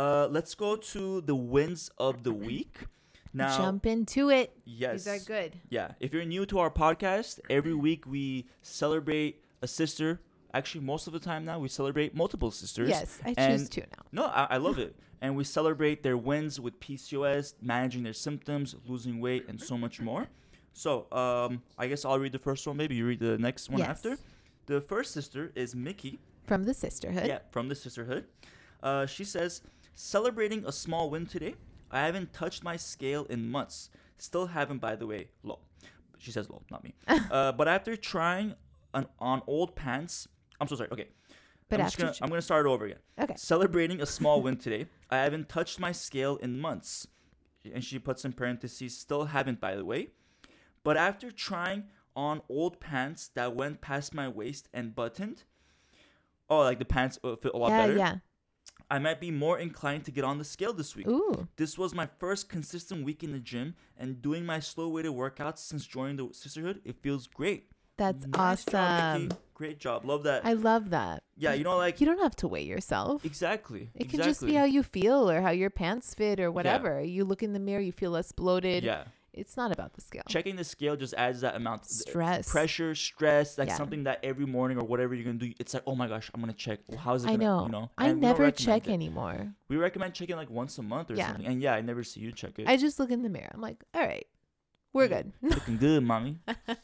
uh, 0.00 0.28
let's 0.30 0.54
go 0.54 0.76
to 0.76 1.20
the 1.30 1.34
wins 1.34 1.90
of 1.98 2.22
the 2.22 2.32
week. 2.32 2.74
Now, 3.32 3.56
Jump 3.56 3.86
into 3.86 4.30
it. 4.30 4.48
yes, 4.64 5.04
These 5.04 5.08
are 5.14 5.24
good. 5.34 5.50
yeah. 5.68 5.92
If 6.00 6.12
you're 6.14 6.24
new 6.24 6.44
to 6.46 6.58
our 6.58 6.70
podcast, 6.70 7.38
every 7.48 7.74
week 7.74 8.06
we 8.06 8.48
celebrate 8.62 9.34
a 9.62 9.68
sister. 9.68 10.20
Actually, 10.52 10.84
most 10.84 11.06
of 11.06 11.12
the 11.12 11.20
time 11.20 11.44
now 11.44 11.58
we 11.60 11.68
celebrate 11.68 12.14
multiple 12.14 12.50
sisters. 12.50 12.88
Yes, 12.88 13.20
I 13.24 13.34
choose 13.34 13.68
two 13.68 13.82
now. 13.82 14.02
No, 14.10 14.24
I, 14.26 14.42
I 14.50 14.56
love 14.56 14.78
it. 14.78 14.96
And 15.22 15.36
we 15.36 15.44
celebrate 15.44 16.02
their 16.02 16.16
wins 16.16 16.58
with 16.58 16.80
PCOS, 16.80 17.54
managing 17.62 18.02
their 18.02 18.14
symptoms, 18.14 18.74
losing 18.86 19.20
weight, 19.20 19.44
and 19.48 19.60
so 19.60 19.76
much 19.78 20.00
more. 20.00 20.26
So, 20.72 21.06
um, 21.12 21.62
I 21.78 21.86
guess 21.88 22.04
I'll 22.04 22.18
read 22.18 22.32
the 22.32 22.38
first 22.48 22.66
one. 22.66 22.76
Maybe 22.76 22.94
you 22.96 23.06
read 23.06 23.20
the 23.20 23.36
next 23.38 23.68
one 23.70 23.78
Yes. 23.80 23.90
after. 23.90 24.12
The 24.66 24.80
first 24.80 25.12
sister 25.12 25.52
is 25.54 25.74
Mickey. 25.76 26.18
From 26.46 26.64
the 26.64 26.72
Cysterhood. 26.72 27.26
Yeah, 27.28 27.40
from 27.52 27.68
the 27.68 27.74
Cysterhood. 27.76 28.24
Uh, 28.82 29.04
she 29.06 29.24
says, 29.24 29.62
celebrating 29.94 30.64
a 30.64 30.72
small 30.72 31.10
win 31.10 31.26
today. 31.26 31.54
I 31.90 32.00
haven't 32.06 32.32
touched 32.32 32.62
my 32.62 32.76
scale 32.76 33.24
in 33.24 33.50
months. 33.50 33.90
Still 34.18 34.46
haven't, 34.46 34.78
by 34.78 34.96
the 34.96 35.06
way. 35.06 35.28
Lol. 35.42 35.60
She 36.18 36.30
says 36.30 36.50
lol, 36.50 36.62
not 36.70 36.84
me. 36.84 36.94
uh, 37.08 37.52
but 37.52 37.66
after 37.66 37.96
trying 37.96 38.54
an, 38.94 39.06
on 39.18 39.42
old 39.46 39.74
pants, 39.74 40.28
I'm 40.60 40.68
so 40.68 40.76
sorry. 40.76 40.90
Okay. 40.92 41.08
But 41.68 41.80
I'm 41.80 41.86
just 41.86 41.94
after 41.94 42.06
gonna, 42.06 42.16
I'm 42.22 42.28
gonna 42.28 42.42
start 42.42 42.66
over 42.66 42.84
again. 42.84 42.98
Okay. 43.18 43.34
Celebrating 43.36 44.00
a 44.00 44.06
small 44.06 44.42
win 44.42 44.56
today. 44.56 44.86
I 45.08 45.18
haven't 45.18 45.48
touched 45.48 45.80
my 45.80 45.92
scale 45.92 46.36
in 46.36 46.58
months. 46.58 47.06
And 47.72 47.84
she 47.84 47.98
puts 47.98 48.24
in 48.24 48.32
parentheses, 48.32 48.96
still 48.96 49.26
haven't, 49.26 49.60
by 49.60 49.76
the 49.76 49.84
way. 49.84 50.08
But 50.82 50.96
after 50.96 51.30
trying 51.30 51.84
on 52.16 52.40
old 52.48 52.80
pants 52.80 53.28
that 53.34 53.54
went 53.54 53.80
past 53.80 54.14
my 54.14 54.28
waist 54.28 54.68
and 54.72 54.94
buttoned, 54.94 55.44
oh, 56.48 56.60
like 56.60 56.78
the 56.78 56.84
pants 56.84 57.18
uh, 57.22 57.36
fit 57.36 57.52
a 57.54 57.56
lot 57.56 57.68
yeah, 57.68 57.86
better. 57.86 57.98
yeah. 57.98 58.14
I 58.90 58.98
might 58.98 59.20
be 59.20 59.30
more 59.30 59.58
inclined 59.58 60.04
to 60.06 60.10
get 60.10 60.24
on 60.24 60.38
the 60.38 60.44
scale 60.44 60.72
this 60.72 60.96
week. 60.96 61.06
Ooh. 61.06 61.46
This 61.56 61.78
was 61.78 61.94
my 61.94 62.08
first 62.18 62.48
consistent 62.48 63.04
week 63.04 63.22
in 63.22 63.32
the 63.32 63.38
gym 63.38 63.74
and 63.96 64.20
doing 64.20 64.44
my 64.44 64.58
slow 64.60 64.88
weighted 64.88 65.12
workouts 65.12 65.58
since 65.58 65.86
joining 65.86 66.16
the 66.16 66.24
Cysterhood. 66.24 66.80
It 66.84 66.96
feels 67.00 67.26
great. 67.26 67.70
That's 67.96 68.26
Nice 68.26 68.66
awesome. 68.66 69.24
Mickey. 69.24 69.36
Great 69.54 69.78
job. 69.78 70.04
Love 70.06 70.22
that. 70.24 70.44
I 70.44 70.54
love 70.54 70.88
that. 70.90 71.22
yeah, 71.36 71.52
you 71.52 71.64
know, 71.64 71.76
like 71.76 72.00
You 72.00 72.06
don't 72.06 72.20
have 72.22 72.34
to 72.36 72.48
weigh 72.48 72.62
yourself. 72.64 73.24
exactly. 73.26 73.90
It 73.94 74.08
can 74.08 74.20
just 74.22 74.44
be 74.44 74.54
how 74.54 74.64
you 74.64 74.82
feel 74.82 75.30
or 75.30 75.42
how 75.42 75.50
your 75.50 75.68
pants 75.70 76.14
fit 76.14 76.40
or 76.40 76.50
whatever. 76.50 77.02
You 77.02 77.24
look 77.24 77.42
in 77.42 77.52
the 77.52 77.58
mirror, 77.60 77.80
you 77.82 77.92
feel 77.92 78.10
less 78.10 78.32
bloated. 78.32 78.84
Yeah. 78.84 79.04
It's 79.32 79.56
not 79.56 79.72
about 79.72 79.94
the 79.94 80.00
scale. 80.00 80.22
Checking 80.28 80.56
the 80.56 80.64
scale 80.64 80.96
just 80.96 81.14
adds 81.14 81.40
that 81.42 81.54
amount 81.54 81.82
of 81.82 81.88
Stress. 81.88 82.48
pressure, 82.50 82.94
stress, 82.94 83.56
like 83.58 83.68
Yeah. 83.68 83.76
something 83.76 84.04
that 84.04 84.18
every 84.24 84.46
morning 84.46 84.78
or 84.78 84.84
whatever 84.84 85.14
you're 85.14 85.24
gonna 85.24 85.38
do, 85.38 85.52
it's 85.58 85.72
like, 85.74 85.82
oh 85.86 85.94
my 85.94 86.08
gosh, 86.08 86.30
I'm 86.34 86.40
gonna 86.40 86.52
check. 86.52 86.80
Well, 86.88 86.98
how's 86.98 87.24
it 87.24 87.28
I 87.28 87.32
gonna, 87.36 87.44
know. 87.44 87.64
you 87.66 87.70
know? 87.70 87.90
I 87.96 88.08
And 88.08 88.20
don't 88.20 88.28
never 88.28 88.50
check 88.50 88.88
it. 88.88 88.92
anymore. 88.92 89.54
We 89.68 89.76
recommend 89.76 90.14
checking 90.14 90.36
like 90.36 90.50
once 90.50 90.76
a 90.78 90.82
month 90.82 91.10
or 91.10 91.14
Yeah. 91.14 91.28
something. 91.28 91.46
And 91.46 91.60
yeah, 91.62 91.74
I 91.74 91.80
never 91.80 92.02
see 92.02 92.20
you 92.20 92.32
check 92.32 92.58
it. 92.58 92.68
I 92.68 92.76
just 92.76 92.98
look 92.98 93.10
in 93.10 93.22
the 93.22 93.28
mirror. 93.28 93.50
I'm 93.54 93.60
like, 93.60 93.82
all 93.94 94.02
right, 94.02 94.26
we're 94.92 95.06
Yeah. 95.06 95.22
good. 95.22 95.32
Looking 95.42 95.76
good, 95.78 96.02
mommy. 96.02 96.38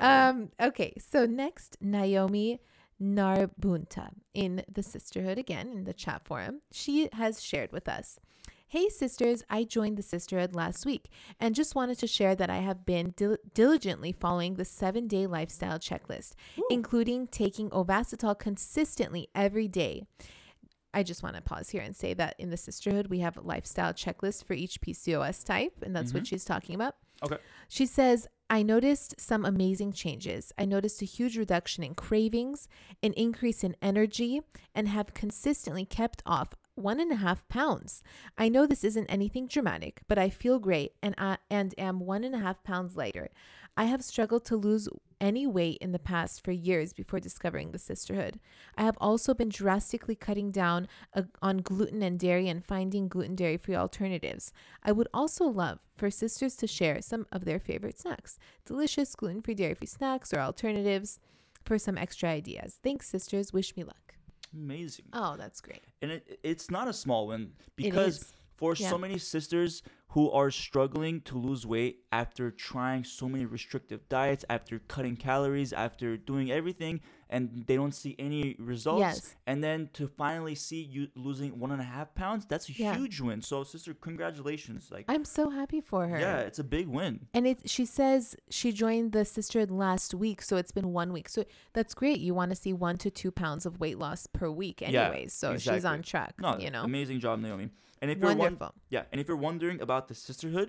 Um, 0.00 0.50
okay, 0.60 0.92
so 0.98 1.24
next, 1.24 1.76
Naomi 1.80 2.60
Narbunta 3.00 4.10
in 4.34 4.64
the 4.70 4.82
Cysterhood 4.82 5.38
again 5.38 5.70
in 5.72 5.84
the 5.84 5.92
chat 5.92 6.22
forum. 6.24 6.62
She 6.72 7.08
has 7.12 7.42
shared 7.42 7.70
with 7.72 7.88
us. 7.88 8.18
Hey 8.74 8.88
sisters, 8.88 9.44
I 9.48 9.62
joined 9.62 9.96
the 9.96 10.02
Cysterhood 10.02 10.52
last 10.52 10.84
week 10.84 11.08
and 11.38 11.54
just 11.54 11.76
wanted 11.76 11.96
to 12.00 12.08
share 12.08 12.34
that 12.34 12.50
I 12.50 12.56
have 12.56 12.84
been 12.84 13.14
dil- 13.16 13.36
diligently 13.54 14.10
following 14.10 14.54
the 14.54 14.64
seven 14.64 15.06
day 15.06 15.28
lifestyle 15.28 15.78
checklist, 15.78 16.32
including 16.70 17.28
taking 17.28 17.70
Ovasitol 17.70 18.36
consistently 18.36 19.28
every 19.32 19.68
day. 19.68 20.02
I 20.92 21.04
just 21.04 21.22
want 21.22 21.36
to 21.36 21.40
pause 21.40 21.70
here 21.70 21.82
and 21.82 21.94
say 21.94 22.14
that 22.14 22.34
in 22.36 22.50
the 22.50 22.56
Cysterhood, 22.56 23.10
we 23.10 23.20
have 23.20 23.36
a 23.36 23.42
lifestyle 23.42 23.92
checklist 23.92 24.44
for 24.44 24.54
each 24.54 24.80
PCOS 24.80 25.44
type, 25.44 25.74
and 25.80 25.94
that's 25.94 26.12
what 26.12 26.24
mm-hmm. 26.24 26.34
she's 26.34 26.44
talking 26.44 26.74
about. 26.74 26.96
Okay. 27.22 27.38
She 27.68 27.86
says, 27.86 28.26
I 28.50 28.64
noticed 28.64 29.20
some 29.20 29.44
amazing 29.44 29.92
changes. 29.92 30.52
I 30.58 30.64
noticed 30.64 31.00
a 31.00 31.04
huge 31.04 31.38
reduction 31.38 31.84
in 31.84 31.94
cravings, 31.94 32.66
an 33.04 33.12
increase 33.12 33.62
in 33.62 33.76
energy, 33.80 34.40
and 34.74 34.88
have 34.88 35.14
consistently 35.14 35.84
kept 35.84 36.24
off 36.26 36.56
one 36.74 37.00
and 37.00 37.12
a 37.12 37.16
half 37.16 37.46
pounds. 37.48 38.02
I 38.36 38.48
know 38.48 38.66
this 38.66 38.84
isn't 38.84 39.06
anything 39.06 39.46
dramatic, 39.46 40.02
but 40.08 40.18
I 40.18 40.28
feel 40.28 40.58
great 40.58 40.92
and 41.02 41.14
I, 41.18 41.38
and 41.50 41.74
am 41.78 42.00
one 42.00 42.24
and 42.24 42.34
a 42.34 42.38
half 42.38 42.62
pounds 42.64 42.96
lighter. 42.96 43.30
I 43.76 43.84
have 43.84 44.04
struggled 44.04 44.44
to 44.46 44.56
lose 44.56 44.88
any 45.20 45.46
weight 45.46 45.78
in 45.80 45.92
the 45.92 45.98
past 45.98 46.44
for 46.44 46.52
years 46.52 46.92
before 46.92 47.18
discovering 47.18 47.70
the 47.72 47.78
Cysterhood. 47.78 48.34
I 48.76 48.82
have 48.82 48.96
also 49.00 49.34
been 49.34 49.48
drastically 49.48 50.14
cutting 50.14 50.50
down 50.50 50.86
uh, 51.14 51.22
on 51.42 51.58
gluten 51.58 52.02
and 52.02 52.18
dairy 52.18 52.48
and 52.48 52.64
finding 52.64 53.08
gluten 53.08 53.34
dairy 53.34 53.56
free 53.56 53.74
alternatives. 53.74 54.52
I 54.82 54.92
would 54.92 55.08
also 55.12 55.46
love 55.46 55.80
for 55.96 56.10
sisters 56.10 56.56
to 56.56 56.66
share 56.66 57.00
some 57.02 57.26
of 57.32 57.44
their 57.44 57.58
favorite 57.58 57.98
snacks, 57.98 58.38
delicious 58.64 59.14
gluten 59.16 59.42
free 59.42 59.54
dairy 59.54 59.74
free 59.74 59.86
snacks 59.86 60.32
or 60.32 60.40
alternatives 60.40 61.18
for 61.64 61.78
some 61.78 61.98
extra 61.98 62.28
ideas. 62.28 62.78
Thanks, 62.82 63.08
sisters. 63.08 63.52
Wish 63.52 63.76
me 63.76 63.84
luck. 63.84 64.13
Amazing. 64.54 65.06
Oh, 65.12 65.36
that's 65.36 65.60
great. 65.60 65.82
and 66.02 66.10
it, 66.12 66.38
it's 66.42 66.70
not 66.70 66.86
a 66.88 66.92
small 66.92 67.26
win 67.26 67.52
because 67.76 68.32
for 68.56 68.74
Yeah. 68.76 68.88
so 68.90 68.98
many 68.98 69.18
sisters 69.18 69.82
who 70.10 70.30
are 70.30 70.50
struggling 70.50 71.20
to 71.22 71.36
lose 71.36 71.66
weight 71.66 72.04
after 72.12 72.50
trying 72.52 73.02
so 73.02 73.28
many 73.28 73.44
restrictive 73.44 74.08
diets 74.08 74.44
after 74.48 74.78
cutting 74.78 75.16
calories 75.16 75.72
after 75.72 76.16
doing 76.16 76.52
everything 76.52 77.00
and 77.34 77.42
they 77.68 77.76
don't 77.80 77.94
see 78.02 78.12
any 78.28 78.42
results 78.72 79.00
Yes. 79.06 79.34
and 79.50 79.58
then 79.66 79.78
to 79.98 80.04
finally 80.22 80.54
see 80.54 80.82
you 80.94 81.02
losing 81.26 81.50
one 81.64 81.70
and 81.76 81.80
a 81.86 81.88
half 81.96 82.08
pounds 82.22 82.42
that's 82.50 82.68
a 82.68 82.72
Yeah. 82.72 82.94
huge 82.98 83.16
win 83.26 83.38
so 83.50 83.56
sister 83.64 83.92
congratulations 84.08 84.82
like 84.94 85.04
I'm 85.08 85.24
so 85.24 85.50
happy 85.50 85.80
for 85.90 86.06
her. 86.10 86.18
yeah 86.26 86.38
it's 86.48 86.58
a 86.58 86.68
big 86.76 86.86
win 86.98 87.14
And 87.34 87.44
it 87.46 87.58
she 87.68 87.84
says 87.98 88.36
she 88.58 88.68
joined 88.72 89.12
the 89.16 89.24
Cysterhood 89.34 89.70
last 89.86 90.14
week, 90.14 90.38
so 90.48 90.56
it's 90.56 90.72
been 90.78 90.90
one 91.02 91.10
week. 91.16 91.28
So 91.28 91.40
that's 91.76 91.94
great. 91.94 92.18
You 92.20 92.32
want 92.40 92.50
to 92.54 92.56
see 92.64 92.72
one 92.88 92.96
to 93.04 93.08
two 93.20 93.30
pounds 93.42 93.62
of 93.68 93.72
weight 93.82 93.98
loss 94.04 94.20
per 94.38 94.48
week, 94.62 94.80
Yeah, 94.80 94.88
anyways. 95.08 95.32
so 95.32 95.46
she's 95.58 95.84
on 95.92 96.02
track. 96.02 96.32
no 96.40 96.50
you 96.64 96.70
know, 96.74 96.82
amazing 96.92 97.18
job 97.20 97.36
naomi 97.40 97.66
and 98.00 98.10
if 98.10 98.18
you're 98.18 98.34
one. 98.34 98.56
Yeah, 98.90 99.04
and 99.10 99.20
if 99.20 99.28
you're 99.28 99.42
wondering 99.48 99.78
about 99.86 100.08
the 100.08 100.14
Cysterhood, 100.14 100.68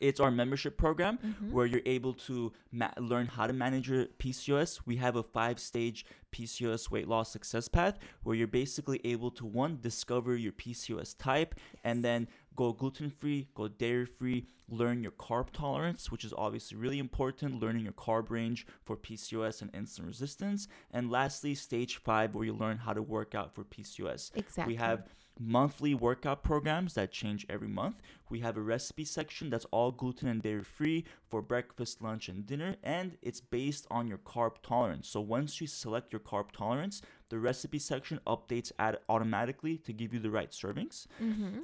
it's 0.00 0.20
our 0.20 0.30
membership 0.30 0.76
program 0.76 1.18
Mm-hmm. 1.26 1.52
where 1.52 1.66
you're 1.66 1.80
able 1.86 2.12
to 2.14 2.52
ma- 2.72 2.90
learn 2.98 3.26
how 3.26 3.46
to 3.46 3.52
manage 3.52 3.88
your 3.88 4.06
PCOS. 4.18 4.80
We 4.86 4.96
have 4.96 5.16
a 5.16 5.22
five-stage 5.22 6.04
PCOS 6.32 6.90
weight 6.90 7.08
loss 7.08 7.30
success 7.32 7.68
path 7.68 7.98
where 8.22 8.36
you're 8.36 8.46
basically 8.46 9.00
able 9.04 9.30
to 9.32 9.46
one 9.46 9.78
discover 9.80 10.36
your 10.36 10.52
PCOS 10.52 11.16
type 11.18 11.54
and 11.84 12.04
then 12.04 12.28
go 12.54 12.72
gluten-free, 12.72 13.48
go 13.54 13.68
dairy-free, 13.68 14.46
learn 14.68 15.02
your 15.02 15.12
carb 15.12 15.50
tolerance, 15.52 16.10
which 16.10 16.24
is 16.24 16.32
obviously 16.36 16.76
really 16.76 16.98
important, 16.98 17.60
learning 17.60 17.84
your 17.84 17.92
carb 17.92 18.30
range 18.30 18.66
for 18.84 18.96
PCOS 18.96 19.62
and 19.62 19.72
insulin 19.72 20.06
resistance, 20.06 20.66
and 20.90 21.10
lastly, 21.10 21.54
stage 21.54 21.96
5 21.98 22.34
where 22.34 22.44
you 22.44 22.52
learn 22.54 22.78
how 22.78 22.92
to 22.92 23.02
work 23.02 23.34
out 23.34 23.54
for 23.54 23.64
PCOS. 23.64 24.30
Exactly. 24.34 24.74
We 24.74 24.78
have 24.78 25.04
monthly 25.38 25.94
workout 25.94 26.42
programs 26.42 26.94
that 26.94 27.12
change 27.12 27.46
every 27.48 27.68
month. 27.68 28.00
We 28.28 28.40
have 28.40 28.56
a 28.56 28.62
recipe 28.62 29.04
section 29.04 29.50
that's 29.50 29.66
all 29.66 29.92
gluten 29.92 30.28
and 30.28 30.42
dairy 30.42 30.64
free 30.64 31.04
for 31.28 31.42
breakfast, 31.42 32.02
lunch, 32.02 32.28
and 32.28 32.46
dinner, 32.46 32.76
and 32.82 33.16
it's 33.22 33.40
based 33.40 33.86
on 33.90 34.08
your 34.08 34.18
carb 34.18 34.54
tolerance. 34.62 35.08
So 35.08 35.20
once 35.20 35.60
you 35.60 35.66
select 35.66 36.12
your 36.12 36.20
carb 36.20 36.52
tolerance, 36.52 37.02
the 37.28 37.38
recipe 37.38 37.78
section 37.78 38.20
updates 38.26 38.72
ad- 38.78 38.98
automatically 39.08 39.78
to 39.78 39.92
give 39.92 40.14
you 40.14 40.20
the 40.20 40.30
right 40.30 40.50
servings. 40.50 41.06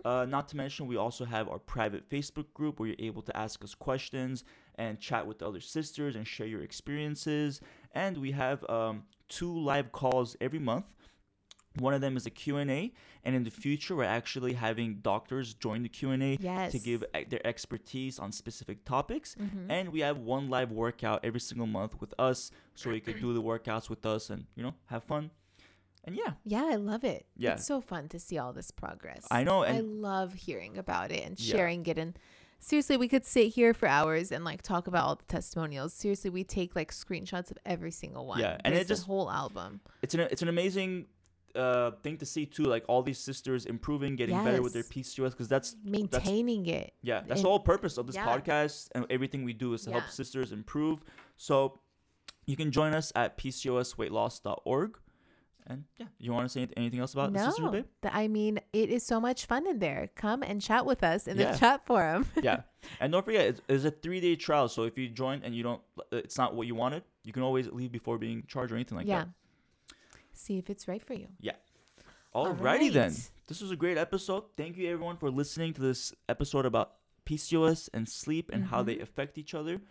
Uh, 0.04 0.26
not 0.26 0.48
to 0.48 0.56
mention, 0.56 0.86
we 0.86 0.96
also 0.96 1.24
have 1.24 1.48
our 1.48 1.58
private 1.58 2.08
Facebook 2.08 2.52
group 2.54 2.78
where 2.78 2.88
you're 2.90 2.96
able 2.98 3.22
to 3.22 3.36
ask 3.36 3.62
us 3.64 3.74
questions 3.74 4.44
and 4.76 5.00
chat 5.00 5.26
with 5.26 5.38
the 5.38 5.46
other 5.46 5.60
sisters 5.60 6.16
and 6.16 6.26
share 6.26 6.46
your 6.46 6.62
experiences. 6.62 7.60
And 7.94 8.18
we 8.18 8.32
have 8.32 8.68
um, 8.68 9.04
two 9.28 9.56
live 9.58 9.92
calls 9.92 10.36
every 10.40 10.58
month 10.58 10.86
One 11.78 11.94
of 11.94 12.00
them 12.00 12.16
is 12.16 12.26
a 12.26 12.30
Q&A, 12.30 12.92
and 13.24 13.34
in 13.34 13.44
the 13.44 13.50
future, 13.50 13.96
we're 13.96 14.04
actually 14.04 14.52
having 14.52 14.96
doctors 14.96 15.54
join 15.54 15.82
the 15.82 15.88
Q&A 15.88 16.36
Yes. 16.40 16.72
to 16.72 16.78
give 16.78 17.02
e- 17.18 17.24
their 17.24 17.44
expertise 17.46 18.18
on 18.18 18.30
specific 18.32 18.84
topics. 18.84 19.34
Mhm. 19.36 19.66
And 19.70 19.88
we 19.90 20.00
have 20.00 20.18
one 20.18 20.48
live 20.50 20.70
workout 20.70 21.20
every 21.24 21.40
single 21.40 21.66
month 21.66 22.00
with 22.00 22.12
us, 22.18 22.50
so 22.74 22.90
you 22.90 23.00
could 23.00 23.20
do 23.20 23.32
the 23.32 23.42
workouts 23.42 23.88
with 23.88 24.04
us 24.04 24.28
and 24.30 24.46
you 24.54 24.62
know 24.62 24.74
have 24.86 25.02
fun. 25.04 25.30
And 26.04 26.16
yeah, 26.16 26.32
Yeah, 26.44 26.64
I 26.64 26.74
love 26.74 27.04
it. 27.04 27.26
Yeah. 27.36 27.52
It's 27.54 27.64
so 27.66 27.80
fun 27.80 28.08
to 28.08 28.18
see 28.18 28.36
all 28.36 28.52
this 28.52 28.70
progress. 28.72 29.24
I 29.30 29.44
know, 29.44 29.62
I 29.62 29.78
love 29.80 30.34
hearing 30.34 30.76
about 30.76 31.12
it 31.12 31.24
and 31.24 31.38
Yeah. 31.38 31.54
sharing 31.56 31.86
it. 31.86 31.96
And 31.96 32.18
seriously, 32.58 32.96
we 32.96 33.06
could 33.06 33.24
sit 33.24 33.52
here 33.54 33.72
for 33.72 33.86
hours 33.88 34.32
and 34.32 34.44
like 34.44 34.62
talk 34.62 34.88
about 34.88 35.04
all 35.04 35.14
the 35.14 35.24
testimonials. 35.24 35.94
Seriously, 35.94 36.28
we 36.28 36.42
take 36.44 36.74
like 36.74 36.90
screenshots 36.92 37.52
of 37.52 37.58
every 37.64 37.92
single 37.92 38.26
one. 38.26 38.40
Yeah, 38.40 38.58
and 38.64 38.74
There's 38.74 38.86
it 38.86 38.88
just- 38.88 39.04
a 39.04 39.06
whole 39.06 39.30
album. 39.30 39.80
it's 40.02 40.12
an 40.14 40.20
it's 40.20 40.42
an 40.42 40.48
amazing 40.48 41.06
uh 41.54 41.90
thing 42.02 42.16
to 42.18 42.26
see 42.26 42.46
too, 42.46 42.64
like 42.64 42.84
all 42.88 43.02
these 43.02 43.18
sisters 43.18 43.66
improving, 43.66 44.16
getting 44.16 44.42
better 44.44 44.62
with 44.62 44.72
their 44.72 44.84
Yes. 44.94 45.14
PCOS, 45.14 45.30
because 45.30 45.48
that's 45.48 45.76
Maintaining 45.84 46.66
it. 46.66 46.94
yeah, 47.02 47.20
that's 47.20 47.40
And- 47.40 47.44
the 47.44 47.48
whole 47.48 47.60
purpose 47.60 47.98
of 47.98 48.06
this 48.06 48.16
yeah. 48.16 48.26
podcast 48.26 48.88
and 48.94 49.06
everything 49.10 49.44
we 49.44 49.52
do 49.52 49.72
is 49.74 49.82
to 49.84 49.90
help 49.92 50.08
sisters 50.08 50.52
improve. 50.52 51.00
So 51.36 51.80
you 52.46 52.56
can 52.56 52.70
join 52.72 52.94
us 52.94 53.12
at 53.14 53.36
pcosweightloss.org. 53.38 54.98
And 55.64 55.84
yeah, 55.96 56.06
you 56.18 56.32
want 56.32 56.44
to 56.46 56.48
say 56.48 56.66
anything 56.76 56.98
else 56.98 57.12
about 57.12 57.30
no, 57.32 57.44
Sister 57.46 57.68
Babe? 57.68 57.84
th- 58.02 58.12
I 58.12 58.26
mean, 58.26 58.58
it 58.72 58.90
is 58.90 59.04
so 59.06 59.20
much 59.20 59.46
fun 59.46 59.64
in 59.68 59.78
there. 59.78 60.10
Come 60.16 60.42
and 60.42 60.60
chat 60.60 60.84
with 60.84 61.04
us 61.04 61.28
in 61.28 61.38
Yeah. 61.38 61.52
the 61.52 61.58
chat 61.58 61.86
forum. 61.86 62.26
yeah, 62.42 62.62
and 63.00 63.12
don't 63.12 63.24
forget, 63.24 63.46
it's, 63.46 63.60
it's 63.68 63.84
a 63.84 63.92
three 63.92 64.20
day 64.20 64.34
trial. 64.34 64.68
So 64.68 64.82
if 64.82 64.98
you 64.98 65.08
join 65.08 65.40
and 65.44 65.54
you 65.54 65.62
don't, 65.62 65.80
it's 66.10 66.36
not 66.36 66.56
what 66.56 66.66
you 66.66 66.74
wanted, 66.74 67.04
you 67.22 67.32
can 67.32 67.44
always 67.44 67.68
leave 67.68 67.92
before 67.92 68.18
being 68.18 68.42
charged 68.48 68.72
or 68.72 68.74
anything 68.74 68.98
like 68.98 69.06
yeah. 69.06 69.20
that. 69.20 69.28
See 70.32 70.58
if 70.58 70.70
it's 70.70 70.88
right 70.88 71.02
for 71.02 71.14
you. 71.14 71.28
Yeah. 71.40 71.52
Alrighty 72.34 72.92
then. 72.92 73.14
This 73.46 73.60
was 73.60 73.70
a 73.70 73.76
great 73.76 73.98
episode. 73.98 74.44
Thank 74.56 74.76
you 74.76 74.90
everyone 74.90 75.16
for 75.18 75.30
listening 75.30 75.74
to 75.74 75.80
this 75.82 76.14
episode 76.28 76.64
about 76.64 76.94
PCOS 77.26 77.88
and 77.92 78.08
sleep 78.08 78.50
and 78.52 78.64
how 78.66 78.82
they 78.82 78.96
Mhm. 78.96 79.02
affect 79.02 79.38
each 79.38 79.54
other. 79.54 79.82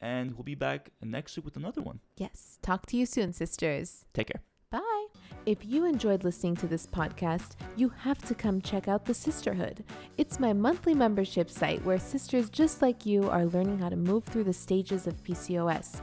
And 0.00 0.34
we'll 0.34 0.44
be 0.44 0.54
back 0.54 0.90
next 1.02 1.36
week 1.36 1.46
with 1.46 1.56
another 1.56 1.80
one. 1.80 2.00
Yes. 2.16 2.58
Talk 2.60 2.84
to 2.86 2.96
you 2.98 3.06
soon, 3.06 3.32
sisters. 3.32 4.04
Take 4.12 4.26
care. 4.28 4.42
Bye. 4.68 5.06
If 5.46 5.64
you 5.64 5.86
enjoyed 5.86 6.22
listening 6.24 6.56
to 6.56 6.66
this 6.66 6.86
podcast, 6.86 7.52
you 7.76 7.88
have 7.88 8.18
to 8.26 8.34
come 8.34 8.60
check 8.60 8.88
out 8.88 9.06
The 9.06 9.14
Cysterhood. 9.14 9.78
It's 10.18 10.38
my 10.38 10.52
monthly 10.52 10.92
membership 10.92 11.48
site 11.48 11.82
where 11.84 11.98
sisters 11.98 12.50
just 12.50 12.82
like 12.82 13.06
you 13.06 13.30
are 13.30 13.46
learning 13.46 13.78
how 13.78 13.88
to 13.88 13.96
move 13.96 14.24
through 14.24 14.44
the 14.44 14.52
stages 14.52 15.06
of 15.06 15.22
PCOS. 15.24 16.02